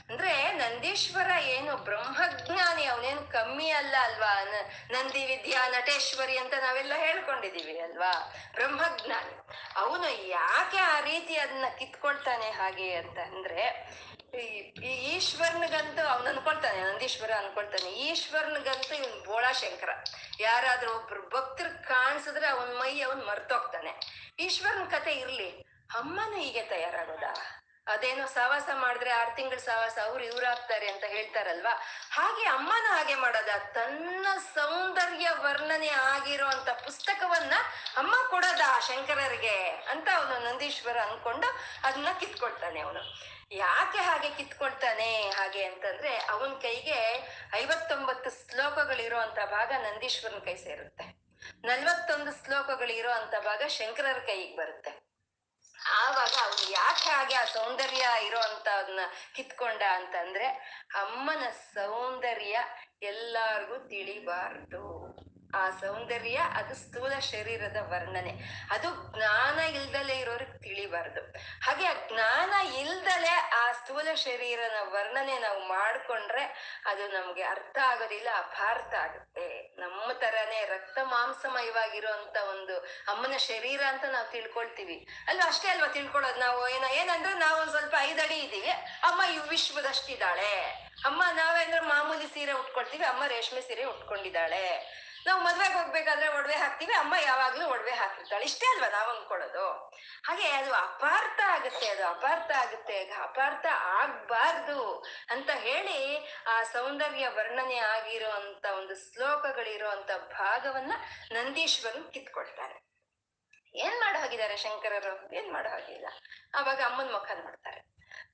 ಅಂದ್ರೆ 0.09 0.51
ನಂದೀಶ್ವರ 0.51 1.31
ಏನು 1.39 1.77
ಬ್ರಹ್ಮಜ್ಞಾನಿ, 1.77 2.85
ಅವನೇನು 2.85 3.21
ಕಮ್ಮಿ 3.21 3.69
ಅಲ್ಲ 3.69 3.95
ಅಲ್ವಾ? 4.01 4.43
ನಂದಿ 4.91 5.25
ವಿದ್ಯಾ, 5.25 5.67
ನಟೇಶ್ವರಿ 5.67 6.37
ಅಂತ 6.37 6.53
ನಾವೆಲ್ಲ 6.53 6.93
ಹೇಳ್ಕೊಂಡಿದೀವಿ 6.95 7.79
ಅಲ್ವಾ? 7.79 8.33
ಬ್ರಹ್ಮಜ್ಞಾನಿ. 8.53 9.39
ಅವನು 9.75 10.27
ಯಾಕೆ 10.27 10.77
ಆ 10.77 10.99
ರೀತಿ 10.99 11.37
ಅದನ್ನ 11.37 11.65
ಕಿತ್ಕೊಳ್ತಾನೆ 11.79 12.51
ಹಾಗೆ 12.51 12.95
ಅಂತ 12.95 13.19
ಅಂದ್ರೆ, 13.19 13.89
ಈ- 14.33 14.85
ಈ 14.85 15.15
ಈಶ್ವರನಿಗಂತೂ 15.15 16.07
ಅವನು 16.07 16.29
ಅನ್ಕೊಳ್ತಾನೆ, 16.29 16.81
ನಂದೀಶ್ವರ 16.81 17.31
ಅನ್ಕೊಳ್ತಾನೆ. 17.37 17.91
ಈಶ್ವರನಿಗಂತೂ 17.91 18.95
ಇವನ್ 18.95 19.25
ಬೋಳಾಶಂಕರ. 19.25 19.89
ಯಾರಾದ್ರೂ 20.39 20.93
ಒಬ್ರು 20.93 21.29
ಭಕ್ತರು 21.29 21.87
ಕಾಣಿಸಿದ್ರೆ 21.87 22.47
ಅವನ್ 22.47 22.79
ಮೈ 22.79 23.01
ಅವನ್ 23.01 23.27
ಮರ್ತೋಗ್ತಾನೆ. 23.27 23.91
ಈಶ್ವರನ 24.39 24.83
ಕತೆ 24.83 25.11
ಇರ್ಲಿ. 25.11 25.49
ಅಮ್ಮನ 25.95 26.37
ಹೀಗೆ 26.37 26.61
ತಯಾರಾಗೋದಾ? 26.61 27.61
ಅದೇನೋ 27.87 28.25
ಸಹವಾಸ 28.25 28.69
ಮಾಡಿದ್ರೆ 28.73 29.09
ಆರ್ 29.09 29.35
ತಿಂಗಳ 29.35 29.57
ಸಹವಾಸ 29.57 29.97
ಅವ್ರು 30.03 30.23
ಇವ್ರಾಗ್ತಾರೆ 30.23 30.87
ಅಂತ 30.87 31.03
ಹೇಳ್ತಾರಲ್ವಾ? 31.07 31.83
ಹಾಗೆ 32.11 32.45
ಅಮ್ಮನ 32.45 32.85
ಹಾಗೆ 32.87 33.15
ಮಾಡೋದ. 33.15 33.49
ತನ್ನ 33.73 34.27
ಸೌಂದರ್ಯ 34.53 35.29
ವರ್ಣನೆ 35.29 35.87
ಆಗಿರೋ 35.87 36.45
ಅಂತ 36.45 36.69
ಪುಸ್ತಕವನ್ನ 36.69 37.53
ಅಮ್ಮ 37.97 38.15
ಕೊಡೋದ 38.29 38.61
ಶಂಕರರಿಗೆ 38.79 39.69
ಅಂತ 39.69 40.09
ಅವನು 40.15 40.39
ನಂದೀಶ್ವರ 40.39 40.97
ಅನ್ಕೊಂಡು 41.01 41.47
ಅದನ್ನ 41.83 42.07
ಕಿತ್ಕೊಳ್ತಾನೆ 42.19 42.79
ಅವನು. 42.79 42.99
ಯಾಕೆ 43.51 43.97
ಹಾಗೆ 43.97 44.29
ಕಿತ್ಕೊಳ್ತಾನೆ 44.29 45.29
ಹಾಗೆ 45.29 45.63
ಅಂತಂದ್ರೆ 45.63 46.17
ಅವನ 46.17 46.53
ಕೈಗೆ 46.53 47.27
ಐವತ್ತೊಂಬತ್ತು 47.53 48.29
ಶ್ಲೋಕಗಳಿರೋ 48.29 49.17
ಅಂತ 49.17 49.39
ಭಾಗ 49.45 49.71
ನಂದೀಶ್ವರನ 49.71 50.39
ಕೈ 50.39 50.55
ಸೇರುತ್ತೆ. 50.55 51.25
ನಲ್ವತ್ತೊಂದು 51.63 52.45
ಶ್ಲೋಕಗಳಿರೋ 52.45 53.11
ಅಂತ 53.11 53.35
ಭಾಗ 53.39 53.61
ಶಂಕರರ 53.67 54.17
ಕೈಗೆ 54.19 54.55
ಬರುತ್ತೆ. 54.55 55.04
ಆವಾಗ 55.85 56.33
ಅವನು 56.43 56.71
ಯಾಕೆ 56.71 57.09
ಹಾಗೆ 57.09 57.35
ಆ 57.35 57.45
ಸೌಂದರ್ಯ 57.45 58.05
ಇರೋ 58.25 58.41
ಕಿತ್ಕೊಂಡ 59.35 59.81
ಅಂತಂದ್ರೆ 59.91 60.45
ಅಮ್ಮನ 60.95 61.43
ಸೌಂದರ್ಯ 61.49 62.57
ಎಲ್ಲಾರ್ಗೂ 63.01 63.87
ತಿಳಿಬಾರ್ದು. 63.87 64.83
ಆ 65.53 65.69
ಸೌಂದರ್ಯ 65.69 66.41
ಅದು 66.53 66.75
ಸ್ಥೂಲ 66.75 67.19
ಶರೀರದ 67.19 67.77
ವರ್ಣನೆ. 67.81 68.33
ಅದು 68.71 69.17
ಜ್ಞಾನ 69.17 69.59
ಇಲ್ದಲೆ 69.59 70.19
ಇರೋರಿಗೆ 70.19 70.57
ತಿಳಿಬಾರ್ದು. 70.57 71.21
ಹಾಗೆ 71.61 71.85
ಆ 71.85 71.93
ಜ್ಞಾನ 71.93 72.67
ಇಲ್ದಲೆ 72.67 73.29
ಆ 73.29 73.71
ಸ್ಥೂಲ 73.71 74.07
ಶರೀರನ 74.13 74.75
ವರ್ಣನೆ 74.81 75.39
ನಾವು 75.39 75.67
ಮಾಡ್ಕೊಂಡ್ರೆ 75.67 76.43
ಅದು 76.85 77.07
ನಮ್ಗೆ 77.07 77.43
ಅರ್ಥ 77.43 77.77
ಆಗೋದಿಲ್ಲ, 77.83 78.29
ಅಪಾರ್ಥ 78.37 78.93
ಆಗುತ್ತೆ. 78.93 79.75
ನಮ್ಮ 79.81 80.11
ತರನೇ 80.11 80.65
ರಕ್ತ 80.65 80.97
ಮಾಂಸಮಯವಾಗಿರುವಂತ 81.03 82.37
ಒಂದು 82.49 82.77
ಅಮ್ಮನ 83.07 83.37
ಶರೀರ 83.37 83.81
ಅಂತ 83.83 84.03
ನಾವು 84.05 84.31
ತಿಳ್ಕೊಳ್ತೀವಿ. 84.31 85.07
ಅಲ್ವಾ 85.27 85.47
ಅಷ್ಟೇ 85.47 85.67
ಅಲ್ವಾ 85.67 85.87
ತಿಳ್ಕೊಳ್ಳೋದು 85.87 86.39
ನಾವು? 86.39 86.67
ಏನ, 86.67 86.83
ಏನಂದ್ರೆ 86.83 87.33
ನಾವು 87.33 87.61
ಒಂದ್ 87.61 87.71
ಸ್ವಲ್ಪ 87.71 87.95
ಐದಡಿ 87.99 88.35
ಇದೀವಿ 88.35 88.69
ಅಮ್ಮ 89.03 89.21
ಈ 89.33 89.37
ವಿಶ್ವದಷ್ಟಿದ್ದಾಳೆ. 89.49 90.85
ಅಮ್ಮ 91.05 91.23
ನಾವೇಂದ್ರೆ 91.31 91.79
ಮಾಮೂಲಿ 91.79 92.27
ಸೀರೆ 92.27 92.51
ಉಟ್ಕೊಳ್ತೀವಿ, 92.51 93.05
ಅಮ್ಮ 93.05 93.25
ರೇಷ್ಮೆ 93.25 93.61
ಸೀರೆ 93.61 93.83
ಉಟ್ಕೊಂಡಿದ್ದಾಳೆ. 93.83 95.04
ನಾವು 95.27 95.39
ಮದ್ವೆಗೆ 95.45 95.75
ಹೋಗ್ಬೇಕಾದ್ರೆ 95.79 96.27
ಒಡವೆ 96.37 96.57
ಹಾಕ್ತೀವಿ, 96.63 96.93
ಅಮ್ಮ 97.01 97.13
ಯಾವಾಗ್ಲೂ 97.27 97.65
ಒಡವೆ 97.73 97.93
ಹಾಕಿರ್ತಾಳೆ. 97.99 98.45
ಇಷ್ಟೇ 98.49 98.67
ಅಲ್ವಾ 98.73 98.89
ನಾವು 98.95 99.09
ಅಂದ್ಕೊಳ್ಳೋದು? 99.13 99.65
ಹಾಗೆ 100.27 100.47
ಅದು 100.59 100.71
ಅಪಾರ್ಥ 100.87 101.39
ಆಗುತ್ತೆ, 101.55 101.87
ಅದು 101.93 102.03
ಅಪಾರ್ಥ 102.13 102.51
ಆಗುತ್ತೆ 102.63 102.97
ಅಪಾರ್ಥ 103.27 103.65
ಆಗ್ಬಾರ್ದು 103.99 104.79
ಅಂತ 105.35 105.49
ಹೇಳಿ 105.67 105.99
ಆ 106.53 106.55
ಸೌಂದರ್ಯ 106.73 107.27
ವರ್ಣನೆ 107.37 107.77
ಆಗಿರೋ 107.93 108.29
ಒಂದು 108.79 108.95
ಶ್ಲೋಕಗಳಿರೋ 109.05 109.89
ಅಂತ 109.97 110.11
ಭಾಗವನ್ನ 110.39 110.93
ನಂದೀಶ್ವರನ್ 111.37 112.07
ಕಿತ್ಕೊಳ್ತಾರೆ. 112.15 112.77
ಏನ್ 113.85 113.97
ಮಾಡೋ 114.01 114.17
ಹಾಗಿದ್ದಾರೆ 114.23 114.57
ಶಂಕರರು? 114.65 115.13
ಏನ್ 115.37 115.49
ಮಾಡೋ 115.53 115.69
ಹಾಗಿಲ್ಲ. 115.69 116.07
ಅವಾಗ 116.59 116.79
ಅಮ್ಮನ 116.89 117.09
ಮುಖ 117.15 117.29
ನೋಡ್ತಾರೆ 117.43 117.81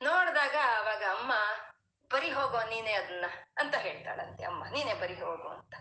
ನೋಡಿದಾಗ 0.07 0.55
ಅವಾಗ 0.79 1.03
ಅಮ್ಮ, 1.15 1.31
ಬರಿ 2.11 2.29
ಹೋಗೋ 2.37 2.59
ನೀನೇ 2.71 2.93
ಅದನ್ನ 3.01 3.27
ಅಂತ 3.61 3.75
ಹೇಳ್ತಾಳಂತೆ 3.85 4.43
ಅಮ್ಮ, 4.51 4.61
ನೀನೇ 4.75 4.93
ಬರಿ 5.03 5.15
ಹೋಗು 5.23 5.49
ಅಂತ. 5.57 5.73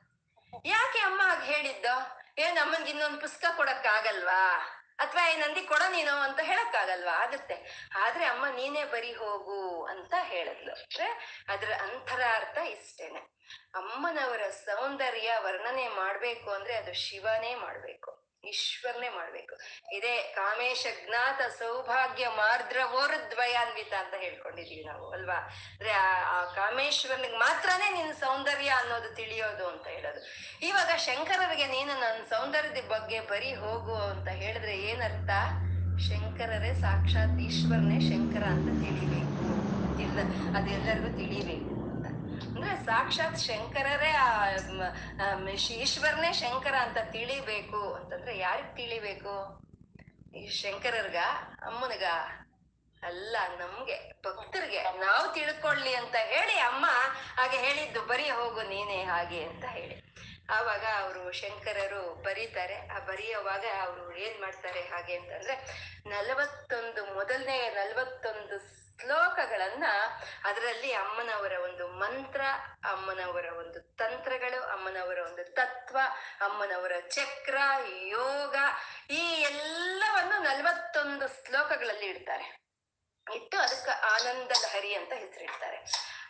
ಯಾಕೆ 0.65 0.99
ಅಮ್ಮ 0.99 1.23
ಹಾಗೆ 1.23 1.53
ಹೇಳಿದ್ದು? 1.53 2.21
ಏನ್ 2.39 2.59
ಅಮ್ಮನ್ಗೆ 2.59 2.91
ಇನ್ನೊಂದು 2.91 3.21
ಪುಸ್ತಕ 3.21 3.57
ಕೊಡಕ್ 3.57 3.87
ಆಗಲ್ವಾ 3.87 4.57
ಅಥವಾ, 4.99 5.29
ಏ, 5.29 5.37
ನಂದಿ 5.37 5.63
ಕೊಡ 5.63 5.83
ನೀನು 5.91 6.11
ಅಂತ 6.11 6.41
ಹೇಳಕ್ಕಾಗಲ್ವಾ? 6.43 7.13
ಆಗುತ್ತೆ. 7.13 7.89
ಆದ್ರೆ 7.95 8.25
ಅಮ್ಮ, 8.25 8.47
ನೀನೇ 8.49 8.85
ಬರಿ 8.85 9.13
ಹೋಗು 9.13 9.85
ಅಂತ 9.85 10.15
ಹೇಳಿದ್ಲು. 10.21 10.73
ಅಂದ್ರೆ 10.73 11.45
ಅದ್ರ 11.49 11.73
ಅಂತರಾರ್ಥ 11.83 12.59
ಇಷ್ಟೇನೆ. 12.59 13.21
ಅಮ್ಮನವರ 13.75 14.43
ಸೌಂದರ್ಯ 14.51 15.33
ವರ್ಣನೆ 15.39 15.89
ಮಾಡ್ಬೇಕು 15.89 16.51
ಅಂದ್ರೆ 16.51 16.77
ಅದು 16.77 16.93
ಶಿವನೇ 16.93 17.55
ಮಾಡ್ಬೇಕು. 17.55 18.20
ಈಶ್ವರನೇ 18.45 19.09
ಮಾಡ್ಬೇಕು. 19.09 19.55
ಇದೇ 19.97 20.33
ಕಾಮೇಶ 20.37 20.87
ಜ್ಞಾತ 21.07 21.41
ಸೌಭಾಗ್ಯ 21.59 22.29
ಮಾರ್ದ್ರವೋರ್ದ್ವಯಾನ್ವಿತ 22.29 23.93
ಅಂತ 23.99 24.15
ಹೇಳ್ಕೊಂಡಿದೀವಿ 24.21 24.85
ನಾವು, 24.85 25.11
ಅಲ್ವಾ? 25.11 25.35
ಅಂದ್ರೆ 25.35 25.91
ಆ 25.91 26.45
ಕಾಮೇಶ್ವರನಿಗೆ 26.45 27.37
ಮಾತ್ರನೇ 27.37 27.91
ನಿನ್ನ 27.91 28.13
ಸೌಂದರ್ಯ 28.13 28.69
ಅನ್ನೋದು 28.69 29.15
ತಿಳಿಯೋದು 29.15 29.69
ಅಂತ 29.69 29.87
ಹೇಳೋದು. 29.87 30.21
ಇವಾಗ 30.67 30.97
ಶಂಕರರಿಗೆ 30.97 31.67
ನೀನು 31.67 32.01
ನನ್ನ 32.01 32.25
ಸೌಂದರ್ಯದ 32.25 32.89
ಬಗ್ಗೆ 32.89 33.21
ಬರೀ 33.21 33.55
ಹೋಗು 33.55 33.95
ಅಂತ 33.95 34.29
ಹೇಳಿದ್ರೆ 34.29 34.81
ಏನರ್ಥ? 34.81 35.31
ಶಂಕರರೇ 36.01 36.75
ಸಾಕ್ಷಾತ್ 36.75 37.41
ಈಶ್ವರನೇ 37.41 38.01
ಶಂಕರ 38.01 38.45
ಅಂತ 38.45 38.69
ತಿಳಿಬೇಕು. 38.85 39.47
ಇಲ್ಲ, 40.03 40.19
ಅದೆಲ್ಲರಿಗೂ 40.59 41.17
ತಿಳಿಬೇಕು. 41.17 41.70
ಅಂದ್ರೆ 42.61 42.85
ಸಾಕ್ಷಾತ್ 42.85 43.39
ಶಂಕರರೇ 43.39 44.11
ಆ 44.11 44.49
ಈಶ್ವರನೇ 45.71 46.33
ಶಂಕರ 46.33 46.75
ಅಂತ 46.75 46.97
ತಿಳಿಬೇಕು 47.13 47.95
ಅಂತಂದ್ರೆ 47.95 48.39
ಯಾರಿಗ್ 48.39 48.77
ತಿಳಿಬೇಕು? 48.77 49.61
ಈ 50.37 50.49
ಶಂಕರರ್ಗ, 50.49 51.17
ಅಮ್ಮನಿಗ, 51.63 52.05
ಅಲ್ಲ 53.03 53.37
ನಮ್ಗೆ, 53.59 54.11
ಭಕ್ತರಿಗೆ 54.11 54.83
ನಾವು 54.83 55.35
ತಿಳ್ಕೊಳ್ಳಿ 55.35 55.95
ಅಂತ 55.95 56.17
ಹೇಳಿ 56.17 56.59
ಅಮ್ಮ 56.59 56.87
ಹಾಗೆ 57.41 57.57
ಹೇಳಿದ್ದು, 57.57 58.03
ಬರೀ 58.03 58.31
ಹೋಗು 58.31 58.63
ನೀನೇ 58.63 59.03
ಹಾಗೆ 59.05 59.45
ಅಂತ 59.45 59.65
ಹೇಳಿ. 59.65 60.15
ಆವಾಗ 60.51 60.85
ಅವರು 61.03 61.33
ಶಂಕರರು 61.33 62.23
ಬರೀತಾರೆ. 62.23 62.89
ಆ 62.89 62.99
ಬರೆಯುವಾಗ 62.99 63.65
ಅವರು 63.81 64.17
ಏನ್ 64.17 64.41
ಮಾಡ್ತಾರೆ 64.41 64.81
ಹಾಗೆ 64.81 65.17
ಅಂತಂದ್ರೆ, 65.17 65.55
ನಲವತ್ತೊಂದು, 66.07 67.15
ಮೊದಲನೇ 67.15 67.71
ನಲವತ್ತೊಂದು 67.71 68.80
ಶ್ಲೋಕಗಳನ್ನ 69.01 69.85
ಅದರಲ್ಲಿ 70.45 70.93
ಅಮ್ಮನವರ 70.93 71.53
ಒಂದು 71.65 71.89
ಮಂತ್ರ, 71.89 72.41
ಅಮ್ಮನವರ 72.85 73.47
ಒಂದು 73.59 73.81
ತಂತ್ರಗಳು, 73.81 74.63
ಅಮ್ಮನವರ 74.63 75.19
ಒಂದು 75.19 75.55
ತತ್ವ, 75.55 75.99
ಅಮ್ಮನವರ 76.41 76.93
ಚಕ್ರ, 77.09 77.57
ಯೋಗ 77.89 78.57
ಈ 79.11 79.43
ಎಲ್ಲವನ್ನು 79.43 80.43
ನಲವತ್ತೊಂದು 80.43 81.47
ಶ್ಲೋಕಗಳಲ್ಲಿ 81.47 82.07
ಇಡ್ತಾರೆ. 82.07 82.61
ಇಟ್ಟು 83.35 83.59
ಅದಕ್ಕೆ 83.59 83.91
ಆನಂದ 83.91 84.51
ಲಹರಿ 84.51 84.95
ಅಂತ 84.95 85.13
ಹೆಸರಿಡ್ತಾರೆ. 85.13 85.77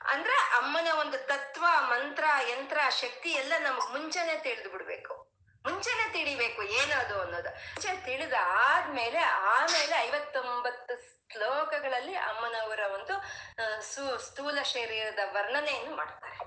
ಅಂದ್ರೆ 0.04 0.34
ಅಮ್ಮನ 0.34 0.88
ಒಂದು 1.00 1.18
ತತ್ವ, 1.18 1.64
ಮಂತ್ರ, 1.78 2.24
ಯಂತ್ರ, 2.48 2.78
ಶಕ್ತಿ 2.90 3.30
ಎಲ್ಲ 3.32 3.52
ನಮಗ್ 3.58 3.90
ಮುಂಚೆನೆ 3.90 4.36
ತಿಳಿದು 4.36 4.70
ಬಿಡ್ಬೇಕು 4.70 5.29
ಮುಂಚೆನೆ 5.64 6.12
ತಿಳಿಬೇಕು, 6.12 6.62
ಏನದು 6.62 7.20
ಅನ್ನೋದು. 7.20 7.50
ಮುಂಚೆ 7.50 7.90
ತಿಳಿದ 8.04 8.32
ಆದ್ಮೇಲೆ 8.42 9.18
ಆಮೇಲೆ 9.18 9.96
ಐವತ್ತೊಂಬತ್ತು 9.96 10.94
ಶ್ಲೋಕಗಳಲ್ಲಿ 11.32 12.14
ಅಮ್ಮನವರ 12.14 12.80
ಒಂದು 12.94 13.14
ಸು, 13.82 14.18
ಸ್ಥೂಲ 14.18 14.58
ಶರೀರದ 14.62 15.18
ವರ್ಣನೆಯನ್ನು 15.32 15.96
ಮಾಡ್ತಾರೆ. 15.96 16.38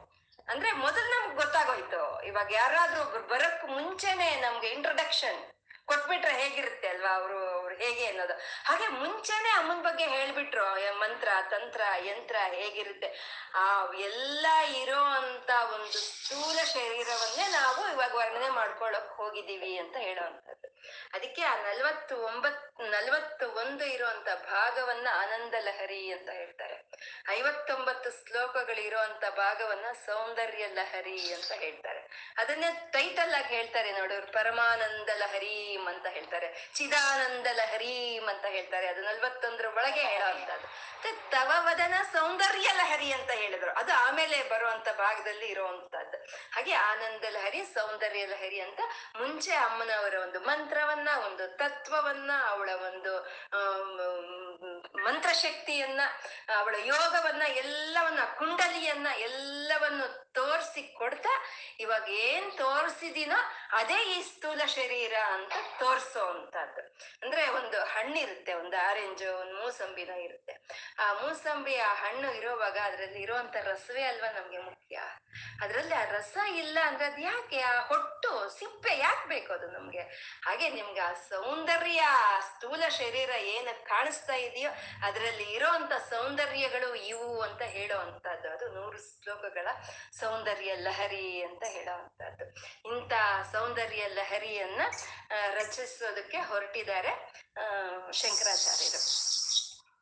ಅಂದ್ರೆ 0.50 0.72
ಮೊದಲು 0.72 1.10
ನಮ್ಗೆ 1.14 1.36
ಗೊತ್ತಾಗೋಯ್ತು. 1.36 2.02
ಇವಾಗ 2.26 2.52
ಯಾರಾದ್ರೂ 2.52 3.02
ಒಬ್ರು 3.02 3.28
ಬರಕ್ 3.28 3.64
ಮುಂಚೆನೆ 3.66 4.30
ನಮ್ಗೆ 4.42 4.68
ಇಂಟ್ರೊಡಕ್ಷನ್ 4.68 5.40
ಕೊಟ್ಬಿಟ್ರೆ 5.88 6.34
ಹೇಗಿರುತ್ತೆ 6.34 6.88
ಅಲ್ವಾ 6.88 7.10
ಅವರು, 7.10 7.60
ಅವ್ರು 7.60 7.76
ಹೇಗೆ 7.76 8.06
ಅನ್ನೋದು. 8.06 8.34
ಹಾಗೆ 8.66 8.88
ಮುಂಚೆನೆ 8.88 9.50
ಅಮ್ಮನ 9.50 9.82
ಬಗ್ಗೆ 9.82 10.06
ಹೇಳ್ಬಿಟ್ರು 10.08 10.66
ಮಂತ್ರ, 11.00 11.30
ತಂತ್ರ, 11.50 11.82
ಯಂತ್ರ 12.06 12.36
ಹೇಗಿರುತ್ತೆ. 12.50 13.10
ಆ 13.56 13.66
ಎಲ್ಲ 13.96 14.46
ಇರೋ 14.82 15.02
ಅಂತ 15.20 15.50
ಒಂದು 15.74 15.98
ಸ್ಥೂಲ 16.10 16.58
ಶರೀರವನ್ನೇ 16.64 17.48
ನಾವು 17.52 17.92
ಇವಾಗ 17.92 18.16
ವರ್ಣನೆ 18.16 18.50
ಮಾಡ್ಕೊಳಕ್ 18.50 19.12
ಹೋಗಿದ್ದೀವಿ 19.12 19.78
ಅಂತ 19.78 19.98
ಹೇಳೋವಂಥದ್ದು 19.98 20.68
ಅದಕ್ಕೆ 21.14 21.42
ಆ 21.42 21.56
ನಲ್ವತ್ತು 21.56 22.16
ಒಂಬತ್, 22.18 22.82
ನಲ್ವತ್ತು 22.82 23.46
ಒಂದು 23.52 23.86
ಇರುವಂತ 23.86 24.28
ಭಾಗವನ್ನ 24.50 25.08
ಆನಂದ 25.14 25.54
ಲಹರಿ 25.60 26.12
ಅಂತ 26.12 26.30
ಹೇಳ್ತಾರೆ. 26.30 26.90
ಐವತ್ತೊಂಬತ್ತು 27.30 28.10
ಶ್ಲೋಕಗಳಿರುವಂತ 28.12 29.24
ಭಾಗವನ್ನ 29.36 29.86
ಸೌಂದರ್ಯ 30.06 30.68
ಲಹರಿ 30.68 31.34
ಅಂತ 31.34 31.52
ಹೇಳ್ತಾರೆ. 31.52 32.03
ಅದನ್ನೇ 32.38 32.70
ಟೈಟಲ್ 32.92 33.34
ಆಗಿ 33.34 33.56
ಹೇಳ್ತಾರೆ 33.56 33.92
ನೋಡೋರು 33.92 34.28
ಪರಮಾನಂದ 34.32 35.10
ಲಹರೀಂ 35.16 35.88
ಅಂತ 35.88 36.08
ಹೇಳ್ತಾರೆ 36.08 36.70
ಚಿದಾನಂದ 36.76 37.48
ಲಹರೀಂ 37.52 38.26
ಅಂತ 38.28 38.46
ಹೇಳ್ತಾರೆ, 38.46 38.88
ಅದು 38.88 39.02
ನಲ್ವತ್ತೊಂದರ 39.02 39.66
ಒಳಗೆ 39.66 40.04
ಹೇಳೋವಂಥದ್ದು. 40.04 40.68
ತವವದನ 41.04 41.30
ತವ 41.32 41.52
ವದನ 41.66 41.96
ಸೌಂದರ್ಯ 42.12 42.70
ಲಹರಿ 42.74 43.12
ಅಂತ 43.12 43.32
ಹೇಳಿದ್ರು. 43.32 43.72
ಅದು 43.72 43.94
ಆಮೇಲೆ 43.94 44.50
ಬರುವಂತ 44.50 44.90
ಭಾಗದಲ್ಲಿ 44.90 45.48
ಇರುವಂತದ್ದು 45.48 46.18
ಹಾಗೆ 46.54 46.74
ಆನಂದ 46.74 47.24
ಲಹರಿ 47.30 47.62
ಸೌಂದರ್ಯ 47.74 48.26
ಲಹರಿ 48.26 48.60
ಅಂತ 48.60 48.80
ಮುಂಚೆ 49.16 49.54
ಅಮ್ಮನವರ 49.56 50.16
ಒಂದು 50.16 50.40
ಮಂತ್ರವನ್ನ, 50.40 51.10
ಒಂದು 51.26 51.48
ತತ್ವವನ್ನ, 51.58 52.32
ಅವಳ 52.50 52.70
ಒಂದು 52.70 53.14
ಮಂತ್ರಶಕ್ತಿಯನ್ನ, 55.04 56.02
ಅವಳ 56.60 56.76
ಯೋಗವನ್ನ, 56.86 57.44
ಎಲ್ಲವನ್ನ, 57.48 58.20
ಕುಂಡಲಿಯನ್ನ, 58.38 59.08
ಎಲ್ಲವನ್ನು 59.20 60.23
ತೋರಿಸಿ 60.36 60.82
ಕೊಡ್ತಾ 60.94 61.34
ಇವಾಗ 61.80 62.06
ಏನ್ 62.26 62.48
ತೋರಿಸಿದಿನೋ 62.58 63.40
ಅದೇ 63.74 64.20
ಈ 64.20 64.22
ಸ್ಥೂಲ 64.22 64.62
ಶರೀರ 64.66 65.14
ಅಂತ 65.34 65.52
ತೋರಿಸೋ 65.80 66.26
ಅಂತದ್ದು. 66.26 66.82
ಅಂದ್ರೆ 67.22 67.50
ಒಂದು 67.50 67.80
ಹಣ್ಣಿರುತ್ತೆ 67.84 68.54
ಒಂದು 68.54 68.78
ಆರೆಂಜ್, 68.90 69.24
ಒಂದು 69.24 69.56
ಮೂಸಂಬಿನ 69.56 70.10
ಇರುತ್ತೆ. 70.10 70.54
ಆ 71.00 71.14
ಮೂಸಂಬಿ, 71.14 71.76
ಆ 71.78 71.94
ಹಣ್ಣು 71.94 72.32
ಇರೋವಾಗ 72.32 72.78
ಅದ್ರಲ್ಲಿ 72.84 73.22
ಇರುವಂತ 73.22 73.56
ರಸವೇ 73.56 74.04
ಅಲ್ವಾ 74.04 74.32
ನಮ್ಗೆ 74.32 74.58
ಮುಖ್ಯ? 74.58 75.02
ಅದ್ರಲ್ಲಿ 75.62 75.96
ಆ 75.96 76.04
ರಸ 76.04 76.38
ಇಲ್ಲ 76.56 76.78
ಅಂದ್ರೆ 76.86 77.06
ಅದ್ 77.06 77.20
ಯಾಕೆ? 77.20 77.60
ಆ 77.62 77.82
ಹೊಟ್ಟು, 77.88 78.60
ಸಿಪ್ಪೆ 78.60 78.98
ಯಾಕೆ 78.98 79.28
ಬೇಕು 79.28 79.54
ಅದು 79.54 79.68
ನಮ್ಗೆ? 79.68 80.02
ಹಾಗೆ 80.46 80.70
ನಿಮ್ಗೆ 80.70 81.00
ಆ 81.00 81.14
ಸೌಂದರ್ಯ, 81.14 82.02
ಆ 82.02 82.40
ಸ್ಥೂಲ 82.40 82.84
ಶರೀರ 82.88 83.30
ಏನ 83.30 83.68
ಕಾಣಿಸ್ತಾ 83.84 84.34
ಇದೆಯೋ 84.34 84.72
ಅದರಲ್ಲಿ 85.06 85.44
ಇರೋಂತ 85.44 85.94
ಸೌಂದರ್ಯಗಳು 85.94 86.96
ಇವು 86.96 87.42
ಅಂತ 87.42 87.62
ಹೇಳೋ 87.62 87.98
ಅಂತದ್ದು. 87.98 88.50
ಅದು 88.50 88.68
ನೂರು 88.70 88.98
ಶ್ಲೋಕಗಳ 88.98 89.68
ಸೌಂದರ್ಯ 90.20 90.76
ಲಹರಿ 90.76 91.44
ಅಂತ 91.44 91.64
ಹೇಳೋ 91.68 91.94
ಅಂತದ್ದು. 91.94 92.46
ಇಂಥ 92.96 93.14
ಸೌಂದರ್ಯ 93.64 94.04
ಲಹರಿಯನ್ನ 94.08 94.82
ರಚಿಸೋದಕ್ಕೆ 95.54 96.40
ಹೊರಟಿದ್ದಾರೆ 96.40 97.12
ಶಂಕರಾಚಾರ್ಯರು. 98.12 99.00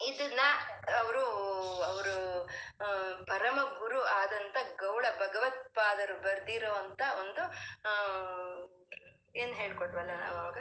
ಇದನ್ನ 0.08 0.42
ಅವರು 1.00 1.26
ಅವರು 1.90 2.16
ಪರಮ 3.26 3.60
ಗುರು 3.80 4.00
ಆದಂತ 4.14 4.58
ಗೌಳ 4.80 5.06
ಭಗವತ್ಪಾದರು 5.20 6.16
ಬರ್ದಿರೋ 6.24 6.72
ಅಂತ 6.74 7.02
ಒಂದು 7.20 7.44
ಏನ್ 9.36 9.54
ಹೇಳ್ಕೊಟ್ವಲ್ಲ 9.54 10.14
ನಾವು 10.24 10.38
ಅವಾಗ? 10.38 10.58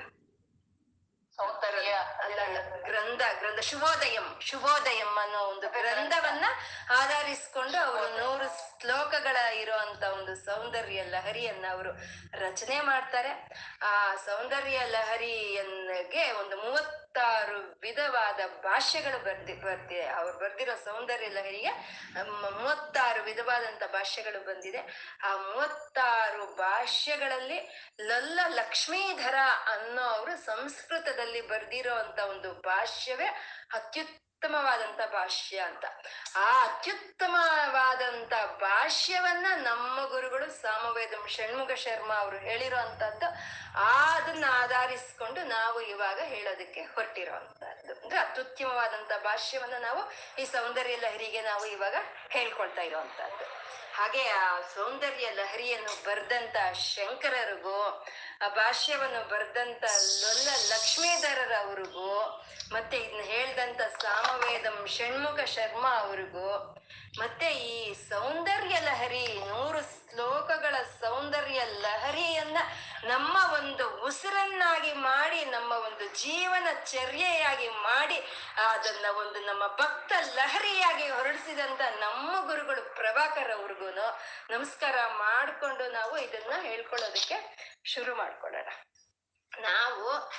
ಸೌಂದರ್ಯ 1.41 1.93
ಗ್ರಂಥ 2.83 3.23
ಗ್ರಂಥ 3.39 3.61
ಶುಭೋದಯಂ 3.61 4.27
ಶುಭೋದಯಂ 4.41 5.13
ಅನ್ನೋ 5.23 5.39
ಒಂದು 5.39 5.69
ಗ್ರಂಥವನ್ನ 5.69 6.45
ಆಧರಿಸಿಕೊಂಡು 6.91 7.79
ಅವರು 7.87 8.09
ನೂರು 8.19 8.47
ಶ್ಲೋಕಗಳ 8.81 9.37
ಇರುವಂತ 9.37 10.03
ಒಂದು 10.03 10.35
ಸೌಂದರ್ಯ 10.45 11.03
ಲಹರಿಯನ್ನ 11.03 11.65
ಅವರು 11.71 11.93
ರಚನೆ 12.45 12.81
ಮಾಡ್ತಾರೆ. 12.81 13.33
ಆ 13.83 14.17
ಸೌಂದರ್ಯ 14.17 14.79
ಲಹರಿಯನ್ಗೆ 14.87 16.25
ಒಂದು 16.33 16.57
ಮೂವತ್ತಾರು 17.11 17.59
ವಿಧವಾದ 17.83 18.41
ಭಾಷೆಗಳು 18.63 19.19
ಬರ್ದಿ 19.25 19.55
ಬರ್ತಿದೆ 19.55 20.03
ಅವ್ರು 20.09 20.39
ಬರ್ದಿರೋ 20.39 20.75
ಸೌಂದರ್ಯ 20.85 21.29
ಲಹರಿಗೆ 21.29 21.73
ಮೂವತ್ತಾರು 22.55 23.21
ವಿಧವಾದಂತ 23.25 23.83
ಭಾಷೆಗಳು 23.93 24.41
ಬಂದಿದೆ. 24.47 24.81
ಆ 25.25 25.31
ಮೂವತ್ತಾರು 25.37 26.45
ಭಾಷ್ಯಗಳಲ್ಲಿ 26.57 27.59
ಲಲ್ಲ 28.01 28.41
ಲಕ್ಷ್ಮೀಧರ 28.49 29.39
ಅನ್ನೋ 29.73 30.03
ಅವರು 30.03 30.37
ಸಂಸ್ಕೃತದಲ್ಲಿ 30.45 31.41
ಬರ್ದಿರೋ 31.49 31.95
ಅಂತ 31.95 32.19
ಒಂದು 32.19 32.53
ಭಾಷ್ಯವೇ 32.63 33.29
ಅತ್ಯುತ್ತಮವಾದಂತ 34.43 35.01
ಭಾಷ್ಯ 35.13 35.57
ಅಂತ. 35.61 35.85
ಆ 36.37 36.45
ಅತ್ಯುತ್ತಮವಾದಂತ 36.63 38.35
ಭಾಷ್ಯವನ್ನ 38.63 39.47
ನಮ್ಮ 39.63 39.97
ಗುರುಗಳು 40.07 40.47
ಸಾಮವೇದಂ 40.61 41.25
ಷಣ್ಮುಖ 41.29 41.73
ಶರ್ಮಾ 41.77 42.15
ಅವರು 42.15 42.39
ಹೇಳಿರೋ 42.39 42.79
ಅಂತದ್ದು 42.79 43.29
ಅದನ್ನ 43.81 44.45
ಆಧರಿಸಿಕೊಂಡು 44.61 45.43
ನಾವು 45.49 45.81
ಇವಾಗ 45.87 46.19
ಹೇಳೋದಕ್ಕೆ 46.33 46.85
ಹೊರಟಿರೋ 46.95 47.35
ಅಂತದ್ದು 47.35 47.93
ಅಂದ್ರೆ 47.95 48.19
ಅತ್ಯುತ್ತಮವಾದಂತ 48.19 49.13
ಭಾಷ್ಯವನ್ನ 49.25 49.79
ನಾವು 49.83 50.03
ಈ 50.39 50.47
ಸೌಂದರ್ಯ 50.47 50.97
ಲಹರಿಗೆ 50.97 51.43
ನಾವು 51.43 51.67
ಇವಾಗ 51.67 51.97
ಹೇಳ್ಕೊಳ್ತಾ 52.31 52.83
ಇರೋವಂಥದ್ದು 52.83 53.47
ಹಾಗೆ 54.01 54.29
ಆ 54.29 54.61
ಸೌಂದರ್ಯ 54.61 55.31
ಲಹರಿಯನ್ನು 55.31 56.05
ಬರೆದಂತ 56.05 56.57
ಶಂಕರರಿಗೂ, 56.75 58.07
ಆ 58.43 58.49
ಭಾಷ್ಯವನ್ನು 58.49 59.29
ಬರೆದಂತ 59.29 59.85
ಲೊಲ್ಲ 60.21 60.49
ಲಕ್ಷ್ಮೀಧರರವ್ರಿಗೂ, 60.69 62.41
ಮತ್ತೆ 62.73 62.97
ಇದನ್ನ 62.97 63.21
ಹೇಳ್ದಂತ 63.23 63.81
ಸಾಮವೇದಂ 63.81 64.87
ಷಣ್ಮುಖ 64.87 65.41
ಶರ್ಮಾ 65.45 65.89
ಅವ್ರಿಗೂ 65.89 66.80
ಮತ್ತೆ 67.19 67.53
ಈ 67.53 67.95
ಸೌಂದರ್ಯ 67.95 68.81
ಲಹರಿ, 68.81 69.41
ನೂರು 69.49 69.81
ಶ್ಲೋಕಗಳ 69.81 70.75
ಸೌಂದರ್ಯ 71.01 71.65
ಲಹರಿಯನ್ನ 71.65 72.57
ನಮ್ಮ 73.05 73.53
ಒಂದು 73.55 74.05
ಉಸಿರನ್ನಾಗಿ 74.05 74.93
ಮಾಡಿ, 74.93 75.45
ನಮ್ಮ 75.45 75.73
ಒಂದು 75.73 76.23
ಜೀವನ 76.23 76.67
ಚರ್ಯೆಯಾಗಿ 76.85 77.69
ಮಾಡಿ 77.69 78.17
ಅದನ್ನ 78.69 79.07
ಒಂದು 79.17 79.47
ನಮ್ಮ 79.47 79.67
ಭಕ್ತ 79.67 80.13
ಲಹರಿಯಾಗಿ 80.35 81.09
ಹೊರಡಿಸಿದಂತ 81.09 81.81
ನಮ್ಮ 81.81 82.47
ಗುರುಗಳು 82.47 82.95
ಪ್ರಭಾಕರ್ 82.95 83.51
ಅವ್ರಿಗೂ 83.51 83.91
ನಮಸ್ಕಾರ 84.51 84.95
ಮಾಡ್ಕೊಂಡು 85.07 85.91
ನಾವು 85.91 86.19
ಇದನ್ನ 86.19 86.63
ಹೇಳ್ಕೊಳ್ಳೋದಕ್ಕೆ 86.63 87.57
ಶುರು 87.85 88.15
ಮಾಡ್ಕೊಳ್ಳೋಣ. 88.17 88.69
ನಾವು 89.61 90.33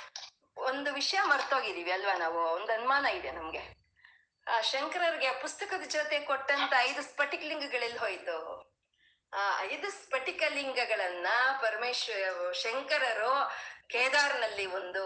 ಒಂದು 0.56 0.92
ವಿಷಯ 0.92 1.18
ಮರ್ತೋಗಿದೀವಿ 1.22 1.90
ಅಲ್ವಾ 1.90 2.18
ನಾವು? 2.18 2.38
ಒಂದು 2.38 2.72
ಅನುಮಾನ 2.72 3.06
ಇದೆ 3.06 3.30
ನಮ್ಗೆ. 3.30 3.81
ಆ, 4.46 4.60
ಶಂಕರರಿಗೆ 4.60 5.26
ಆ 5.26 5.40
ಪುಸ್ತಕದ 5.40 5.88
ಜೊತೆ 5.88 6.20
ಕೊಟ್ಟಂತ 6.20 6.72
ಐದು 6.78 7.02
ಸ್ಫಟಿಕಲಿಂಗಗಳೆಲ್ಲಿ 7.02 7.98
ಹೋಯ್ತು. 7.98 8.36
ಆ, 9.32 9.60
ಐದು 9.62 9.90
ಸ್ಫಟಿಕ 9.90 10.42
ಲಿಂಗಗಳನ್ನ 10.48 11.26
ಪರಮೇಶ್ವರ 11.60 12.52
ಶಂಕರರು 12.52 13.50
ಕೇದಾರ್ನಲ್ಲಿ 13.88 14.66
ಒಂದು, 14.66 15.04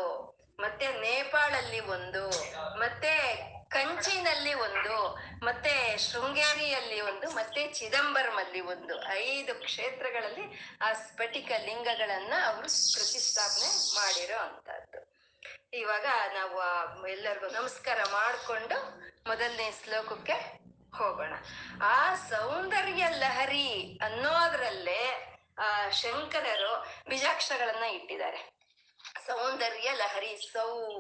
ಮತ್ತೆ 0.60 0.86
ನೇಪಾಳಲ್ಲಿ 0.88 1.80
ಒಂದು, 1.80 2.28
ಮತ್ತೆ 2.78 3.12
ಕಂಚಿನಲ್ಲಿ 3.68 4.54
ಒಂದು, 4.54 5.18
ಮತ್ತೆ 5.44 5.98
ಶೃಂಗೇರಿಯಲ್ಲಿ 5.98 7.00
ಒಂದು, 7.00 7.30
ಮತ್ತೆ 7.30 7.72
ಚಿದಂಬರಮಲ್ಲಿ 7.72 8.60
ಒಂದು 8.60 9.08
ಐದು 9.08 9.54
ಕ್ಷೇತ್ರಗಳಲ್ಲಿ 9.54 10.76
ಆ 10.80 10.92
ಸ್ಫಟಿಕ 10.92 11.50
ಲಿಂಗಗಳನ್ನ 11.64 12.32
ಅವರು 12.46 12.68
ಪ್ರತಿಷ್ಠಾಪನೆ 12.92 13.94
ಮಾಡಿರೋ 13.94 14.38
ಅಂತದ್ದು 14.38 15.16
ಇವಾಗ 15.72 16.06
ನಾವು 16.34 16.58
ಎಲ್ಲರಿಗೂ 17.06 17.46
ನಮಸ್ಕಾರ 17.46 17.98
ಮಾಡಿಕೊಂಡು 18.12 19.06
ಮೊದಲನೇ 19.26 19.70
ಶ್ಲೋಕಕ್ಕೆ 19.84 20.36
ಹೋಗೋಣ. 20.96 21.32
ಆ 21.82 22.14
ಸೌಂದರ್ಯ 22.14 23.04
ಲಹರಿ 23.08 23.98
ಅನ್ನೋದ್ರಲ್ಲೇ 24.02 25.02
ಆ 25.58 25.88
ಶಂಕರರು 25.90 26.72
ಬಿಜಾಕ್ಷರಗಳನ್ನ 27.08 27.84
ಇಟ್ಟಿದ್ದಾರೆ. 27.84 28.40
ಸೌಂದರ್ಯ 29.26 29.92
ಲಹರಿ, 29.92 30.36
ಸೌ 30.52 30.90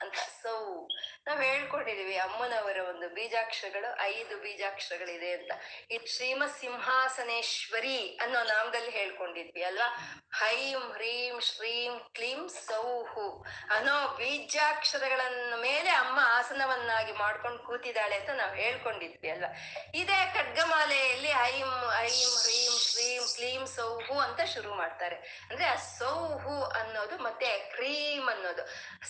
ಅಂತ 0.00 0.14
ಸೌ. 0.14 0.88
ನಾವ್ 1.26 1.42
ಹೇಳ್ಕೊಂಡಿದೀವಿ, 1.42 2.16
ಅಮ್ಮನವರ 2.16 2.78
ಒಂದು 2.88 3.08
ಬೀಜಾಕ್ಷರಗಳು, 3.08 4.00
ಐದು 4.00 4.36
ಬೀಜಾಕ್ಷರಗಳಿದೆ 4.36 5.32
ಅಂತ. 5.32 5.52
ಈ 5.90 6.06
ಶ್ರೀಮ 6.06 6.42
ಸಿಂಹಾಸನೇಶ್ವರಿ 6.60 8.18
ಅನ್ನೋ 8.22 8.42
ನಾಮದಲ್ಲಿ 8.42 8.90
ಹೇಳ್ಕೊಂಡಿದ್ವಿ 8.90 9.62
ಅಲ್ವಾ? 9.62 10.20
ಹೈಂ, 10.32 10.92
ಹ್ರೀಂ, 10.92 11.40
ಶ್ರೀಂ, 11.40 12.00
ಕ್ಲೀಂ, 12.14 12.48
ಸೌಹು 12.48 13.46
ಅನ್ನೋ 13.70 14.16
ಬೀಜಾಕ್ಷರಗಳನ್ನ 14.16 15.54
ಮೇಲೆ 15.56 15.90
ಅಮ್ಮ 15.90 16.18
ಆಸನವನ್ನಾಗಿ 16.22 17.12
ಮಾಡ್ಕೊಂಡು 17.12 17.62
ಕೂತಿದ್ದಾಳೆ 17.62 18.16
ಅಂತ 18.16 18.30
ನಾವು 18.30 18.54
ಹೇಳ್ಕೊಂಡಿದ್ವಿ 18.54 19.30
ಅಲ್ವಾ? 19.30 19.56
ಇದೇ 19.94 20.32
ಖಡ್ಗಮಾಲೆಯಲ್ಲಿ 20.34 21.28
ಐಂ 21.28 21.92
ಐಂ 21.98 22.34
ಹ್ರೀಂ, 22.42 22.78
ಶ್ರೀಂ, 22.78 23.22
ಕ್ಲೀಂ, 23.36 23.66
ಸೌಹು 23.66 24.18
ಅಂತ 24.18 24.40
ಶುರು 24.40 24.74
ಮಾಡ್ತಾರೆ. 24.74 25.46
ಅಂದ್ರೆ 25.50 25.64
ಆ 25.64 25.74
ಸೌಹು 25.74 26.64
ಅನ್ನೋದು 26.64 27.18
ಮತ್ತೆ 27.18 27.63
ಕ್ರೀಮ್ 27.70 28.28
ಅನ್ನೋದು. 28.28 28.66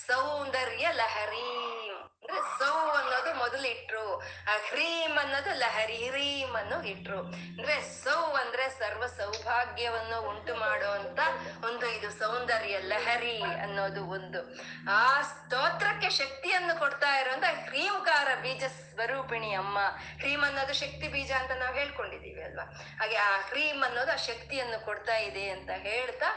ಸೌಂದರ್ಯ 0.07 0.87
ಲಹರಿ. 0.91 1.91
ಅಂದ್ರೆ 2.25 2.41
ಸೌ 2.59 2.89
ಅನ್ನೋದು 2.89 3.33
ಮೊದಲು 3.33 3.67
ಇಟ್ರು 3.67 4.19
ಆ 4.21 4.55
ಹ್ರೀಂ 4.69 5.17
ಅನ್ನೋದು 5.17 5.53
ಲಹರಿ 5.53 6.09
ಹ್ರೀಂ 6.09 6.53
ಅನ್ನು 6.53 6.83
ಇಟ್ರು. 6.83 7.17
ಅಂದ್ರೆ 7.19 7.81
ಸೌ 7.81 8.33
ಅಂದ್ರೆ 8.33 8.69
ಸರ್ವ 8.69 9.07
ಸೌಭಾಗ್ಯವನ್ನು 9.07 10.21
ಉಂಟು 10.29 10.55
ಮಾಡುವಂತ 10.55 11.19
ಒಂದು 11.65 11.85
ಇದು 11.85 12.09
ಸೌಂದರ್ಯ 12.09 12.79
ಲಹರಿ 12.79 13.41
ಅನ್ನೋದು 13.43 14.05
ಒಂದು. 14.05 14.57
ಆ 14.89 15.21
ಸ್ತೋತ್ರಕ್ಕೆ 15.21 16.09
ಶಕ್ತಿಯನ್ನು 16.09 16.79
ಕೊಡ್ತಾ 16.79 17.17
ಇರುವಂತ 17.17 17.43
ಹ್ರೀಂಕಾರ 17.43 18.27
ಬೀಜ 18.41 18.63
ಸ್ವರೂಪಿಣಿ 18.95 19.53
ಅಮ್ಮ. 19.53 19.77
ಕ್ರೀಮ್ 20.17 20.43
ಅನ್ನೋದು 20.43 20.73
ಶಕ್ತಿ 20.73 21.07
ಬೀಜ 21.07 21.31
ಅಂತ 21.31 21.51
ನಾವು 21.51 21.75
ಹೇಳ್ಕೊಂಡಿದೀವಿ 21.75 22.43
ಅಲ್ವಾ? 22.43 22.63
ಹಾಗೆ 22.99 23.15
ಆ 23.15 23.41
ಕ್ರೀಮ್ 23.41 23.83
ಅನ್ನೋದು 23.83 24.11
ಆ 24.11 24.15
ಶಕ್ತಿಯನ್ನು 24.15 24.85
ಕೊಡ್ತಾ 24.85 25.17
ಇದೆ 25.17 25.49
ಅಂತ 25.49 25.69
ಹೇಳ್ತಾ 25.69 26.29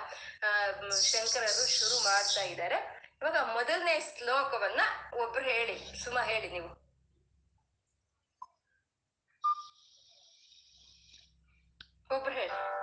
ಶಂಕರರು 1.02 1.66
ಶುರು 1.78 2.04
ಮಾಡ್ತಾ 2.04 2.42
ಇದ್ದಾರೆ. 2.42 2.78
ಇವಾಗ 3.22 3.36
ಮೊದಲನೇ 3.52 4.00
ಶ್ಲೋಕವನ್ನ 4.18 4.80
ಒಬ್ರು 5.16 5.44
ಹೇಳಿ. 5.44 6.04
ಸುಮ 6.04 6.18
ಹೇಳಿ 6.20 6.48
ನೀವು. 6.50 6.68
ಒಬ್ರು 12.16 12.34
ಹೇಳಿ. 12.34 12.78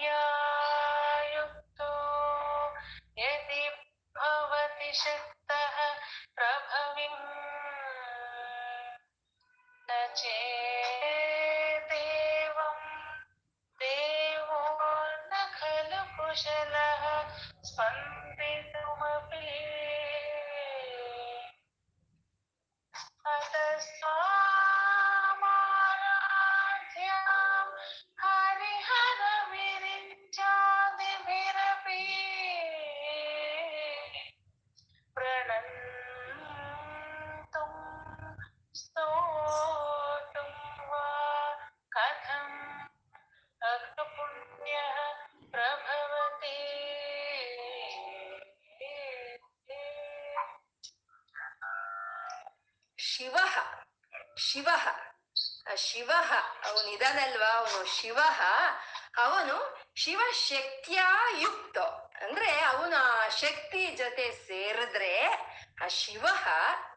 Yeah. 0.00 0.87
शक्तः 4.94 5.76
प्रभविम् 6.36 7.20
न 9.90 10.06
चेदेवं 10.16 10.67
ಶಿವ. 54.58 54.68
ಶಿವ 55.74 56.10
ಅವನಿದಾನಲ್ವಾ 56.64 57.46
ಅವನು 57.46 58.00
ಶಿವ, 58.00 58.18
ಅವನು 59.16 59.86
ಶಿವಶಕ್ತಿಯ 59.96 61.00
ಯುಕ್ತ 61.38 61.78
ಅಂದ್ರೆ 62.22 62.60
ಅವನ 62.60 62.94
ಶಕ್ತಿ 63.28 63.86
ಜೊತೆ 63.86 64.30
ಸೇರಿದ್ರೆ, 64.30 65.26
ಆ 65.84 65.88
ಶಿವ, 65.88 66.26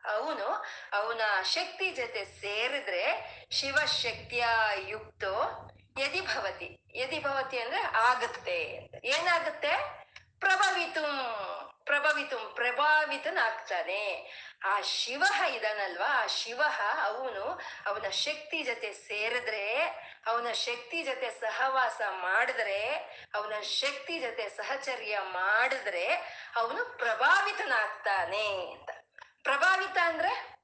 ಅವನು, 0.06 0.48
ಅವನ 0.94 1.22
ಶಕ್ತಿ 1.44 1.92
ಜೊತೆ 1.92 2.26
ಸೇರಿದ್ರೆ 2.26 3.38
ಶಿವಶಕ್ತಿಯ 3.52 4.46
ಯುಕ್ತೋ 4.76 5.44
ಯದಿ 6.00 6.22
ಭವತಿ. 6.22 6.80
ಯದಿ 6.96 7.20
ಭವತಿ 7.20 7.60
ಅಂದ್ರೆ 7.60 7.82
ಆಗುತ್ತೆ 7.82 8.90
ಏನಾಗುತ್ತೆ? 9.04 9.78
ಪ್ರಭವಿತು 10.40 11.32
ಪ್ರಭವಿತು, 11.86 12.56
ಪ್ರಭಾವಿತನಾಗ್ತಾನೆ. 12.56 14.32
ಆ 14.64 14.82
ಶಿವ 14.82 15.24
ಇದಾನಲ್ವಾ? 15.56 16.24
ಆ 16.24 16.28
ಶಿವ 16.28 16.62
ಅವನು 17.04 17.60
ಅವನ 17.86 18.10
ಶಕ್ತಿ 18.10 18.64
ಜೊತೆ 18.64 18.94
ಸೇರಿದ್ರೆ, 18.94 19.86
ಅವನ 20.26 20.52
ಶಕ್ತಿ 20.52 21.04
ಜೊತೆ 21.04 21.30
ಸಹವಾಸ 21.30 22.02
ಮಾಡಿದ್ರೆ, 22.10 22.94
ಅವನ 23.34 23.60
ಶಕ್ತಿ 23.62 24.20
ಜೊತೆ 24.20 24.50
ಸಹಚರ್ಯ 24.50 25.20
ಮಾಡಿದ್ರೆ 25.20 26.14
ಅವನು 26.56 26.98
ಪ್ರಭಾವಿತನಾಗ್ತಾನೆ 26.98 28.72
ಅಂತ. 28.72 28.90
ಪ್ರಭಾವಿತ 29.44 29.98
ಅಂದ್ರೆ 30.04 30.62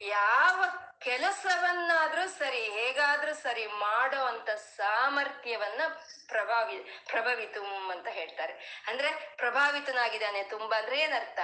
ಯಾವ 0.00 0.64
ಕೆಲಸವನ್ನಾದ್ರೂ 0.98 2.28
ಸರಿ, 2.28 2.62
ಹೇಗಾದ್ರೂ 2.70 3.34
ಸರಿ 3.34 3.66
ಮಾಡೋ 3.66 4.20
ಅಂತ 4.20 4.50
ಸಾಮರ್ಥ್ಯವನ್ನ 4.50 5.80
ಪ್ರಭಾವಿ, 6.28 7.02
ಪ್ರಭಾವಿತು 7.06 7.90
ಅಂತ 7.90 8.06
ಹೇಳ್ತಾರೆ. 8.08 8.84
ಅಂದ್ರೆ 8.86 9.34
ಪ್ರಭಾವಿತನಾಗಿದ್ದಾನೆ 9.36 10.42
ತುಂಬಾ 10.42 10.78
ಅಂದ್ರೆ 10.78 11.00
ಏನರ್ಥ? 11.00 11.38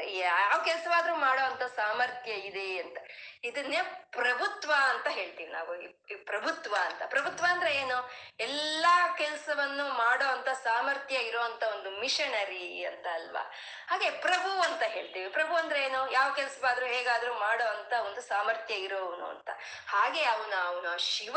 ಯಾವ 0.00 0.62
ಕೆಲಸವಾದ್ರೂ 0.64 1.16
ಮಾಡೋ 1.16 1.42
ಅಂತ 1.42 1.62
ಸಾಮರ್ಥ್ಯ 1.62 2.32
ಇದೆ 2.32 2.78
ಅಂತ. 2.78 2.98
ಇದನ್ನೇ 3.44 4.08
ಪ್ರಭುತ್ವ 4.10 4.74
ಅಂತ 4.88 5.08
ಹೇಳ್ತೀವಿ 5.08 5.52
ನಾವು. 5.52 6.02
ಪ್ರಭುತ್ವ 6.24 6.76
ಅಂತ. 6.80 7.02
ಪ್ರಭುತ್ವ 7.06 7.46
ಅಂದ್ರೆ 7.48 7.76
ಏನು? 7.76 8.10
ಎಲ್ಲಾ 8.40 9.08
ಕೆಲಸವನ್ನು 9.08 9.88
ಮಾಡೋ 9.88 10.24
ಅಂತ 10.24 10.48
ಸಾಮರ್ಥ್ಯ 10.48 11.14
ಇರುವಂತ 11.14 11.62
ಒಂದು 11.62 11.90
ಮಿಷನರಿ 11.90 12.84
ಅಂತ 12.84 13.06
ಅಲ್ವಾ? 13.12 13.52
ಹಾಗೆ 13.88 14.10
ಪ್ರಭು 14.10 14.60
ಅಂತ 14.60 14.82
ಹೇಳ್ತೀವಿ. 14.82 15.28
ಪ್ರಭು 15.28 15.54
ಅಂದ್ರೆ 15.54 15.84
ಏನು? 15.84 16.10
ಯಾವ 16.10 16.32
ಕೆಲಸವಾದ್ರೂ 16.34 16.86
ಹೇಗಾದ್ರೂ 16.86 17.34
ಮಾಡೋ 17.34 17.64
ಅಂತ 17.64 17.92
ಒಂದು 17.92 18.20
ಸಾಮರ್ಥ್ಯ 18.20 18.74
ಇರೋವನು 18.74 19.26
ಅಂತ. 19.26 19.50
ಹಾಗೆ 19.86 20.24
ಅವನ 20.24 20.52
ಅವನ 20.62 20.96
ಶಿವ, 20.96 21.36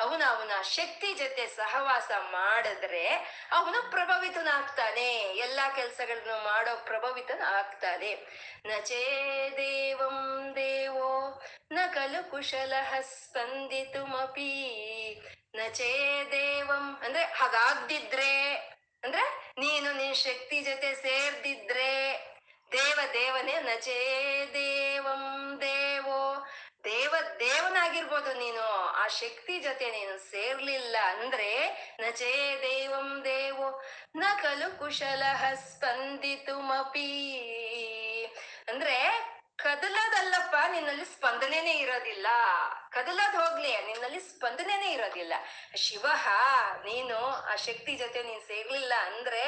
ಅವನ 0.00 0.22
ಅವನ 0.28 0.62
ಶಕ್ತಿ 0.62 1.14
ಜೊತೆ 1.14 1.46
ಸಹವಾಸ 1.46 2.10
ಮಾಡಿದ್ರೆ 2.18 3.08
ಅವನು 3.52 3.90
ಪ್ರಭಾವಿತನಾಗ್ತಾನೆ. 3.90 5.14
ಎಲ್ಲಾ 5.16 5.68
ಕೆಲಸಗಳನ್ನು 5.68 6.44
ಮಾಡೋ 6.44 6.84
ಪ್ರಭಾವಿತನ 6.84 7.42
ಆಗ್ತಾನೆ 7.62 8.12
ನ 8.66 8.80
ಚೇದೇವಂ 8.84 10.18
ದೇವೋ 10.56 11.10
ನ 11.72 11.78
ಖಲು 11.94 12.30
ಕುಶಲಃ 12.30 12.90
ಸ್ಪಂದಿತುಮಪಿ 13.00 14.52
ನಚೇ 15.54 15.92
ದೇವಂ, 16.32 16.84
ಅಂದ್ರೆ 17.04 17.22
ಹಾಗಾಗ್ದಿದ್ರೆ, 17.22 18.34
ಅಂದ್ರೆ 19.04 19.24
ನೀನು 19.58 19.88
ನಿನ್ 19.92 20.14
ಶಕ್ತಿ 20.14 20.58
ಜೊತೆ 20.62 20.90
ಸೇರ್ದಿದ್ರೆ, 20.94 21.90
ದೇವ 22.72 22.98
ದೇವನೇ 23.12 23.56
ನಚೇ 23.60 23.98
ದೇವಂ 24.54 25.24
ದೇವೋ 25.60 26.20
ದೇವ, 26.84 27.14
ದೇವನಾಗಿರ್ಬೋದು 27.38 28.32
ನೀನು. 28.32 28.62
ಆ 28.86 29.08
ಶಕ್ತಿ 29.08 29.58
ಜೊತೆ 29.58 29.90
ನೀನು 29.90 30.30
ಸೇರ್ಲಿಲ್ಲ 30.30 30.96
ಅಂದ್ರೆ 31.20 31.50
ನಜೇ 32.00 32.58
ದೇವಂ 32.62 33.22
ದೇವೋ 33.24 33.82
ನ 34.16 34.24
ಖಲು 34.42 34.78
ಕುಶಲ 34.78 35.22
ಸ್ಪಂದಿತುಮಪಿ. 35.54 37.10
ಅಂದ್ರೆ 38.68 39.31
ಕದಲದಲ್ಲಪ್ಪ, 39.62 40.54
ನಿನ್ನಲ್ಲಿ 40.70 41.04
ಸ್ಪಂದನೆನೇ 41.04 41.74
ಇರೋದಿಲ್ಲ. 41.74 42.26
ಕದಲದ್ 42.90 43.36
ಹೋಗ್ಲಿ, 43.36 43.72
ನಿನ್ನಲ್ಲಿ 43.82 44.20
ಸ್ಪಂದನೆನೇ 44.20 44.92
ಇರೋದಿಲ್ಲ. 44.92 45.34
ಶಿವ, 45.76 46.06
ನೀನು 46.84 47.18
ಆ 47.52 47.54
ಶಕ್ತಿ 47.56 47.96
ಜೊತೆ 47.96 48.22
ನೀನ್ 48.22 48.42
ಸೇರ್ಲಿಲ್ಲ 48.46 48.92
ಅಂದ್ರೆ 49.06 49.44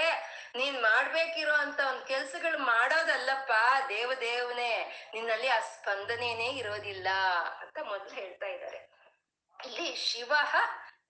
ನೀನ್ 0.56 0.82
ಮಾಡ್ಬೇಕಿರೋ 0.82 1.54
ಅಂತ 1.54 1.80
ಒಂದ್ 1.80 2.06
ಕೆಲ್ಸಗಳು 2.06 2.58
ಮಾಡೋದಲ್ಲಪ್ಪ 2.58 3.52
ದೇವ 3.88 4.12
ದೇವನೇ 4.20 4.74
ನಿನ್ನಲ್ಲಿ 5.14 5.48
ಆ 5.48 5.58
ಸ್ಪಂದನೆನೇ 5.58 6.48
ಇರೋದಿಲ್ಲ 6.50 7.08
ಅಂತ 7.60 7.78
ಮೊದ್ಲು 7.82 8.14
ಹೇಳ್ತಾ 8.14 8.46
ಇದ್ದಾರೆ. 8.46 8.80
ಇಲ್ಲಿ 9.64 9.96
ಶಿವ 9.96 10.32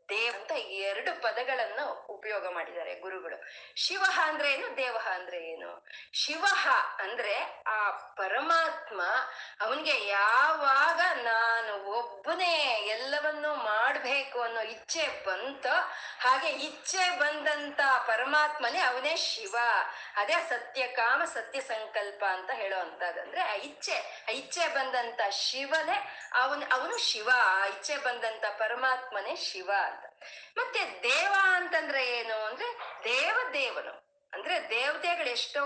ದೇವ್ 0.08 0.34
ಅಂತ 0.34 0.52
ಎರಡು 0.52 1.22
ಪದಗಳನ್ನ 1.22 1.80
ಉಪಯೋಗ 2.08 2.48
ಮಾಡಿದ್ದಾರೆ 2.48 2.94
ಗುರುಗಳು. 2.94 3.42
ಶಿವ 3.76 4.04
ಅಂದ್ರೆ 4.22 4.52
ಏನು, 4.52 4.76
ದೇವ 4.76 4.96
ಅಂದ್ರೆ 5.10 5.38
ಏನು? 5.44 5.86
ಶಿವ 6.12 6.44
ಅಂದ್ರೆ 6.98 7.62
ಆ 7.66 7.90
ಪರಮಾತ್ಮ 7.90 9.02
ಅವನಿಗೆ 9.60 10.06
ಯಾವಾಗ 10.06 11.00
ನಾನು 11.22 11.84
ಒಬ್ಬನೇ 11.84 12.54
ಎಲ್ಲವನ್ನೂ 12.86 13.54
ಮಾಡಬೇಕು 13.54 14.40
ಅನ್ನೋ 14.40 14.60
ಇಚ್ಛೆ 14.60 15.24
ಬಂತೋ 15.26 15.74
ಹಾಗೆ 16.20 16.48
ಇಚ್ಛೆ 16.48 17.18
ಬಂದಂತ 17.18 17.80
ಪರಮಾತ್ಮನೇ 18.06 18.80
ಅವನೇ 18.80 19.16
ಶಿವ. 19.16 19.56
ಅದೇ 20.16 20.32
ಸತ್ಯ 20.32 20.86
ಕಾಮ, 20.86 21.24
ಸತ್ಯ 21.24 21.60
ಸಂಕಲ್ಪ 21.60 22.24
ಅಂತ 22.28 22.50
ಹೇಳೋ 22.54 22.78
ಅಂತದಂದ್ರೆ 22.78 23.40
ಆ 23.40 23.54
ಇಚ್ಛೆ 23.54 24.24
ಆ 24.28 24.30
ಇಚ್ಛೆ 24.30 24.68
ಬಂದಂತ 24.68 25.20
ಶಿವನೇ 25.30 26.30
ಅವನು 26.34 26.80
ಅವನು 26.80 26.98
ಶಿವ. 26.98 27.30
ಆ 27.34 27.66
ಇಚ್ಛೆ 27.66 27.96
ಬಂದಂತ 27.96 28.44
ಪರಮಾತ್ಮನೇ 28.58 29.36
ಶಿವ 29.36 29.70
ಅಂತ. 29.82 30.03
ಮತ್ತೆ 30.56 31.00
ದೇವ 31.02 31.34
ಅಂತಂದ್ರೆ 31.40 32.18
ಏನು? 32.18 32.44
ಅಂದ್ರೆ 32.44 32.78
ದೇವ 33.04 33.38
ದೇವನು 33.52 34.04
ಅಂದ್ರೆ 34.32 34.70
ದೇವತೆಗಳು 34.70 35.26
ಎಷ್ಟೋ 35.26 35.60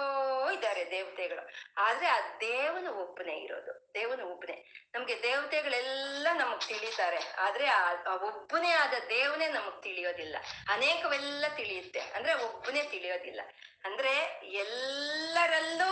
ಇದ್ದಾರೆ 0.50 0.90
ದೇವತೆಗಳು. 0.90 1.48
ಆದ್ರೆ 1.76 2.06
ಆ 2.06 2.20
ದೇವನ 2.40 2.88
ಒಬ್ಬನೇ 2.88 3.36
ಇರೋದು. 3.36 3.94
ದೇವನ 3.94 4.22
ಒಬ್ಬನೇ. 4.22 4.72
ನಮ್ಗೆ 4.94 5.22
ದೇವತೆಗಳೆಲ್ಲ 5.22 6.26
ನಮಗ್ 6.32 6.62
ತಿಳಿತಾರೆ. 6.62 7.18
ಆದ್ರೆ 7.38 7.66
ಆ 7.66 8.14
ಒಬ್ಬನೇ 8.14 8.70
ಆದ 8.70 8.94
ದೇವನೇ 9.09 9.48
ನಮಗ್ 9.48 9.82
ತಿಳಿಯೋದಿಲ್ಲ. 9.82 10.36
ಅನೇಕವೆಲ್ಲ 10.68 11.44
ತಿಳಿಯುತ್ತೆ. 11.56 12.00
ಅಂದ್ರೆ 12.00 12.34
ಒಬ್ಬನೇ 12.34 12.82
ತಿಳಿಯೋದಿಲ್ಲ. 12.82 13.40
ಅಂದ್ರೆ 13.89 14.41
ಎಲ್ಲರಲ್ಲೂ 14.45 15.89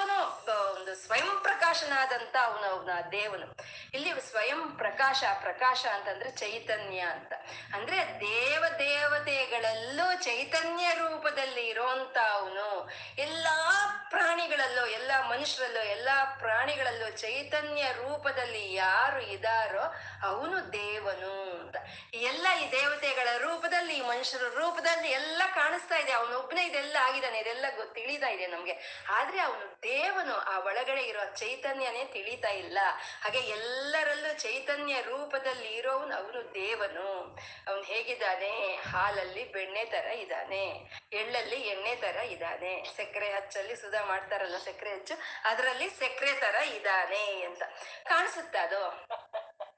ಒಂದು 0.74 0.94
ಸ್ವಯಂ 0.94 1.40
ಪ್ರಕಾಶನಾದಂತ 1.42 2.36
ಅವನ 2.44 2.90
ದೇವನು. 3.12 3.56
ಇಲ್ಲಿ 3.94 4.20
ಸ್ವಯಂ 4.20 4.76
ಪ್ರಕಾಶ 4.76 5.24
ಪ್ರಕಾಶ 5.40 5.86
ಅಂತಂದ್ರೆ 5.94 6.30
ಚೈತನ್ಯ 6.30 6.98
ಅಂತ. 6.98 7.32
ಅಂದ್ರೆ 7.74 8.20
ದೇವ 8.20 8.64
ದೇವತೆಗಳಲ್ಲೂ 8.78 10.22
ಚೈತನ್ಯ 10.22 10.94
ರೂಪದಲ್ಲಿ 10.94 11.68
ಇರೋಂತ 11.68 12.16
ಅವನು. 12.30 12.90
ಎಲ್ಲಾ 13.18 13.86
ಪ್ರಾಣಿಗಳಲ್ಲೂ, 14.10 14.86
ಎಲ್ಲಾ 14.86 15.22
ಮನುಷ್ಯರಲ್ಲೂ, 15.22 15.80
ಎಲ್ಲಾ 15.80 16.24
ಪ್ರಾಣಿಗಳಲ್ಲೂ 16.24 17.10
ಚೈತನ್ಯ 17.10 17.82
ರೂಪದಲ್ಲಿ 17.82 18.74
ಯಾರು 18.74 19.20
ಇದಾರೋ 19.20 19.94
ಅವನು 20.28 20.72
ದೇವನು 20.72 21.60
ಅಂತ. 21.60 21.76
ಎಲ್ಲ 22.14 22.46
ಈ 22.60 22.72
ದೇವತೆಗಳ 22.72 23.28
ರೂಪದಲ್ಲಿ, 23.38 23.94
ಈ 23.94 24.00
ಮನುಷ್ಯರ 24.00 24.42
ರೂಪದಲ್ಲಿ 24.54 25.08
ಎಲ್ಲ 25.08 25.42
ಕಾಣಿಸ್ತಾ 25.54 25.96
ಇದೆ. 25.96 26.12
ಅವನೊಬ್ಬನೇ 26.12 26.66
ಇದೆಲ್ಲ 26.66 26.96
ಆಗಿದ್ದಾನೆ, 27.02 27.38
ಇದೆಲ್ಲ 27.38 27.64
ತಿಳಿತಾ 27.94 28.28
ಇದೆ 28.28 28.46
ನಮ್ಗೆ. 28.46 29.04
ಆದ್ರೆ 29.08 29.40
ಅವನು 29.40 29.82
ದೇವನು, 29.82 30.34
ಆ 30.34 30.58
ಒಳಗಡೆ 30.58 31.02
ಇರೋ 31.02 31.20
ಚೈತನ್ಯನೇ 31.34 32.04
ತಿಳಿತಾ 32.04 32.48
ಇಲ್ಲ. 32.48 32.78
ಹಾಗೆ 33.22 33.38
ಎಲ್ಲರಲ್ಲೂ 33.38 34.38
ಚೈತನ್ಯ 34.38 35.02
ರೂಪದಲ್ಲಿ 35.02 35.68
ಇರೋವನು 35.68 36.14
ಅವನು 36.14 36.54
ದೇವನು. 36.54 37.36
ಅವನು 37.68 37.82
ಹೇಗಿದ್ದಾನೆ? 37.82 38.76
ಹಾಲಲ್ಲಿ 38.76 39.52
ಬೆಣ್ಣೆ 39.52 39.84
ತರ 39.84 40.06
ಇದ್ದಾನೆ. 40.06 40.90
ಎಳ್ಳಲ್ಲಿ 41.12 41.56
ಎಣ್ಣೆ 41.56 41.96
ತರ 41.96 42.16
ಇದ್ದಾನೆ. 42.16 42.84
ಸಕ್ಕರೆ 42.96 43.32
ಹಚ್ಚಲ್ಲಿ 43.32 43.76
ಸುಧಾ 43.76 44.04
ಮಾಡ್ತಾರಲ್ಲ 44.04 44.58
ಸಕ್ಕರೆ 44.58 44.94
ಹಚ್ಚು, 44.94 45.14
ಅದರಲ್ಲಿ 45.44 45.90
ಸಕ್ಕರೆ 45.90 46.32
ತರ 46.32 46.54
ಇದ್ದಾನೆ 46.54 47.42
ಅಂತ. 47.42 47.62
ಕಾಣಿಸುತ್ತಾ 48.04 48.62
ಅದು? 48.62 48.84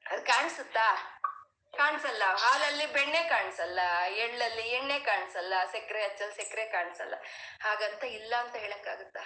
ಅದು 0.06 0.26
ಕಾಣಿಸುತ್ತಾ? 0.26 1.17
ಕಾಣಿಸಲ್ಲ. 1.78 2.22
ಹಾಲಲ್ಲಿ 2.36 2.86
ಬೆಣ್ಣೆ 2.92 3.22
ಕಾಣಿಸಲ್ಲ, 3.28 3.80
ಎಳ್ಳಲ್ಲಿ 4.16 4.64
ಎಣ್ಣೆ 4.68 4.98
ಕಾಣಿಸಲ್ಲ, 4.98 5.54
ಸಕ್ಕರೆ 5.72 6.00
ಹಚ್ಚಲ್ಲಿ 6.04 6.34
ಸಕ್ಕರೆ 6.34 6.64
ಕಾಣಿಸಲ್ಲ. 6.66 7.14
ಹಾಗಂತ 7.60 8.04
ಇಲ್ಲ 8.18 8.32
ಅಂತ 8.40 8.56
ಹೇಳಕ್ಕಾಗುತ್ತಾ? 8.56 9.24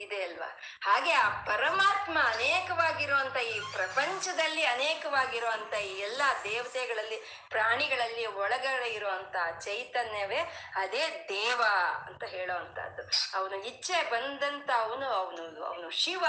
ಇದೆ 0.00 0.22
ಅಲ್ವಾ? 0.22 0.58
ಹಾಗೆ 0.82 1.12
ಆ 1.12 1.28
ಪರಮಾತ್ಮ 1.28 2.18
ಅನೇಕವಾಗಿರುವಂತ 2.18 3.36
ಈ 3.36 3.60
ಪ್ರಪಂಚದಲ್ಲಿ 3.60 4.64
ಅನೇಕವಾಗಿರುವಂತ 4.64 5.74
ಈ 5.74 5.98
ಎಲ್ಲಾ 5.98 6.42
ದೇವತೆಗಳಲ್ಲಿ, 6.44 7.16
ಪ್ರಾಣಿಗಳಲ್ಲಿ 7.48 8.26
ಒಳಗಡೆ 8.26 8.88
ಇರುವಂತ 8.88 9.36
ಚೈತನ್ಯವೇ 9.60 10.38
ಅದೇ 10.74 11.26
ದೇವ 11.28 11.62
ಅಂತ 12.06 12.24
ಹೇಳೋವಂಥದ್ದು 12.24 13.02
ಅವನು 13.38 13.64
ಇಚ್ಛೆ 13.64 14.10
ಬಂದಂತ 14.10 14.70
ಅವನು 14.76 15.06
ಅವನು 15.06 15.64
ಅವನು 15.64 15.90
ಶಿವ. 15.90 16.24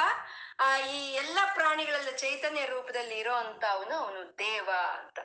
ಆ 0.59 0.78
ಈ 0.78 1.13
ಎಲ್ಲ 1.13 1.39
ಪ್ರಾಣಿಗಳಲ್ಲಿ 1.53 2.18
ಚೈತನ್ಯ 2.18 2.65
ರೂಪದಲ್ಲಿ 2.65 3.20
ಇರೋ 3.20 3.36
ಅಂತ 3.36 3.63
ಅವನು 3.70 3.95
ಅವನು 3.95 4.38
ದೇವ 4.38 4.70
ಅಂತ. 4.93 5.20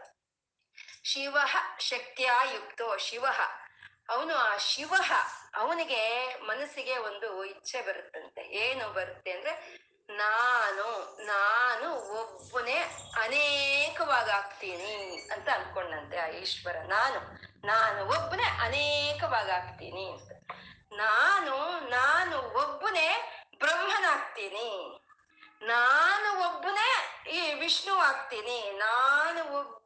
ಶಿವ 1.05 1.38
ಶಕ್ತಿಯ 1.78 2.30
ಯುಕ್ತೋ 2.55 2.97
ಶಿವ. 2.97 3.26
ಅವನು 4.09 4.34
ಆ 4.34 4.57
ಶಿವ. 4.57 4.95
ಅವನಿಗೆ 5.55 6.35
ಮನಸ್ಸಿಗೆ 6.37 6.97
ಒಂದು 6.99 7.45
ಇಚ್ಛೆ 7.45 7.83
ಬರುತ್ತಂತೆ. 7.83 8.43
ಏನು 8.43 8.93
ಬರುತ್ತೆ 8.93 9.33
ಅಂದ್ರೆ, 9.33 9.83
ನಾನು 10.11 11.17
ನಾನು 11.27 11.95
ಒಬ್ಬನೇ 11.95 12.79
ಅನೇಕವಾಗಿ 13.19 14.31
ಆಗ್ತೀನಿ 14.31 15.23
ಅಂತ 15.33 15.49
ಅನ್ಕೊಂಡಂತೆ 15.49 16.19
ಆ 16.19 16.27
ಈಶ್ವರ. 16.27 16.77
ನಾನು 16.87 17.43
ನಾನು 17.67 18.07
ಒಬ್ಬನೇ 18.07 18.43
ಅನೇಕವಾಗಿ 18.43 19.51
ಆಗ್ತೀನಿ 19.51 20.11
ಅಂತ. 20.11 20.33
ನಾನು 20.93 21.81
ನಾನು 21.89 22.39
ಒಬ್ಬನೇ 22.39 23.39
ಬ್ರಹ್ಮನಾಗ್ತೀನಿ. 23.59 24.99
ನಾನು 25.67 26.49
ಒಬ್ಬನೇ 26.49 27.23
ಈ 27.31 27.55
ವಿಷ್ಣು 27.55 27.95
ಆಗ್ತೀನಿ 27.95 28.73
ನಾನು 28.73 29.43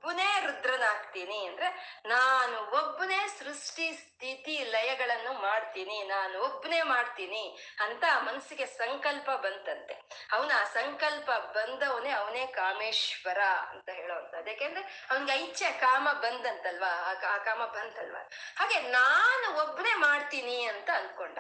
ಒಬ್ಬನೇ 0.06 0.26
ರುದ್ರನಾಗ್ತೀನಿ 0.46 1.38
ಅಂದ್ರೆ 1.46 1.68
ನಾನು 2.06 2.56
ಒಬ್ಬನೇ 2.80 3.18
ಸೃಷ್ಟಿ 3.38 3.86
ಸ್ಥಿತಿ 3.92 4.54
ಲಯಗಳನ್ನು 4.74 5.32
ಮಾಡ್ತೀನಿ, 5.46 5.96
ನಾನು 6.02 6.34
ಒಬ್ಬನೇ 6.40 6.82
ಮಾಡ್ತೀನಿ 6.82 7.42
ಅಂತ 7.84 8.04
ಮನಸ್ಸಿಗೆ 8.28 8.66
ಸಂಕಲ್ಪ 8.66 9.28
ಬಂತಂತೆ. 9.46 9.94
ಅವನ 10.32 10.50
ಆ 10.60 10.64
ಸಂಕಲ್ಪ 10.64 11.28
ಬಂದವನೇ 11.56 12.10
ಅವನೇ 12.10 12.46
ಕಾಮೇಶ್ವರ 12.46 13.40
ಅಂತ 13.72 13.88
ಹೇಳೋವಂಥದ್ದು. 13.90 14.48
ಯಾಕೆಂದ್ರೆ 14.50 14.84
ಅವನಿಗೆ 15.10 15.36
ಇಚ್ಛೆ 15.46 15.70
ಕಾಮ 15.80 16.08
ಬಂದಂತಲ್ವಾ? 16.12 16.92
ಆ 17.32 17.36
ಕಾಮ 17.48 17.62
ಬಂತಲ್ವಾ? 17.78 18.22
ಹಾಗೆ 18.56 18.80
ನಾನು 18.80 19.46
ಒಬ್ಬನೇ 19.64 19.94
ಮಾಡ್ತೀನಿ 20.08 20.58
ಅಂತ 20.64 20.90
ಅನ್ಕೊಂಡ. 20.94 21.38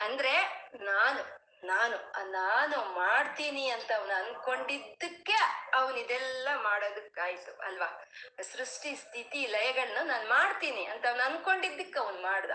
ಅಂದ್ರೆ 0.00 0.34
ನಾನು 0.84 1.22
ನಾನು 1.64 1.96
ನಾನು 2.22 2.84
ಮಾಡ್ತೀನಿ 2.84 3.68
ಅಂತ 3.68 3.92
ಅವನು 3.92 4.14
ಅನ್ಕೊಂಡಿದ್ದಕ್ಕೆ 4.14 5.36
ಅವನು 5.74 5.96
ಇದೆಲ್ಲ 5.96 6.48
ಮಾಡೋದಕ್ಕಾಯ್ತು, 6.56 7.60
ಅಲ್ವಾ? 7.60 8.08
ಸೃಷ್ಟಿ, 8.42 8.96
ಸ್ಥಿತಿ 8.96 9.46
ಲಯಗಳನ್ನ 9.46 10.10
ನಾನು 10.10 10.28
ಮಾಡ್ತೀನಿ 10.28 10.84
ಅಂತ 10.84 11.06
ಅವನು 11.06 11.22
ಅನ್ಕೊಂಡಿದ್ದಕ್ಕೆ 11.22 11.98
ಅವನು 11.98 12.22
ಮಾಡ್ದ. 12.22 12.50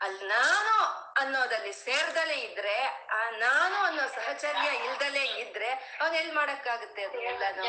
ಅಲ್ಲಿ 0.00 0.26
ನಾನು 0.26 0.84
ಅನ್ನೋದಲ್ಲಿ 1.16 1.72
ಸೇರ್ದಲೇ 1.72 2.34
ಇದ್ರೆ, 2.34 2.84
ಆ 3.10 3.30
ನಾನು 3.30 3.74
ಅನ್ನೋ 3.74 4.06
ಸಹಚರ್ಯ 4.06 4.84
ಇಲ್ದಲೇ 4.84 5.24
ಇದ್ರೆ 5.24 5.98
ಅವನ್ 6.00 6.14
ಎಲ್ 6.14 6.32
ಮಾಡಕ್ಕಾಗುತ್ತೆ 6.32 7.04
ಅದು 7.04 7.20
ಎಲ್ಲಾನು? 7.20 7.64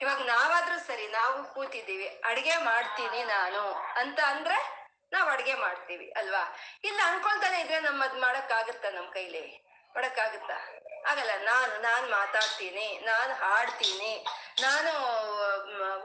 ಇವಾಗ 0.00 0.18
ನಾವಾದ್ರೂ 0.18 0.78
ಸರಿ, 0.78 1.06
ನಾವು 1.06 1.54
ಕೂತಿದ್ದೀವಿ, 1.54 2.06
ಅಡ್ಗೆ 2.06 2.56
ಮಾಡ್ತೀನಿ 2.56 3.24
ನಾನು 3.24 3.72
ಅಂತ 3.72 4.20
ಅಂದ್ರೆ 4.26 4.80
ನಾವ್ 5.12 5.30
ಅಡ್ಗೆ 5.30 5.54
ಮಾಡ್ತೀವಿ, 5.54 6.10
ಅಲ್ವಾ? 6.10 6.56
ಇಲ್ಲ 6.84 7.00
ಅನ್ಕೊಳ್ತಾನೆ 7.04 7.60
ಇದ್ರೆ 7.60 7.80
ನಮ್ಮ 7.80 8.04
ಅದ್ 8.04 8.20
ಮಾಡಕ್ 8.20 8.52
ಆಗುತ್ತ 8.52 8.86
ನಮ್ 8.86 9.12
ಕೈಲಿ? 9.12 9.69
ಮಾಡಕ್ಕಾಗುತ್ತಾ 9.94 10.58
ಆಗಲ್ಲ 11.10 11.32
ನಾನು 11.44 11.74
ನಾನು 11.82 12.06
ಮಾತಾಡ್ತೀನಿ, 12.16 12.86
ನಾನು 13.10 13.32
ಹಾಡ್ತೀನಿ, 13.42 14.12
ನಾನು 14.64 14.90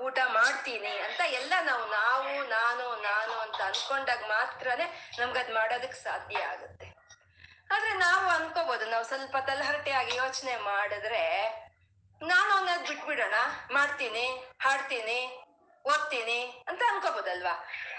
ಊಟ 0.05 0.19
ಮಾಡ್ತೀನಿ 0.37 0.93
ಅಂತ 1.07 1.21
ಎಲ್ಲ 1.39 1.53
ನಾವು 1.69 1.85
ನಾವು, 1.99 2.29
ನಾನು 2.49 2.85
ನಾನು 3.09 3.33
ಅಂತ 3.45 3.59
ಅನ್ಕೊಂಡಾಗ 3.69 4.23
ಮಾತ್ರನೇ 4.27 4.87
ನಮ್ಗದ್ 5.19 5.51
ಮಾಡೋದಕ್ಕೆ 5.57 5.99
ಸಾಧ್ಯ 6.03 6.43
ಆಗುತ್ತೆ. 6.53 6.87
ಆದ್ರೆ 7.73 7.91
ನಾವು 8.05 8.25
ಅನ್ಕೋಬಹುದು 8.37 8.85
ನಾವು 8.93 9.05
ಸ್ವಲ್ಪ 9.11 9.35
ತಲಹರಟೆಯಾಗಿ 9.49 10.13
ಯೋಚನೆ 10.15 10.55
ಮಾಡಿದ್ರೆ 10.71 11.23
ನಾನು 12.21 12.51
ಅನ್ನೋದ್ 12.57 12.87
ಬಿಟ್ಬಿಡೋಣ, 12.89 13.37
ಮಾಡ್ತೀನಿ, 13.71 14.25
ಹಾಡ್ತೀನಿ 14.65 15.19
ಓದ್ತೀನಿ 15.91 16.39
ಅಂತ 16.67 16.81
ಅನ್ಕೋಬೋದಲ್ವಾ 16.91 17.53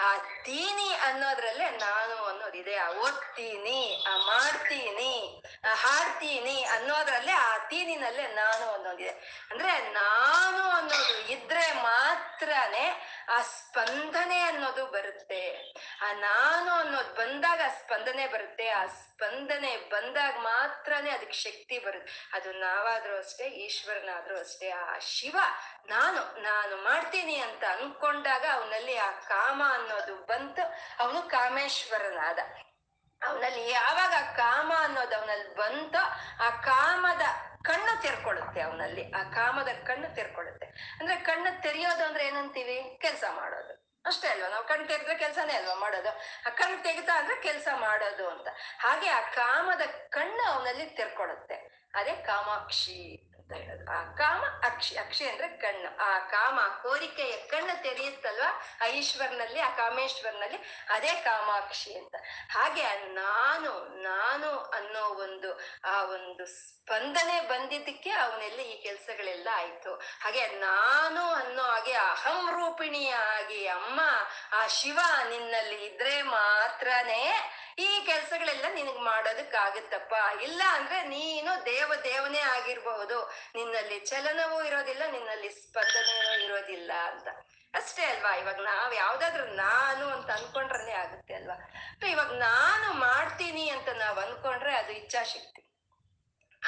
ಆ 0.06 0.08
ತೀನಿ 0.44 0.88
ಅನ್ನೋದ್ರಲ್ಲೇ 1.08 1.68
ನಾನು 1.70 2.16
ಅನ್ನೋದಿದೆ 2.24 2.74
ಆ 2.76 2.88
ಓದ್ತೀನಿ, 3.04 3.80
ಆ 4.10 4.16
ಮಾಡ್ತೀನಿ 4.16 5.12
ಹಾಡ್ತೀನಿ 5.82 6.56
ಅನ್ನೋದ್ರಲ್ಲೇ 6.62 7.32
ಆ 7.32 7.58
ತೀನಿನಲ್ಲೇ 7.70 8.26
ನಾನು 8.34 8.66
ಅನ್ನೋದಿದೆ 8.72 9.12
ಅಂದ್ರೆ 9.50 9.72
ನಾನು 9.90 10.62
ಅನ್ನೋದು 10.70 11.16
ಇದ್ರೆ 11.34 11.66
ಮಾತ್ರನೇ 11.82 12.86
ಆ 13.28 13.38
ಸ್ಪಂದನೆ 13.42 14.40
ಅನ್ನೋದು 14.42 14.86
ಬರುತ್ತೆ. 14.86 15.42
ಆ 16.02 16.12
ನಾನು 16.12 16.70
ಅನ್ನೋದು 16.72 17.14
ಬಂದಾಗ 17.14 17.60
ಸ್ಪಂದನೆ 17.78 18.26
ಬರುತ್ತೆ, 18.26 18.68
ಆ 18.68 18.82
ಸ್ಪಂದನೆ 19.16 19.76
ಬಂದಾಗ 19.76 20.34
ಮಾತ್ರನೇ 20.38 21.10
ಅದಕ್ಕೆ 21.10 21.32
ಶಕ್ತಿ 21.32 21.78
ಬರುತ್ತೆ. 21.78 22.30
ಅದು 22.32 22.52
ನಾವಾದ್ರೂ 22.52 23.18
ಅಷ್ಟೇ, 23.18 23.44
ಈಶ್ವರನಾದ್ರೂ 23.44 24.38
ಅಷ್ಟೇ. 24.38 24.70
ಆ 24.70 24.98
ಶಿವ, 24.98 25.36
ನಾನು 25.86 26.42
ನಾನು 26.42 26.76
ಮಾಡ್ತೀನಿ 26.76 27.36
ಅಂತ 27.36 27.64
ಅನ್ಕೊಂಡಾಗ 27.64 28.44
ಅವನಲ್ಲಿ 28.52 28.96
ಆ 28.96 29.10
ಕಾಮ 29.10 29.62
ಅನ್ನೋದು 29.68 30.16
ಬಂತು. 30.16 30.62
ಅವನು 31.02 31.22
ಕಾಮೇಶ್ವರನಾದ. 31.22 32.38
ಅವನಲ್ಲಿ 33.28 33.70
ಯಾವಾಗ 33.70 34.36
ಕಾಮ 34.36 34.72
ಅನ್ನೋದು 34.78 35.16
ಅವನಲ್ಲಿ 35.16 35.54
ಬಂತೋ, 35.54 36.04
ಆ 36.44 36.50
ಕಾಮದ 36.50 37.22
ಕಣ್ಣು 37.62 38.02
ತೆರ್ಕೊಳ್ಳುತ್ತೆ 38.02 38.60
ಅವನಲ್ಲಿ. 38.60 39.12
ಆ 39.12 39.22
ಕಾಮದ 39.22 39.68
ಕಣ್ಣು 39.86 40.14
ತೆರ್ಕೊಳ್ಳುತ್ತೆ. 40.14 40.96
ಅಂದ್ರೆ 41.00 41.16
ಕಣ್ಣು 41.16 41.62
ತೆರೆಯೋದು 41.62 42.04
ಅಂದ್ರೆ 42.04 42.26
ಏನಂತೀವಿ? 42.26 42.98
ಕೆಲಸ 43.00 43.24
ಮಾಡೋದು. 43.30 43.85
ಅಷ್ಟೇ 44.06 44.28
ಅಲ್ವಾ? 44.28 44.48
ನಾವು 44.48 44.64
ಕಣ್ಣು 44.64 44.88
ತೆಗೆದ್ರೆ 44.88 45.18
ಕೆಲಸನೇ 45.18 45.52
ಅಲ್ವಾ 45.52 45.74
ಮಾಡೋದು? 45.74 46.08
ಆ 46.46 46.50
ಕಣ್ಣು 46.50 46.82
ತೆಗಿತಾ 46.82 47.18
ಅಂದ್ರೆ 47.18 47.42
ಕೆಲಸ 47.42 47.68
ಮಾಡೋದು 47.76 48.28
ಅಂತ. 48.28 48.48
ಹಾಗೆ 48.78 49.08
ಆ 49.08 49.20
ಕಾಮದ 49.20 49.80
ಕಣ್ಣು 50.08 50.42
ಅವನಲ್ಲಿ 50.42 50.86
ತೆರ್ಕೊಡುತ್ತೆ 50.86 51.54
ಅದೇ 51.94 52.14
ಕಾಮಾಕ್ಷಿ. 52.16 53.25
ಅಂತ 53.54 53.88
ಆ 53.88 54.02
ಕಾಮ 54.02 54.44
ಅಕ್ಷಿ 54.66 54.98
ಅಕ್ಷಿ 54.98 55.28
ಅಂದ್ರೆ 55.28 55.48
ಕಣ್ಣು. 55.48 55.96
ಆ 55.96 56.18
ಕಾಮ 56.18 56.60
ಕೋರಿಕೆಯ 56.82 57.36
ಕಣ್ಣು 57.36 57.82
ತೆರೆಯುತ್ತಲ್ವಾ? 57.82 58.62
ಆ 58.80 58.86
ಈಶ್ವರ್ನಲ್ಲಿ, 58.86 59.60
ಆ 59.60 59.68
ಕಾಮೇಶ್ವರ್ನಲ್ಲಿ 59.68 60.58
ಅದೇ 60.90 61.12
ಕಾಮಾಕ್ಷಿ 61.12 61.98
ಅಂತ. 61.98 62.14
ಹಾಗೆ 62.50 62.82
ನಾನು 63.12 64.02
ನಾನು 64.02 64.58
ಅನ್ನೋ 64.58 65.04
ಒಂದು, 65.04 65.60
ಆ 65.84 66.02
ಒಂದು 66.02 66.46
ಸ್ಪಂದನೆ 66.46 67.40
ಬಂದಿದ್ದಕ್ಕೆ 67.40 68.10
ಅವನಲ್ಲಿ 68.10 68.62
ಈ 68.62 68.82
ಕೆಲಸಗಳೆಲ್ಲ 68.82 69.48
ಆಯ್ತು. 69.54 69.94
ಹಾಗೆ 69.94 70.48
ನಾನು 70.48 71.24
ಅನ್ನೋ 71.24 71.62
ಹಾಗೆ 71.62 71.92
ಅಹಂ 71.92 72.50
ರೂಪಿಣಿಯಾಗಿ 72.50 73.66
ಅಮ್ಮ, 73.66 74.00
ಆ 74.52 74.66
ಶಿವ 74.66 74.98
ನಿನ್ನಲ್ಲಿ 75.28 75.84
ಇದ್ರೆ 75.84 76.22
ಮಾತ್ರನೇ 76.22 77.52
ಈ 77.78 78.02
ಕೆಲಸಗಳೆಲ್ಲ 78.06 78.64
ನಿನಗ್ 78.74 79.00
ಮಾಡೋದಕ್ಕಾಗುತ್ತಪ್ಪ. 79.00 80.14
ಇಲ್ಲ 80.42 80.62
ಅಂದ್ರೆ 80.72 81.02
ನೀನು 81.02 81.66
ದೇವ 81.66 81.92
ದೇವನೇ 82.04 82.38
ಆಗಿರ್ಬಹುದು. 82.38 83.32
ನಿನ್ನಲ್ಲಿ 83.54 83.98
ಚಲನವೂ 83.98 84.62
ಇರೋದಿಲ್ಲ, 84.62 85.02
ನಿನ್ನಲ್ಲಿ 85.06 85.48
ಸ್ಪಂದನೆಯೂ 85.48 86.44
ಇರೋದಿಲ್ಲ 86.44 86.92
ಅಂತ. 86.92 87.28
ಅಷ್ಟೇ 87.74 88.04
ಅಲ್ವಾ? 88.04 88.36
ಇವಾಗ 88.36 88.60
ನಾವ್ 88.60 88.94
ಯಾವ್ದಾದ್ರು 88.94 89.46
ನಾನು 89.46 90.08
ಅಂತ 90.08 90.30
ಅನ್ಕೊಂಡ್ರನೆ 90.30 90.92
ಆಗುತ್ತೆ 90.92 91.34
ಅಲ್ವಾ? 91.34 91.72
ಇವಾಗ 92.08 92.32
ನಾನು 92.32 92.92
ಮಾಡ್ತೀನಿ 92.92 93.68
ಅಂತ 93.68 93.88
ನಾವ್ 93.88 94.18
ಅನ್ಕೊಂಡ್ರೆ 94.18 94.74
ಅದು 94.74 94.92
ಇಚ್ಛಾಶಕ್ತಿ. 94.92 95.65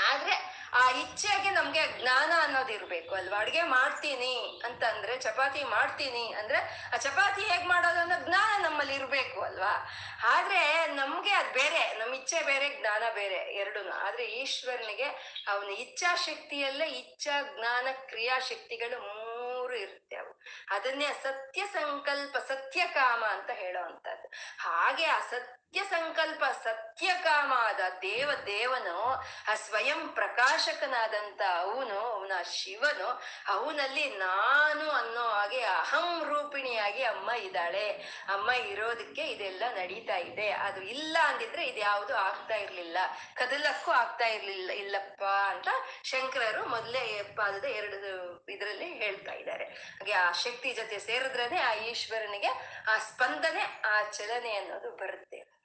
ಆದ್ರೆ 0.07 0.59
ಆ 0.73 0.91
ಇಚ್ಛೆಗೆ 0.91 1.51
ನಮ್ಗೆ 1.51 2.03
ಜ್ಞಾನ 2.03 2.33
ಅನ್ನೋದು 2.43 2.73
ಇರ್ಬೇಕು 2.73 3.15
ಅಲ್ವಾ? 3.15 3.41
ಅಡ್ಗೆ 3.41 3.63
ಮಾಡ್ತೀನಿ 3.63 4.61
ಅಂತಂದ್ರೆ, 4.65 5.21
ಚಪಾತಿ 5.21 5.65
ಮಾಡ್ತೀನಿ 5.65 6.33
ಅಂದ್ರೆ 6.33 6.91
ಆ 6.95 6.97
ಚಪಾತಿ 6.97 7.43
ಹೇಗ್ 7.43 7.67
ಮಾಡೋದು 7.67 8.01
ಅನ್ನೋ 8.01 8.27
ಜ್ಞಾನ 8.27 8.65
ನಮ್ಮಲ್ಲಿ 8.65 8.95
ಇರ್ಬೇಕು 8.95 9.41
ಅಲ್ವಾ? 9.41 9.91
ಆದ್ರೆ 10.29 10.87
ನಮ್ಗೆ 10.87 11.31
ಅದ್ 11.31 11.53
ಬೇರೆ, 11.53 11.95
ನಮ್ 11.99 12.15
ಇಚ್ಛೆ 12.15 12.43
ಬೇರೆ, 12.43 12.81
ಜ್ಞಾನ 12.81 13.03
ಬೇರೆ 13.15 13.35
ಎರಡೂನು. 13.35 13.93
ಆದ್ರೆ 13.93 14.25
ಈಶ್ವರನಿಗೆ 14.25 15.05
ಅವನ 15.49 15.71
ಇಚ್ಛಾಶಕ್ತಿಯಲ್ಲೇ 15.71 16.87
ಇಚ್ಛಾ, 16.87 17.43
ಜ್ಞಾನ 17.43 17.89
ಕ್ರಿಯಾಶಕ್ತಿಗಳು 18.07 19.01
ಮೂರು 19.01 19.75
ಇರುತ್ತೆ 19.75 20.17
ಅವು. 20.17 20.41
ಅದನ್ನೇ 20.71 21.07
ಸತ್ಯ 21.23 21.67
ಸಂಕಲ್ಪ, 21.73 22.37
ಸತ್ಯ 22.37 22.87
ಕಾಮ 22.87 23.25
ಅಂತ 23.25 23.51
ಹೇಳೋವಂಥದ್ದು 23.51 24.29
ಹಾಗೆ 24.59 25.05
ಆ 25.05 25.21
ಸತ್ಯ 25.69 25.83
ಸಂಕಲ್ಪ, 25.91 26.45
ಸತ್ಯ 26.65 27.15
ಕಾಮ 27.25 27.53
ಆದ 27.57 27.81
ದೇವ, 28.03 28.31
ದೇವನು, 28.47 29.11
ಆ 29.49 29.55
ಸ್ವಯಂ 29.55 30.09
ಪ್ರಕಾಶಕನಾದಂತ 30.09 31.41
ಅವನು, 31.59 31.99
ಅವನ 31.99 32.33
ಶಿವನು, 32.43 33.09
ಅವನಲ್ಲಿ 33.49 34.17
ನಾನು 34.17 34.91
ಅನ್ನೋ 34.91 35.21
ಹಾಗೆ 35.21 35.61
ಅಹಂ 35.63 36.25
ರೂಪಿಣಿಯಾಗಿ 36.29 37.03
ಅಮ್ಮ 37.03 37.31
ಇದ್ದಾಳೆ. 37.31 37.91
ಅಮ್ಮ 38.29 38.51
ಇರೋದಕ್ಕೆ 38.51 39.23
ಇದೆಲ್ಲ 39.23 39.63
ನಡೀತಾ 39.75 40.17
ಇದೆ. 40.17 40.51
ಅದು 40.51 40.81
ಇಲ್ಲ 40.81 41.17
ಅಂದಿದ್ರೆ 41.25 41.67
ಇದ್ಯಾವುದು 41.67 42.17
ಆಗ್ತಾ 42.17 42.55
ಇರ್ಲಿಲ್ಲ. 42.55 42.99
ಕದಲಕ್ಕೂ 43.35 43.91
ಆಗ್ತಾ 43.91 44.27
ಇರ್ಲಿಲ್ಲ, 44.27 44.71
ಇಲ್ಲಪ್ಪ 44.71 45.23
ಅಂತ 45.23 45.69
ಶಂಕರರು 46.05 46.69
ಮೊದಲೇ 46.69 47.23
ಪಾದದ 47.37 47.65
ಎರಡು 47.65 48.11
ಇದರಲ್ಲಿ 48.49 48.95
ಹೇಳ್ತಾ 48.95 49.33
ಇದ್ದಾರೆ. 49.33 49.65
ಹಾಗೆ 49.65 50.13
ಆ 50.13 50.33
ಶಕ್ತಿ 50.33 50.73
ಜೊತೆ 50.73 50.99
ಸೇರಿದ್ರೇನೆ 50.99 51.61
ಆ 51.61 51.75
ಈಶ್ವರನಿಗೆ 51.75 52.83
ಆ 52.89 52.99
ಸ್ಪಂದನೆ, 52.99 53.83
ಆ 53.85 54.03
ಚಲನೆ 54.11 54.57
ಅನ್ನೋದು 54.57 54.91
ಬರುತ್ತೆ. 54.97 55.59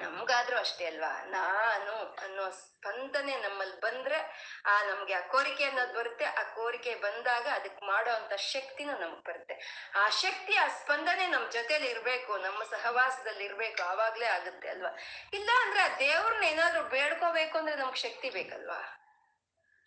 ನಮ್ಗಾದ್ರೂ 0.00 0.58
ಅಷ್ಟೇ 0.58 0.86
ಅಲ್ವಾ? 0.86 1.24
ನಾನು 1.24 2.14
ಅನ್ನೋ 2.22 2.50
ಸ್ಪಂದನೆ 2.50 3.36
ನಮ್ಮಲ್ಲಿ 3.36 3.80
ಬಂದ್ರೆ 3.80 4.18
ಆ 4.66 4.82
ನಮ್ಗೆ 4.82 5.14
ಆ 5.14 5.20
ಕೋರಿಕೆ 5.20 5.64
ಅನ್ನೋದು 5.64 5.98
ಬರುತ್ತೆ, 5.98 6.24
ಆ 6.24 6.42
ಕೋರಿಕೆ 6.42 6.94
ಬಂದಾಗ 6.94 7.46
ಅದಕ್ಕೆ 7.54 7.86
ಮಾಡೋ 7.86 8.10
ಅಂತ 8.10 8.32
ಶಕ್ತಿನೂ 8.32 8.98
ನಮಗ್ 8.98 9.24
ಬರುತ್ತೆ. 9.24 9.88
ಆ 9.94 10.08
ಶಕ್ತಿ, 10.08 10.56
ಆ 10.56 10.68
ಸ್ಪಂದನೆ 10.68 11.26
ನಮ್ 11.26 11.52
ಜೊತೆಲಿ 11.52 11.86
ಇರ್ಬೇಕು, 11.86 12.36
ನಮ್ಮ 12.36 12.62
ಸಹವಾಸದಲ್ಲಿ 12.62 13.44
ಇರ್ಬೇಕು, 13.44 13.82
ಆವಾಗ್ಲೇ 13.82 14.26
ಆಗುತ್ತೆ 14.26 14.68
ಅಲ್ವಾ? 14.68 14.98
ಇಲ್ಲ 15.32 15.50
ಅಂದ್ರೆ 15.60 15.98
ದೇವ್ರನ್ನ 15.98 16.44
ಏನಾದ್ರೂ 16.44 16.82
ಬೇಡ್ಕೋಬೇಕು 16.82 17.58
ಅಂದ್ರೆ 17.58 17.76
ನಮ್ಗೆ 17.76 17.96
ಶಕ್ತಿ 17.96 18.30
ಬೇಕಲ್ವಾ? 18.30 18.98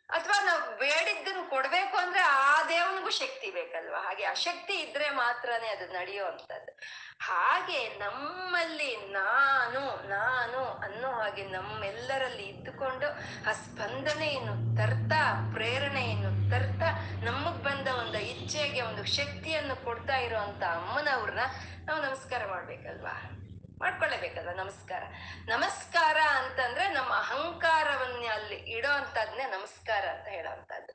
ಅಥವಾ 0.10 0.46
ನಾವು 0.46 0.78
ಬೇಡಿದ್ದನ್ನು 0.78 1.50
ಕೊಡ್ಬೇಕು 1.50 1.98
ಅಂದ್ರೆ 1.98 2.20
ಆ 2.20 2.64
ದೇವನಿಗೂ 2.64 3.10
ಶಕ್ತಿ 3.10 3.52
ಬೇಕಲ್ವಾ? 3.52 4.00
ಹಾಗೆ 4.00 4.24
ಆ 4.24 4.34
ಶಕ್ತಿ 4.34 4.74
ಇದ್ರೆ 4.74 5.10
ಮಾತ್ರನೇ 5.10 5.68
ಅದು 5.68 5.94
ನಡೆಯುವಂಥದ್ದು. 5.94 6.80
ಹಾಗೆ 7.20 7.88
ನಮ್ಮಲ್ಲಿ 7.88 8.96
ನಾನು 8.96 10.10
ನಾನು 10.10 10.66
ಅನ್ನೋ 10.66 11.12
ಹಾಗೆ 11.12 11.44
ನಮ್ಮೆಲ್ಲರಲ್ಲಿ 11.44 12.44
ಇದ್ದುಕೊಂಡು 12.44 13.08
ಆ 13.50 13.54
ಸ್ಪಂದನೆಯನ್ನು 13.54 14.78
ತರ್ತಾ, 14.78 15.52
ಪ್ರೇರಣೆಯನ್ನು 15.54 16.52
ತರ್ತಾ, 16.52 16.90
ನಮಗ್ 17.24 17.64
ಬಂದ 17.64 17.88
ಒಂದು 17.88 18.18
ಇಚ್ಛೆಗೆ 18.18 18.82
ಒಂದು 18.82 19.06
ಶಕ್ತಿಯನ್ನು 19.06 19.84
ಕೊಡ್ತಾ 19.84 20.18
ಇರುವಂತ 20.18 20.64
ಅಮ್ಮನವ್ರನ್ನ 20.64 21.40
ನಾವು 21.86 22.02
ನಮಸ್ಕಾರ 22.02 22.46
ಮಾಡ್ಬೇಕಲ್ವಾ? 22.46 23.45
ಮಾಡ್ಕೊಳ್ಳೇಬೇಕಲ್ವಾ 23.80 24.54
ನಮಸ್ಕಾರ. 24.54 25.04
ನಮಸ್ಕಾರ 25.48 26.18
ಅಂತಂದ್ರೆ 26.36 26.88
ನಮ್ಮ 26.90 27.14
ಅಹಂಕಾರವನ್ನ 27.14 28.26
ಅಲ್ಲಿ 28.34 28.56
ಇಡೋ 28.56 28.92
ಅಂತದ್ನೇ 28.92 29.46
ನಮಸ್ಕಾರ 29.46 30.06
ಅಂತ 30.06 30.28
ಹೇಳೋವಂಥದ್ದು 30.28 30.94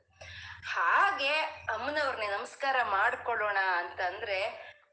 ಹಾಗೆ 0.69 1.35
ಅಮ್ಮನವ್ರನ್ನೇ 1.73 2.27
ನಮಸ್ಕಾರ 2.27 2.75
ಮಾಡ್ಕೊಳ್ಳೋಣ 2.83 3.57
ಅಂತಂದ್ರೆ 3.77 4.39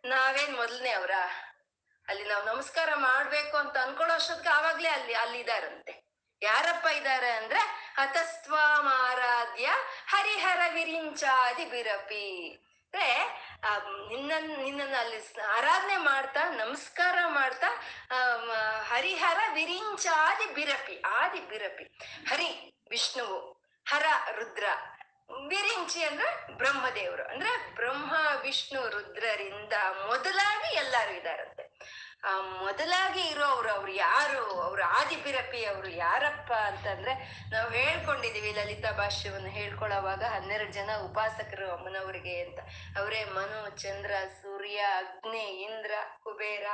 ನಾವೇನ್ 0.05 0.57
ಮೊದಲನೇ 0.57 0.91
ಅವರ? 0.91 1.11
ಅಲ್ಲಿ 2.09 2.25
ನಾವು 2.25 2.45
ನಮಸ್ಕಾರ 2.45 2.89
ಮಾಡ್ಬೇಕು 2.95 3.57
ಅಂತ 3.57 3.77
ಅನ್ಕೊಳ್ಳೋ 3.77 4.15
ಅಷ್ಟೊತ್ತಿಗೆ 4.15 4.55
ಆವಾಗ್ಲೇ 4.55 4.89
ಅಲ್ಲಿ 4.89 5.15
ಅಲ್ಲಿದಾರಂತೆ 5.15 6.09
ಯಾರಪ್ಪ 6.43 6.87
ಇದ್ದಾರೆ 6.87 7.31
ಅಂದ್ರೆ 7.31 7.61
ಹತಸ್ತ್ವಾಮಾರಾಧ್ಯ 7.99 9.69
ಹರಿಹರ 10.07 10.61
ವಿರಿಂಚಾದಿ 10.75 11.65
ಬಿರಪಿ. 11.65 12.51
ಅಂದ್ರೆ 12.95 13.09
ನಿನ್ನ 14.09 14.33
ನಿನ್ನನ್ನು 14.57 14.97
ಅಲ್ಲಿ 15.01 15.41
ಆರಾಧನೆ 15.41 15.97
ಮಾಡ್ತಾ, 15.97 16.49
ನಮಸ್ಕಾರ 16.49 17.19
ಮಾಡ್ತಾ 17.27 17.67
ಹರಿಹರ 18.83 19.39
ವಿರಿಂಚಾದಿ 19.53 20.55
ಬಿರಪಿ, 20.55 21.01
ಆದಿ 21.01 21.41
ಬಿರಪಿ. 21.41 21.85
ಹರಿ 22.29 22.81
ವಿಷ್ಣುವು 22.91 23.63
ಹರ, 23.89 24.05
ರುದ್ರ. 24.31 24.65
ವಿರಿಂಚಿ 25.49 26.05
ಅಂದ್ರೆ 26.05 26.53
ಬ್ರಹ್ಮದೇವರು. 26.53 27.25
ಅಂದ್ರೆ 27.25 27.75
ಬ್ರಹ್ಮ, 27.75 28.15
ವಿಷ್ಣು, 28.41 28.89
ರುದ್ರರಿಂದ 28.89 29.73
ಮೊದಲಾಗಿ 30.07 30.75
ಎಲ್ಲರೂ 30.75 31.13
ಇದಾರಂತೆ. 31.13 31.79
ಮೊದಲಾಗಿ 32.63 33.21
ಇರೋರು 33.21 33.71
ಅವ್ರು 33.71 33.93
ಯಾರು? 33.93 34.61
ಅವ್ರ 34.61 34.83
ಆದಿಬಿರಪಿ 34.87 35.65
ಅವರು 35.65 35.89
ಯಾರಪ್ಪ 35.89 36.53
ಅಂತಂದ್ರೆ 36.53 37.15
ನಾವು 37.53 37.71
ಹೇಳ್ಕೊಂಡಿದೀವಿ 37.71 38.53
ಲಲಿತಾ 38.53 38.91
ಭಾಷ್ಯವನ್ನು 38.93 39.49
ಹೇಳ್ಕೊಳ್ಳೋವಾಗ 39.49 40.23
ಹನ್ನೆರಡು 40.23 40.73
ಜನ 40.73 40.91
ಉಪಾಸಕರು 41.05 41.71
ಅಮ್ಮನವರಿಗೆ 41.71 42.43
ಅಂತ. 42.43 42.61
ಅವರೇ 42.99 43.25
ಮನು, 43.25 43.83
ಚಂದ್ರ, 43.83 44.13
ಸೂರ್ಯ, 44.43 44.77
ಅಗ್ನಿ, 44.77 45.47
ಇಂದ್ರ, 45.63 45.93
ಕುಬೇರ 46.23 46.67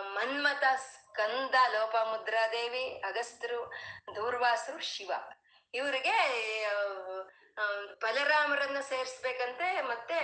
ಮನ್ಮಥ, 0.00 0.64
ಸ್ಕಂದ 0.76 1.54
ಲೋಪಮುದ್ರಾದೇವಿ 1.72 2.84
ಅಗಸ್ತ್ರು 3.00 3.72
ದೂರ್ವಾಸರು 4.14 4.78
ಶಿವ. 4.78 5.12
ಇವರಿಗೆ 5.74 6.16
ಬಲರಾಮರನ್ನ 8.00 8.80
ಸೇರ್ಸ್ಬೇಕಂತೆ 8.80 9.80
ಮತ್ತೆ 9.80 10.18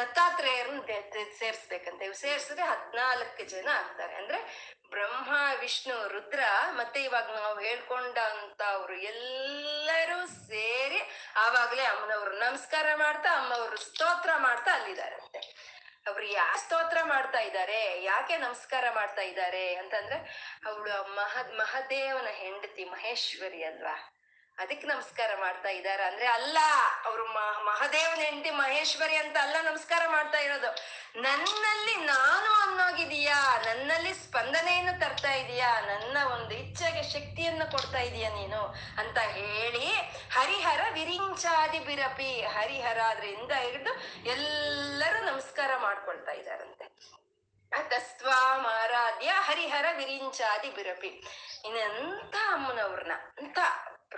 ದತ್ತಾತ್ರೇಯರನ್ನ 0.00 0.80
ಸೇರಿಸ್ಬೇಕಂತ. 1.38 2.02
ಇವ್ 2.02 2.14
ಸೇರ್ಸಿದ್ರೆ 2.14 2.62
ಹದ್ನಾಲ್ಕು 2.62 3.44
ಜನ 3.44 3.68
ಆಗ್ತಾರೆ. 3.72 4.14
ಅಂದ್ರೆ 4.14 4.38
ಬ್ರಹ್ಮ, 4.90 5.34
ವಿಷ್ಣು, 5.60 6.08
ರುದ್ರ 6.08 6.40
ಮತ್ತೆ 6.70 7.02
ಇವಾಗ 7.02 7.30
ನಾವು 7.30 7.60
ಹೇಳ್ಕೊಂಡಂತ 7.60 8.62
ಅವ್ರು 8.62 8.94
ಎಲ್ಲರೂ 8.94 10.26
ಸೇರಿ 10.26 11.00
ಆವಾಗ್ಲೇ 11.36 11.84
ಅಮ್ಮನವ್ರು 11.84 12.32
ನಮಸ್ಕಾರ 12.32 12.86
ಮಾಡ್ತಾ, 12.94 13.38
ಅಮ್ಮವ್ರು 13.38 13.76
ಸ್ತೋತ್ರ 13.76 14.30
ಮಾಡ್ತಾ 14.36 14.70
ಅಲ್ಲಿದಾರಂತೆ 14.74 15.40
ಅವ್ರು 16.06 16.26
ಯಾ 16.26 16.56
ಸ್ತೋತ್ರ 16.56 16.98
ಮಾಡ್ತಾ 17.02 17.38
ಇದ್ದಾರೆ? 17.38 18.02
ಯಾಕೆ 18.02 18.36
ನಮಸ್ಕಾರ 18.36 18.84
ಮಾಡ್ತಾ 18.94 19.22
ಇದ್ದಾರೆ? 19.22 19.74
ಅಂತಂದ್ರೆ 19.74 20.18
ಅವಳು 20.66 21.14
ಮಹ 21.14 21.36
ಮಹದೇವನ 21.56 22.26
ಹೆಂಡತಿ 22.26 22.84
ಮಹೇಶ್ವರಿ 22.84 23.64
ಅಲ್ವಾ? 23.64 24.19
ಅದಕ್ಕೆ 24.60 24.86
ನಮಸ್ಕಾರ 24.86 25.30
ಮಾಡ್ತಾ 25.40 25.68
ಇದಾರ 25.68 26.00
ಅಂದ್ರೆ 26.06 26.26
ಅಲ್ಲ, 26.26 26.58
ಅವರು 27.04 27.24
ಮಹಾದೇವನ 27.64 28.20
ಹೆಂಡತಿ 28.20 28.50
ಮಹೇಶ್ವರಿ 28.50 29.16
ಅಂತ 29.16 29.36
ಅಲ್ಲ 29.42 29.56
ನಮಸ್ಕಾರ 29.62 30.02
ಮಾಡ್ತಾ 30.08 30.38
ಇರೋದು. 30.38 30.70
ನನ್ನಲ್ಲಿ 31.20 31.94
ನಾನು 31.96 32.50
ಅನ್ನೋಗಿದೀಯಾ 32.62 33.62
ನನ್ನಲ್ಲಿ 33.66 34.14
ಸ್ಪಂದನೆಯನ್ನು 34.14 35.00
ತರ್ತಾ 35.00 35.32
ಇದೀಯಾ? 35.32 35.80
ನನ್ನ 35.80 36.16
ಒಂದು 36.32 36.54
ಇಚ್ಛೆಗೆ 36.54 37.02
ಶಕ್ತಿಯನ್ನು 37.02 37.70
ಕೊಡ್ತಾ 37.70 38.00
ಇದೀಯಾ 38.00 38.30
ನೀನು? 38.30 38.62
ಅಂತ 38.98 39.18
ಹೇಳಿ 39.18 39.86
ಹರಿಹರ 40.34 40.80
ವಿರಿಂಚಾದಿ 40.92 41.78
ಬಿರಪಿ 41.78 42.42
ಹರಿಹರ 42.42 42.98
ಅದ್ರಿಂದ 42.98 43.52
ಹಿಡಿದು 43.52 43.94
ಎಲ್ಲರೂ 44.30 45.24
ನಮಸ್ಕಾರ 45.24 45.70
ಮಾಡ್ಕೊಳ್ತಾ 45.76 46.32
ಇದಾರಂತೆ 46.32 46.86
ಆರಾಧ್ಯ 47.72 49.28
ಹರಿಹರ 49.28 49.86
ವಿರಿಂಚಾದಿ 49.96 50.70
ಬಿರಪಿ 50.70 51.08
ಇನ್ನೆಂತ 51.64 52.34
ಅಮ್ಮನವ್ರನ್ನ, 52.48 53.12
ಅಂತ 53.38 53.58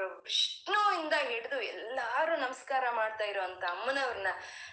ವಿಷ್ಣುವಿಂದ 0.00 1.12
ಹಿಡಿದು 1.14 1.60
ಎಲ್ಲಾರು 1.60 2.36
ನಮಸ್ಕಾರ 2.36 2.90
ಮಾಡ್ತಾ 2.90 3.24
ಇರೋಂತ 3.24 3.64
ಅಮ್ಮನವ್ರನ್ನ 3.64 4.26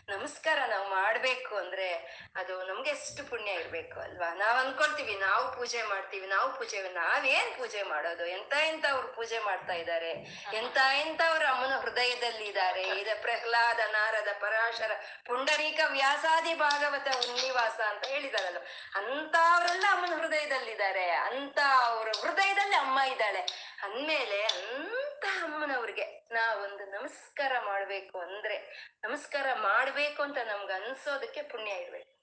ನಮಸ್ಕಾರ 0.10 0.60
ನಾವು 0.68 0.90
ಮಾಡ್ಬೇಕು 0.90 1.56
ಅಂದ್ರೆ 1.56 1.94
ಅದು 2.36 2.64
ನಮ್ಗೆ 2.64 2.90
ಎಷ್ಟು 2.90 3.30
ಪುಣ್ಯ 3.30 3.52
ಇರ್ಬೇಕು 3.52 4.00
ಅಲ್ವಾ? 4.00 4.34
ನಾವ್ 4.34 4.60
ಅನ್ಕೊಳ್ತೀವಿ, 4.60 5.16
ನಾವು 5.16 5.58
ಪೂಜೆ 5.58 5.84
ಮಾಡ್ತೀವಿ, 5.84 6.28
ನಾವು 6.28 6.54
ಪೂಜೆ 6.54 6.82
ನಾವೇನ್ 6.82 7.58
ಪೂಜೆ 7.58 7.84
ಮಾಡೋದು? 7.84 8.26
ಎಂತ 8.26 8.86
ಅವ್ರು 8.92 9.08
ಪೂಜೆ 9.08 9.40
ಮಾಡ್ತಾ 9.40 9.74
ಇದ್ದಾರೆ? 9.74 10.12
ಎಂತ 10.54 11.22
ಅವ್ರ 11.30 11.46
ಅಮ್ಮನ 11.46 11.78
ಹೃದಯದಲ್ಲಿ 11.78 12.46
ಇದ್ದಾರೆ? 12.46 12.84
ಇದ 12.84 13.08
ಪ್ರಹ್ಲಾದ, 13.22 13.80
ನಾರದ, 13.92 14.28
ಪರಾಶರ, 14.40 14.92
ಪುಂಡರೀಕ, 15.26 15.80
ವ್ಯಾಸಾದಿ 15.88 16.54
ಭಾಗವತ 16.54 17.08
ಉನ್ನಿವಾಸ 17.16 17.80
ಅಂತ 17.80 18.06
ಹೇಳಿದಾರಲ್ಲ 18.06 18.58
ಅಂತ 18.96 19.36
ಅವರೆಲ್ಲ 19.52 19.86
ಅಮ್ಮನ 19.92 20.22
ಹೃದಯದಲ್ಲಿದ್ದಾರೆ. 20.22 21.10
ಅಂತ 21.10 21.60
ಅವ್ರ 21.80 22.08
ಹೃದಯದಲ್ಲಿ 22.08 22.76
ಅಮ್ಮ 22.76 23.00
ಇದ್ದಾಳೆ. 23.00 23.42
ಅಂದ್ಮೇಲೆ 23.84 24.44
ಅಂತ 24.44 25.09
ಅಮ್ಮನವ್ರಿಗೆ, 25.28 26.28
ನಾವೊಂದು 26.32 26.86
ನಮಸ್ಕಾರ 26.86 27.52
ಮಾಡ್ಬೇಕು 27.66 28.20
ಅಂದ್ರೆ, 28.20 28.58
ನಮಸ್ಕಾರ 29.04 29.48
ಮಾಡ್ಬೇಕು 29.54 30.22
ಅಂತ 30.22 30.38
ನಮ್ಗೆ 30.38 30.74
ಅನ್ಸೋದಕ್ಕೆ 30.74 31.42
ಪುಣ್ಯ 31.42 31.72
ಇರ್ಬೇಕು. 31.72 32.20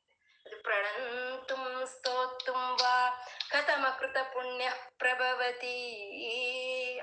ಅದು 0.47 0.63
ಪ್ರಣಂತುಂ 0.63 1.87
ಸ್ತೋತ್ತುಂ 1.87 2.79
ಕಥಮ 3.51 3.87
ಕೃತ 3.99 4.17
ಪುಣ್ಯ 4.33 4.71
ಪ್ರಭವತಿ 4.99 5.77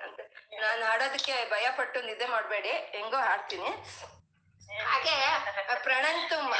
ಅಂತ. 0.03 0.19
ನಾನು 0.61 0.85
ಹಾಡೋದಕ್ಕೆ 0.85 1.49
ಭಯ 1.49 1.69
ಪಟ್ಟು 1.77 2.01
ನಿದ್ದೆ 2.01 2.25
ಮಾಡ್ಬೇಡಿ, 2.25 2.71
ಹೆಂಗೋ 2.71 3.17
ಹಾಡ್ತೀನಿ. 3.17 3.69
ಹಾಗೆ, 4.83 5.45
ಪ್ರಣಂತುಂ 5.83 6.53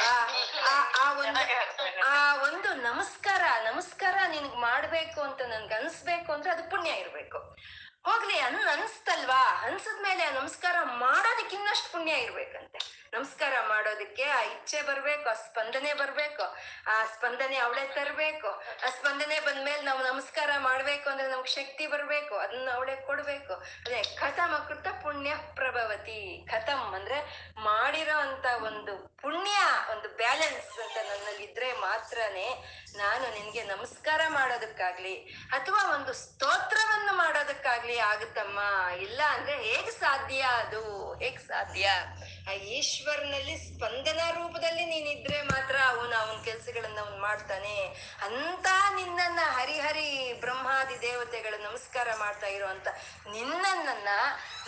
ಆ 0.98 1.12
ಒಂದು 1.12 2.04
ಆ 2.06 2.42
ಒಂದು 2.42 2.74
ನಮಸ್ಕಾರ 2.74 3.42
ನಮಸ್ಕಾರ 3.72 4.14
ನಿನ್ಗ್ 4.28 4.54
ಮಾಡ್ಬೇಕು 4.54 5.20
ಅಂತ 5.20 5.42
ನನ್ಗೆ 5.42 5.74
ಅನ್ಸ್ಬೇಕು 5.74 6.32
ಅಂದ್ರೆ 6.32 6.50
ಅದು 6.50 6.70
ಪುಣ್ಯ 6.70 6.90
ಇರ್ಬೇಕು. 6.90 7.56
ಹೋಗ್ಲಿ 8.04 8.38
ಅನ್ 8.38 8.56
ಅನ್ಸ್ತಲ್ವಾ? 8.56 9.60
ಅನ್ಸದ್ಮೇಲೆ 9.62 10.30
ನಮಸ್ಕಾರ 10.30 10.76
ಮಾಡೋದಕ್ಕಿನ್ನಷ್ಟು 10.84 11.92
ಪುಣ್ಯ 11.92 12.12
ಇರ್ಬೇಕಂತೆ. 12.12 13.03
ನಮಸ್ಕಾರ 13.14 13.52
ಮಾಡೋದಕ್ಕೆ, 13.68 14.24
ಆ 14.24 14.40
ಇಚ್ಛೆ 14.40 14.82
ಬರ್ಬೇಕು, 14.82 15.28
ಆ 15.28 15.32
ಸ್ಪಂದನೆ 15.32 15.94
ಬರ್ಬೇಕು, 15.94 16.42
ಆ 16.90 17.04
ಸ್ಪಂದನೆ 17.04 17.56
ಅವಳೇ 17.56 17.84
ತರ್ಬೇಕು, 17.94 18.48
ಆ 18.86 18.90
ಸ್ಪಂದನೆ 18.90 19.40
ಬಂದ್ಮೇಲೆ 19.40 19.82
ನಾವು 19.82 20.02
ನಮಸ್ಕಾರ 20.02 20.50
ಮಾಡ್ಬೇಕು 20.58 21.10
ಅಂದ್ರೆ 21.10 21.28
ನಮ್ಗೆ 21.28 21.50
ಶಕ್ತಿ 21.50 21.86
ಬರ್ಬೇಕು 21.86 22.34
ಅದನ್ನ 22.34 22.68
ಅವಳೇ 22.74 22.96
ಕೊಡ್ಬೇಕು. 22.96 23.54
ಅದೇ 23.54 24.02
ಕಥಮ 24.02 24.64
ಕೃತ 24.68 24.86
ಪುಣ್ಯ 25.02 25.34
ಪ್ರಭವತಿ. 25.54 26.46
ಕಥಮ್ 26.50 26.94
ಅಂದ್ರೆ 26.94 27.18
ಮಾಡಿರೋ 27.58 28.18
ಅಂತ 28.18 28.46
ಒಂದು 28.62 29.16
ಪುಣ್ಯ, 29.22 29.56
ಒಂದು 29.90 30.16
ಬ್ಯಾಲೆನ್ಸ್ 30.16 30.78
ಅಂತ 30.78 30.96
ನನ್ನಲ್ಲಿ 30.96 31.44
ಇದ್ರೆ 31.44 31.72
ಮಾತ್ರನೇ 31.72 32.48
ನಾನು 32.96 33.34
ನಿನ್ಗೆ 33.34 33.62
ನಮಸ್ಕಾರ 33.64 34.20
ಮಾಡೋದಕ್ಕಾಗ್ಲಿ 34.28 35.16
ಅಥವಾ 35.52 35.94
ಒಂದು 35.94 36.12
ಸ್ತೋತ್ರವನ್ನು 36.12 37.12
ಮಾಡೋದಕ್ಕಾಗ್ಲಿ 37.16 37.98
ಆಗುತ್ತಮ್ಮ? 37.98 38.60
ಇಲ್ಲ 38.96 39.20
ಅಂದ್ರೆ 39.30 39.56
ಹೇಗ್ 39.62 39.90
ಸಾಧ್ಯ 39.90 40.40
ಅದು? 40.40 41.14
ಹೇಗ್ 41.14 41.40
ಸಾಧ್ಯ? 41.40 41.90
ಆ 42.48 42.52
ಈಶ್ವರನಲ್ಲಿ 42.52 43.56
ಸ್ಪಂದನ 43.56 44.20
ರೂಪದಲ್ಲಿ 44.30 44.84
ನೀನಿದ್ರೆ 44.84 45.42
ಮಾತ್ರ 45.42 45.76
ಅವನು 45.86 46.16
ಅವನ 46.16 46.42
ಕೆಲ್ಸಗಳನ್ನ 46.42 46.98
ಅವನು 47.00 47.20
ಮಾಡ್ತಾನೆ. 47.20 47.76
ಅಂತ 48.24 48.66
ನಿನ್ನನ್ನ 48.94 49.38
ಹರಿಹರಿ 49.42 50.32
ಬ್ರಹ್ಮಾದಿ 50.40 51.00
ದೇವತೆಗಳು 51.00 51.70
ನಮಸ್ಕಾರ 51.70 52.08
ಮಾಡ್ತಾ 52.18 52.46
ಇರುವಂತ 52.46 52.88
ನಿನ್ನನ್ನ, 53.32 54.08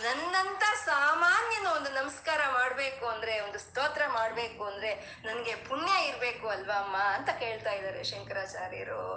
ನನ್ನಂತ 0.03 0.63
ಸಾಮಾನ್ಯನ 0.85 1.67
ಒಂದು 1.67 1.89
ನಮಸ್ಕಾರ 1.89 2.41
ಮಾಡ್ಬೇಕು 2.53 3.07
ಅಂದ್ರೆ, 3.07 3.39
ಒಂದು 3.39 3.59
ಸ್ತೋತ್ರ 3.59 4.01
ಮಾಡ್ಬೇಕು 4.07 4.65
ಅಂದ್ರೆ 4.65 5.21
ನನ್ಗೆ 5.25 5.55
ಪುಣ್ಯ 5.55 6.07
ಇರ್ಬೇಕು 6.07 6.47
ಅಲ್ವಾ 6.47 6.83
ಅಮ್ಮ 6.83 6.97
ಅಂತ 6.97 7.29
ಕೇಳ್ತಾ 7.29 7.71
ಇದ್ದಾರೆ 7.71 8.03
ಶಂಕರಾಚಾರ್ಯರು. 8.03 9.13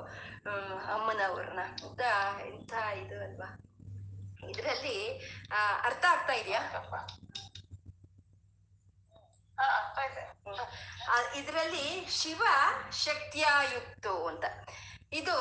ಅಮ್ಮನವ್ರನ್ನ. 0.94 1.60
ಅಂತ, 1.62 2.00
ಎಂಥ 2.46 2.72
ಇದು 2.72 3.24
ಅಲ್ವಾ? 3.24 3.58
ಇದರಲ್ಲಿ 4.50 5.18
ಅರ್ಥ 5.82 6.04
ಆಗ್ತಾ 6.04 6.32
ಇದೆಯಾ? 6.32 6.72
ಇದರಲ್ಲಿ 11.34 12.06
ಶಿವ 12.10 12.42
ಶಕ್ತಿಯಾಯುಕ್ತು 13.04 14.26
ಅಂತ. 14.26 14.44
ಇದು 15.12 15.36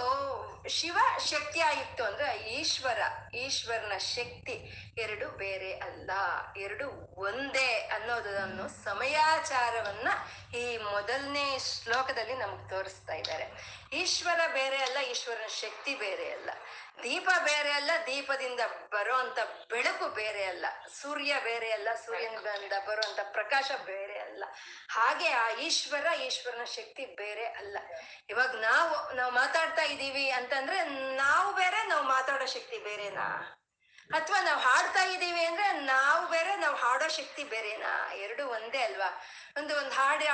ಶಿವ 0.68 0.98
ಶಕ್ತಿಯಾಯುಕ್ತು 1.26 2.04
ಅಂದ್ರೆ 2.04 2.38
ಈಶ್ವರ, 2.38 3.02
ಈಶ್ವರನ 3.36 3.98
ಶಕ್ತಿ. 3.98 4.56
ಎರಡು 4.98 5.30
ಬೇರೆ 5.30 5.74
ಅಲ್ಲ, 5.74 6.12
ಎರಡು 6.58 7.16
ಒಂದೇ 7.18 7.90
ಅನ್ನೋದನ್ನು 7.94 8.84
ಸಮಯಾಚಾರವನ್ನ 8.84 10.08
ಈ 10.58 10.78
ಮೊದಲನೇ 10.78 11.60
ಶ್ಲೋಕದಲ್ಲಿ 11.60 12.34
ನಮ್ಗೆ 12.34 12.70
ತೋರಿಸ್ತಾ 12.70 13.14
ಇದ್ದಾರೆ. 13.14 13.52
ಈಶ್ವರ 13.94 14.40
ಬೇರೆ 14.54 14.78
ಅಲ್ಲ, 14.78 14.98
ಈಶ್ವರನ 15.00 15.48
ಶಕ್ತಿ 15.48 15.96
ಬೇರೆ 15.96 16.32
ಅಲ್ಲ. 16.32 16.50
ದೀಪ 17.04 17.30
ಬೇರೆ 17.44 17.72
ಅಲ್ಲ, 17.72 17.92
ದೀಪದಿಂದ 18.06 18.60
ಬರುವಂತ 18.92 19.40
ಬೆಳಕು 19.70 20.10
ಬೇರೆ 20.10 20.46
ಅಲ್ಲ. 20.46 20.66
ಸೂರ್ಯ 21.02 21.36
ಬೇರೆ 21.44 21.72
ಅಲ್ಲ, 21.72 21.88
ಸೂರ್ಯನಿಂದ 22.06 22.74
ಬರುವಂತ 22.88 23.20
ಪ್ರಕಾಶ 23.32 23.72
ಬೇರೆ 23.86 24.19
ಅಲ್ಲ. 24.42 24.54
ಹಾಗೆ 24.90 25.30
ಆ 25.30 25.50
ಈಶ್ವರ, 25.50 26.14
ಈಶ್ವರನ 26.14 26.64
ಶಕ್ತಿ 26.64 27.06
ಬೇರೆ 27.06 27.46
ಅಲ್ಲ. 27.46 27.78
ಇವಾಗ 28.30 28.56
ನಾವು 28.56 29.16
ನಾವು 29.16 29.32
ಮಾತಾಡ್ತಾ 29.32 29.82
ಇದ್ದೀವಿ 29.82 30.32
ಅಂತಂದ್ರೆ 30.32 30.84
ನಾವು 31.16 31.56
ಬೇರೆ, 31.56 31.88
ನಾವು 31.88 32.04
ಮಾತಾಡೋ 32.04 32.46
ಶಕ್ತಿ 32.46 32.78
ಬೇರೆನಾ? 32.78 33.56
ಅಥವಾ 34.14 34.42
ನಾವು 34.42 34.60
ಹಾಡ್ತಾ 34.60 35.04
ಇದ್ದೀವಿ 35.04 35.46
ಅಂದ್ರೆ 35.46 35.72
ನಾವು 35.72 36.28
ಬೇರೆ, 36.28 36.56
ನಾವು 36.56 36.76
ಹಾಡೋ 36.76 37.08
ಶಕ್ತಿ 37.08 37.44
ಬೇರೆನಾ? 37.44 38.14
ಎರಡು 38.14 38.48
ಒಂದೇ 38.48 38.84
ಅಲ್ವಾ? 38.84 39.24
ಒಂದು 39.58 39.78
ಒಂದು 39.78 39.92
ಹಾಡು 39.92 40.26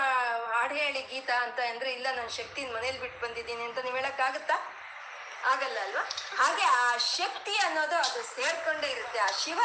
ಹಾಡು 0.51 0.73
ಹೇಳಿ 0.73 1.01
ಗೀತ 1.01 1.29
ಅಂತ 1.29 1.59
ಅಂದ್ರೆ, 1.69 1.93
ಇಲ್ಲ 1.93 2.07
ನನ್ನ 2.15 2.27
ಶಕ್ತಿನ 2.27 2.75
ಮನೇಲಿ 2.75 2.99
ಬಿಟ್ಟು 2.99 3.27
ಬಂದಿದ್ದೀನಿ 3.27 3.63
ಅಂತ 3.63 3.77
ನೀವು 3.77 3.95
ಹೇಳಕ್ಕಾಗತ್ತಾ? 3.95 4.53
ಆಗಲ್ಲ 5.45 5.79
ಅಲ್ವಾ? 5.79 6.09
ಹಾಗೆ 6.37 6.63
ಆ 6.63 6.97
ಶಕ್ತಿ 6.97 7.57
ಅನ್ನೋದು 7.57 7.95
ಅದು 7.95 8.35
ಸೇರ್ಕೊಂಡೇ 8.35 8.87
ಇರುತ್ತೆ. 8.87 9.19
ಆ 9.19 9.27
ಶಿವ, 9.27 9.59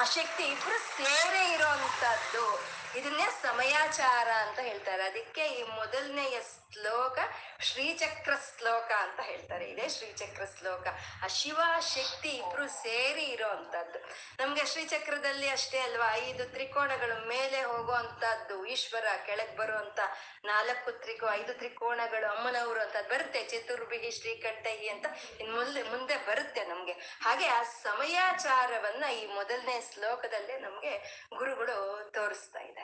ಆ 0.00 0.04
ಶಕ್ತಿ 0.04 0.42
ಇಬ್ರು 0.42 0.78
ಸೇರೇ 0.78 1.52
ಇರೋಂಥದ್ದು 1.52 2.74
ಇದನ್ನೇ 2.96 3.26
ಸಮಯಾಚಾರ 3.42 4.28
ಅಂತ 4.28 4.58
ಹೇಳ್ತಾರೆ. 4.58 5.02
ಅದಕ್ಕೆ 5.02 5.46
ಈ 5.46 5.62
ಮೊದಲನೆಯ 5.62 6.40
ಶ್ಲೋಕ 6.40 7.18
ಶ್ರೀಚಕ್ರ 7.60 8.32
ಶ್ಲೋಕ 8.58 8.90
ಅಂತ 8.98 9.20
ಹೇಳ್ತಾರೆ. 9.20 9.64
ಇದೇ 9.70 9.88
ಶ್ರೀಚಕ್ರ 9.88 10.44
ಶ್ಲೋಕ. 10.58 10.86
ಆ 11.24 11.26
ಶಿವ 11.26 11.60
ಶಕ್ತಿ 11.80 12.28
ಇಬ್ರು 12.28 12.66
ಸೇರಿ 12.68 13.24
ಇರೋವಂಥದ್ದು 13.24 13.98
ನಮ್ಗೆ 14.42 14.64
ಶ್ರೀಚಕ್ರದಲ್ಲಿ 14.66 15.48
ಅಷ್ಟೇ 15.48 15.78
ಅಲ್ವಾ? 15.78 16.08
ಐದು 16.14 16.44
ತ್ರಿಕೋಣಗಳು 16.44 17.28
ಮೇಲೆ 17.28 17.62
ಹೋಗುವಂತದ್ದು 17.62 18.66
ಈಶ್ವರ 18.66 19.06
ಕೆಳಗ್ 19.26 19.56
ಬರುವಂತ 19.56 20.00
ನಾಲ್ಕು 20.44 20.92
ತ್ರಿಕೋ, 20.92 21.26
ಐದು 21.30 21.54
ತ್ರಿಕೋಣಗಳು, 21.54 22.36
ಅಮ್ಮನವರು 22.36 22.80
ಅಂತ 22.80 22.96
ಬರುತ್ತೆ. 23.08 23.42
ಚತುರ್ಭಿಹಿ, 23.44 24.10
ಶ್ರೀಕಂಠಹಿ 24.10 24.88
ಅಂತ 24.88 25.06
ಇನ್ 25.40 25.52
ಮುಂದೆ 25.52 25.82
ಮುಂದೆ 25.82 26.16
ಬರುತ್ತೆ 26.16 26.64
ನಮ್ಗೆ. 26.64 26.92
ಹಾಗೆ 26.92 27.46
ಆ 27.46 27.62
ಸಮಯಾಚಾರವನ್ನ 27.62 29.04
ಈ 29.04 29.26
ಮೊದಲನೇ 29.26 29.80
ಶ್ಲೋಕದಲ್ಲೇ 29.92 30.58
ನಮ್ಗೆ 30.58 30.94
ಗುರುಗಳು 31.36 32.10
ತೋರಿಸ್ತಾ 32.14 32.60
ಇದ್ದಾರೆ. 32.60 32.83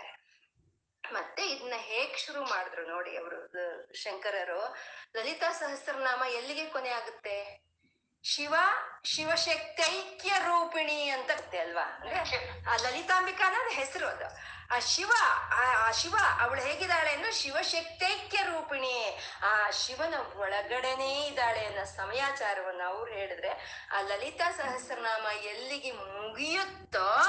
ಮತ್ತೆ 1.13 1.51
ಇದನ್ನ 1.51 1.73
ಹೇಗ್ 1.77 2.19
ಶುರು 2.19 2.45
ಮಾಡಿದ್ರು 2.45 2.89
ನೋಡಿ 2.89 3.17
ಅವರು 3.17 3.53
ಶಂಕರರು. 3.95 4.77
ಲಲಿತಾ 5.17 5.53
ಸಹಸ್ರನಾಮ 5.53 6.23
ಎಲ್ಲಿಗೆ 6.31 6.67
ಕೊನೆ 6.67 6.89
ಆಗುತ್ತೆ? 6.89 7.71
ಶಿವ, 8.25 8.55
ಶಿವಶಕ್ತೈಕ್ಯ 9.05 10.33
ರೂಪಿಣಿ 10.39 11.09
ಅಂತ 11.09 11.31
ಅಲ್ವಾ? 11.61 11.83
ಅಂದ್ರೆ 11.83 12.19
ಆ 12.71 12.77
ಲಲಿತಾಂಬಿಕಾ 12.77 13.47
ಅನ್ನೋದು 13.47 13.71
ಹೆಸರು 13.71 14.07
ಅದು. 14.07 14.60
ಆ 14.71 14.79
ಶಿವ 14.79 15.11
ಆ 15.87 15.91
ಶಿವ, 15.91 16.17
ಅವಳು 16.41 16.61
ಹೇಗಿದ್ದಾಳೆ 16.61 17.13
ಅಂದ್ರೆ 17.13 17.33
ಶಿವಶಕ್ತೈಕ್ಯ 17.33 18.39
ರೂಪಿಣಿ. 18.43 19.19
ಆ 19.43 19.71
ಶಿವನ 19.71 20.15
ಒಳಗಡೆನೇ 20.37 21.27
ಇದ್ದಾಳೆ 21.27 21.67
ಅನ್ನೋ 21.67 21.85
ಸಮಯಾಚಾರವನ್ನು 21.85 22.85
ಅವ್ರು 22.85 23.13
ಹೇಳಿದ್ರೆ, 23.13 23.51
ಆ 23.97 24.01
ಲಲಿತಾ 24.01 24.51
ಸಹಸ್ರನಾಮ 24.51 25.27
ಎಲ್ಲಿಗೆ 25.27 25.93
ಮುಗಿಯುತ್ತೋ 25.93 27.23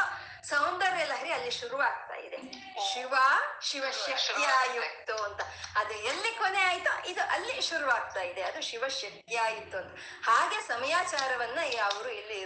ಸೌಂದರ್ಯ 0.44 1.06
ಲಹರಿ 1.06 1.32
ಅಲ್ಲಿ 1.32 1.52
ಶುರುವಾಗ್ತಾ 1.52 2.16
ಇದೆ. 2.16 2.38
ಶಿವ, 2.94 3.14
ಶಿವಶಕ್ತಿಯಾಯುಕ್ತು 3.62 5.24
ಅಂತ. 5.24 5.42
ಅದು 5.76 5.94
ಎಲ್ಲಿ 5.94 6.36
ಕೊನೆ 6.36 6.62
ಆಯ್ತೋ, 6.62 7.04
ಇದು 7.04 7.22
ಅಲ್ಲಿ 7.22 7.62
ಶುರುವಾಗ್ತಾ 7.62 8.22
ಇದೆ. 8.22 8.42
ಅದು 8.42 8.62
ಶಿವಶಕ್ತಿಯಾಯಿತು 8.62 9.78
ಅಂತ. 9.78 9.96
ಹಾಗೆ 10.24 10.68
ಸಮಯಾಚಾರವನ್ನ 10.68 11.60
ಅವರು 11.84 12.10
ಇಲ್ಲಿ 12.10 12.46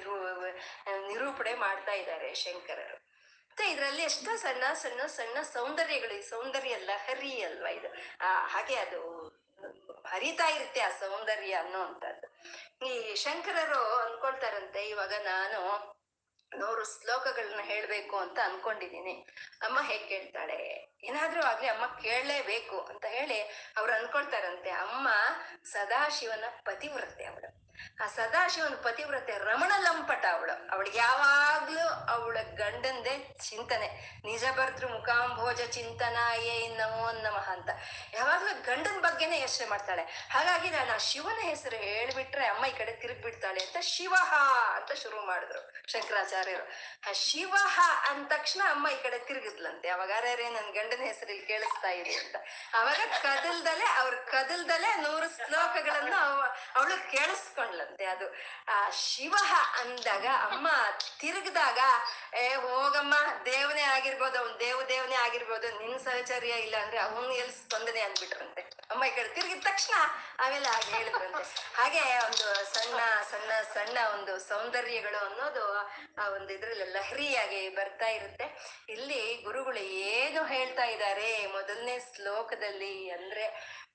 ನಿರೂಪಣೆ 1.07 1.53
ಮಾಡ್ತಾ 1.53 1.91
ಇದ್ದಾರೆ 1.91 2.33
ಶಂಕರರು. 2.33 3.14
ಮತ್ತೆ 3.57 3.71
ಇದರಲ್ಲಿ 3.71 4.01
ಎಷ್ಟೋ 4.01 4.35
ಸಣ್ಣ 4.35 4.63
ಸಣ್ಣ 4.73 5.01
ಸಣ್ಣ 5.07 5.41
ಸೌಂದರ್ಯಗಳು 5.41 6.29
ಸೌಂದರ್ಯ 6.29 6.75
ಲಹರಿ 6.75 7.41
ಅಲ್ವಾ 7.41 7.69
ಇದು? 7.69 7.89
ಆ, 8.21 8.47
ಹಾಗೆ 8.47 8.75
ಅದು 8.75 8.99
ಹರಿತಾ 10.05 10.47
ಇರುತ್ತೆ 10.47 10.79
ಆ 10.79 10.89
ಸೌಂದರ್ಯ 10.89 11.53
ಅನ್ನೋಂಥದ್ದು 11.53 12.27
ಈ 12.85 13.15
ಶಂಕರರು 13.15 13.95
ಅನ್ಕೊಳ್ತಾರಂತೆ, 13.95 14.89
ಇವಾಗ 14.89 15.13
ನಾನು 15.23 15.61
ನೂರು 16.51 16.83
ಶ್ಲೋಕಗಳನ್ನ 16.85 17.61
ಹೇಳ್ಬೇಕು 17.63 18.17
ಅಂತ 18.17 18.39
ಅನ್ಕೊಂಡಿದೀನಿ 18.43 19.15
ಅಮ್ಮ 19.61 19.79
ಹೇಗ್ 19.81 20.09
ಕೇಳ್ತಾಳೆ? 20.09 20.59
ಏನಾದ್ರೂ 21.03 21.41
ಆಗ್ಲಿ 21.41 21.67
ಅಮ್ಮ 21.67 21.99
ಕೇಳಲೇಬೇಕು 22.01 22.79
ಅಂತ 22.81 23.05
ಹೇಳಿ 23.05 23.41
ಅವ್ರು 23.77 23.93
ಅನ್ಕೊಳ್ತಾರಂತೆ. 23.93 24.69
ಅಮ್ಮ 24.69 25.07
ಸದಾಶಿವನ 25.63 26.43
ಪತಿವ್ರತೆ 26.63 27.25
ಅವಳು 27.25 27.54
ಆ 28.03 28.07
ಸದಾಶಿವನ 28.07 28.75
ಪತಿವ್ರತೆ 28.83 29.37
ರಮಣ 29.37 29.71
ಲಂಪಟ 29.77 30.25
ಅವಳು. 30.31 30.75
ಅವಳಿಗೆ 30.75 30.97
ಯಾವಾಗ್ಲೂ 30.97 31.87
ಅವಳ 32.13 32.37
ಗಂಡಂದೆ 32.41 33.13
ಚಿಂತನೆ. 33.49 33.87
ನಿಜ 34.25 34.43
ಭರ್ತೃ 34.57 34.87
ಮುಖಾಂಭೋಜ 34.87 35.61
ಚಿಂತನ 35.61 36.17
ಏ 36.37 36.75
ನಮೋ 36.75 37.11
ನಮಃ 37.11 37.49
ಅಂತ. 37.49 37.69
ಯಾವಾಗ್ಲೂ 38.13 38.53
ಗಂಡನ 38.63 38.99
ಬಗ್ಗೆನೇ 38.99 39.41
ಯೋಚನೆ 39.41 39.67
ಮಾಡ್ತಾಳೆ. 39.67 40.27
ಹಾಗಾಗಿ 40.31 40.69
ನಾನು 40.69 40.93
ಆ 40.93 40.97
ಶಿವನ 40.97 41.39
ಹೆಸರು 41.39 41.77
ಹೇಳ್ಬಿಟ್ರೆ 41.77 42.45
ಅಮ್ಮ 42.45 42.65
ಈ 42.65 42.71
ಕಡೆ 42.71 42.91
ತಿರುಗ್ಬಿಡ್ತಾಳೆ 42.91 43.63
ಅಂತ 43.65 43.77
ಶಿವಹ 43.81 44.33
ಅಂತ 44.75 44.91
ಶುರು 44.91 45.25
ಮಾಡಿದ್ರು 45.25 45.61
ಶಂಕರಾಚಾರ್ಯರು. 45.91 46.65
ಆ 47.09 47.13
ಶಿವಹ 47.13 47.79
ಅಂದ 48.09 48.27
ತಕ್ಷಣ 48.27 48.61
ಅಮ್ಮ 48.69 48.87
ಈ 48.89 49.03
ಕಡೆ 49.03 49.17
ತಿರುಗಿದ್ಲಂತೆ. 49.19 49.89
ಅವಾಗ 49.89 50.11
ಅರೇ 50.17 50.49
ನನ್ 50.49 50.73
ಗಂಡನ 50.73 51.03
ಹೆಸರು 51.03 51.31
ಇಲ್ಲಿ 51.31 51.45
ಕೇಳಿಸ್ತಾ 51.45 51.89
ಇದೆ 51.89 52.13
ಅಂತ. 52.15 52.35
ಅವಾಗ 52.73 53.01
ಕದಲ್ದಲೆ, 53.21 53.85
ಅವ್ರ 53.85 54.13
ಕದಲ್ದಲೆ 54.13 54.95
ನೂರು 54.95 55.27
ಶ್ಲೋಕಗಳನ್ನು 55.35 56.17
ಅವಳು 56.75 56.95
ಕೇಳಿಸ್ಕೊಂಡ್ಲಂತೆ 57.65 58.05
ಅದು. 58.05 58.27
ಆ 58.67 58.89
ಶಿವ 58.89 59.33
ಅಂದಾಗ 59.81 60.25
ಅಮ್ಮ 60.47 60.67
ತಿರುಗಿದಾಗ, 61.19 61.79
ಏ 62.33 62.47
ಹೋಗಮ್ಮ, 62.55 63.15
ದೇವನೇ 63.45 63.85
ಆಗಿರ್ಬೋದು, 63.95 64.37
ಅವ್ನ್ 64.39 64.59
ದೇವ 64.59 64.77
ದೇವನೇ 64.87 65.15
ಆಗಿರ್ಬೋದು, 65.15 65.67
ನಿನ್ 65.79 65.99
ಸಹಚರ್ಯ 65.99 66.53
ಇಲ್ಲ 66.65 66.75
ಅಂದ್ರೆ 66.83 66.99
ಅವನ್ 66.99 67.31
ಎಲ್ 67.33 67.51
ಸ್ಪಂದನೆ 67.51 68.01
ಅಂದ್ಬಿಟ್ರಂತೆ 68.01 68.61
ಅಮ್ಮ 68.91 69.03
ಈ 69.05 69.11
ಕಡೆ 69.11 69.29
ತಿರುಗಿದ 69.35 69.63
ತಕ್ಷಣ 69.63 69.95
ಆಮೇಲೆ 70.39 70.67
ಹಾಗೆ 70.69 70.89
ಹೇಳಿದ್ರಂತೆ. 70.97 71.43
ಹಾಗೆ 71.75 72.01
ಒಂದು 72.25 72.47
ಸಣ್ಣ 72.73 72.99
ಸಣ್ಣ 73.31 73.51
ಸಣ್ಣ 73.73 73.97
ಒಂದು 74.13 74.33
ಸೌಂದರ್ಯಗಳು 74.39 75.19
ಅನ್ನೋದು 75.25 75.65
ಆ 76.21 76.25
ಒಂದು 76.29 76.51
ಇದ್ರಲ್ಲಿ 76.53 76.85
ಲಹರಿಯಾಗಿ 76.85 77.61
ಬರ್ತಾ 77.69 78.07
ಇರುತ್ತೆ. 78.07 78.45
ಇಲ್ಲಿ 78.89 79.21
ಗುರುಗಳು 79.43 79.81
ಏನು 80.11 80.43
ಹೇಳ್ತಾ 80.43 80.85
ಇದ್ದಾರೆ 80.85 81.47
ಮೊದಲನೇ 81.47 81.95
ಶ್ಲೋಕದಲ್ಲಿ 82.15 83.09
ಅಂದ್ರೆ, 83.09 83.45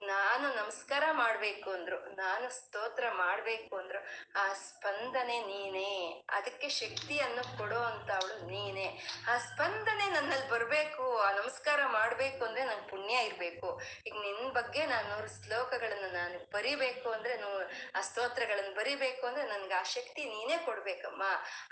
ನಾನು 0.02 0.46
ನಮಸ್ಕಾರ 0.54 1.04
ಮಾಡ್ಬೇಕು 1.12 1.68
ಅಂದ್ರು, 1.70 1.96
ನಾನು 2.16 2.46
ಸ್ತೋತ್ರ 2.50 3.04
ಮಾಡ್ಬೇಕು 3.24 3.59
ಅಂದ್ರು, 3.76 3.98
ಆ 4.36 4.52
ಸ್ಪಂದನೆ 4.52 5.40
ನೀನೇ, 5.40 6.24
ಅದಕ್ಕೆ 6.28 6.68
ಶಕ್ತಿಯನ್ನು 6.68 7.58
ಕೊಡೋ 7.58 7.78
ಅಂತ 7.78 8.10
ಅವಳು 8.10 8.46
ನೀನೇ. 8.46 8.98
ಆ 9.28 9.38
ಸ್ಪಂದನೆ 9.38 10.06
ನನ್ನಲ್ಲಿ 10.06 10.48
ಬರ್ಬೇಕು, 10.48 11.18
ಆ 11.18 11.30
ನಮಸ್ಕಾರ 11.30 11.80
ಮಾಡ್ಬೇಕು 11.86 12.44
ಅಂದ್ರೆ 12.44 12.64
ನಂಗೆ 12.64 12.88
ಪುಣ್ಯ 12.88 13.14
ಇರ್ಬೇಕು. 13.14 13.80
ಈಗ 14.06 14.12
ನಿನ್ 14.12 14.52
ಬಗ್ಗೆ 14.52 14.86
ನಾನು 14.86 15.08
ನೂರು 15.08 15.44
ಶ್ಲೋಕಗಳನ್ನ 15.44 16.16
ನಾನು 16.16 16.50
ಬರಿಬೇಕು 16.52 17.10
ಅಂದ್ರೆ 17.10 17.36
ನೂ, 17.36 17.70
ಆ 17.94 18.00
ಸ್ತೋತ್ರಗಳನ್ನು 18.00 18.74
ಬರಿಬೇಕು 18.74 19.26
ಅಂದ್ರೆ 19.26 19.46
ನನ್ಗೆ 19.46 19.74
ಆ 19.74 19.82
ಶಕ್ತಿ 19.82 20.24
ನೀನೇ 20.24 20.58
ಕೊಡ್ಬೇಕಮ್ಮ. 20.64 21.22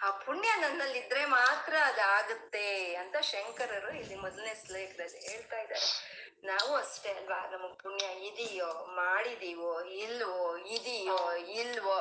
ಆ 0.03 0.11
ಪುಣ್ಯ 0.11 0.49
ನನ್ನಲ್ಲಿ 0.57 0.99
ಇದ್ರೆ 0.99 1.25
ಮಾತ್ರ 1.25 1.75
ಅದಾಗುತ್ತೆ 1.85 2.95
ಅಂತ 2.95 3.17
ಶಂಕರರು 3.17 3.97
ಇಲ್ಲಿ 3.97 4.15
ಮೊದಲನೇ 4.15 4.63
ಶ್ಲೋಕದಲ್ಲಿ 4.67 5.29
ಹೇಳ್ತಾ 5.29 5.59
ಇದ್ದಾರೆ. 5.59 6.19
ನಾವು 6.45 6.75
ಅಷ್ಟೇ 6.75 7.13
ಅಲ್ವಾ, 7.13 7.51
ನಮಗ್ 7.51 7.83
ಪುಣ್ಯ 7.83 8.07
ಇದೆಯೋ, 8.07 8.87
ಮಾಡಿದೀವೋ, 8.87 9.81
ಇಲ್ವೋ, 9.81 10.57
ಇದೆಯೋ 10.57 11.37
ಇಲ್ವೋ 11.79 11.97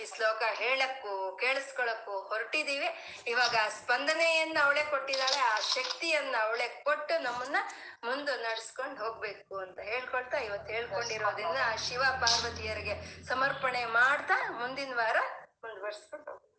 ಈ 0.00 0.04
ಶ್ಲೋಕ 0.14 0.42
ಹೇಳಕ್ಕೂ 0.62 1.12
ಕೇಳಿಸ್ಕೊಳಕ್ಕೂ 1.40 2.14
ಹೊರಟಿದೀವಿ. 2.30 2.88
ಇವಾಗ 3.26 3.54
ಆ 3.64 3.68
ಸ್ಪಂದನೆಯನ್ನ 3.78 4.58
ಅವಳೆ 4.64 4.84
ಕೊಟ್ಟಿದ್ದಾಳೆ 4.92 5.40
ಆ 5.52 5.56
ಶಕ್ತಿಯನ್ನ 5.74 6.34
ಅವಳೆ 6.42 6.68
ಕೊಟ್ಟು 6.84 7.14
ನಮ್ಮನ್ನ 7.22 7.58
ಮುಂದೆ 8.04 8.34
ನಡ್ಸ್ಕೊಂಡು 8.42 8.98
ಹೋಗ್ಬೇಕು 9.04 9.54
ಅಂತ 9.64 9.78
ಹೇಳ್ಕೊಳ್ತಾ 9.92 10.38
ಇವತ್ತು 10.48 10.70
ಹೇಳ್ಕೊಂಡಿರೋದ್ರಿಂದ 10.72 11.58
ಆ 11.64 11.74
ಶಿವ 11.86 12.02
ಪಾರ್ವತಿಯರಿಗೆ 12.20 12.94
ಸಮರ್ಪಣೆ 13.28 13.82
ಮಾಡ್ತಾ 13.98 14.38
ಮುಂದಿನ 14.60 14.94
ವಾರ 14.94 15.18
ಮುಂದುವರ್ಸ್ಕೊಂಡು 15.64 16.26
ಹೋಗ್ಬೇಕು. 16.30 16.51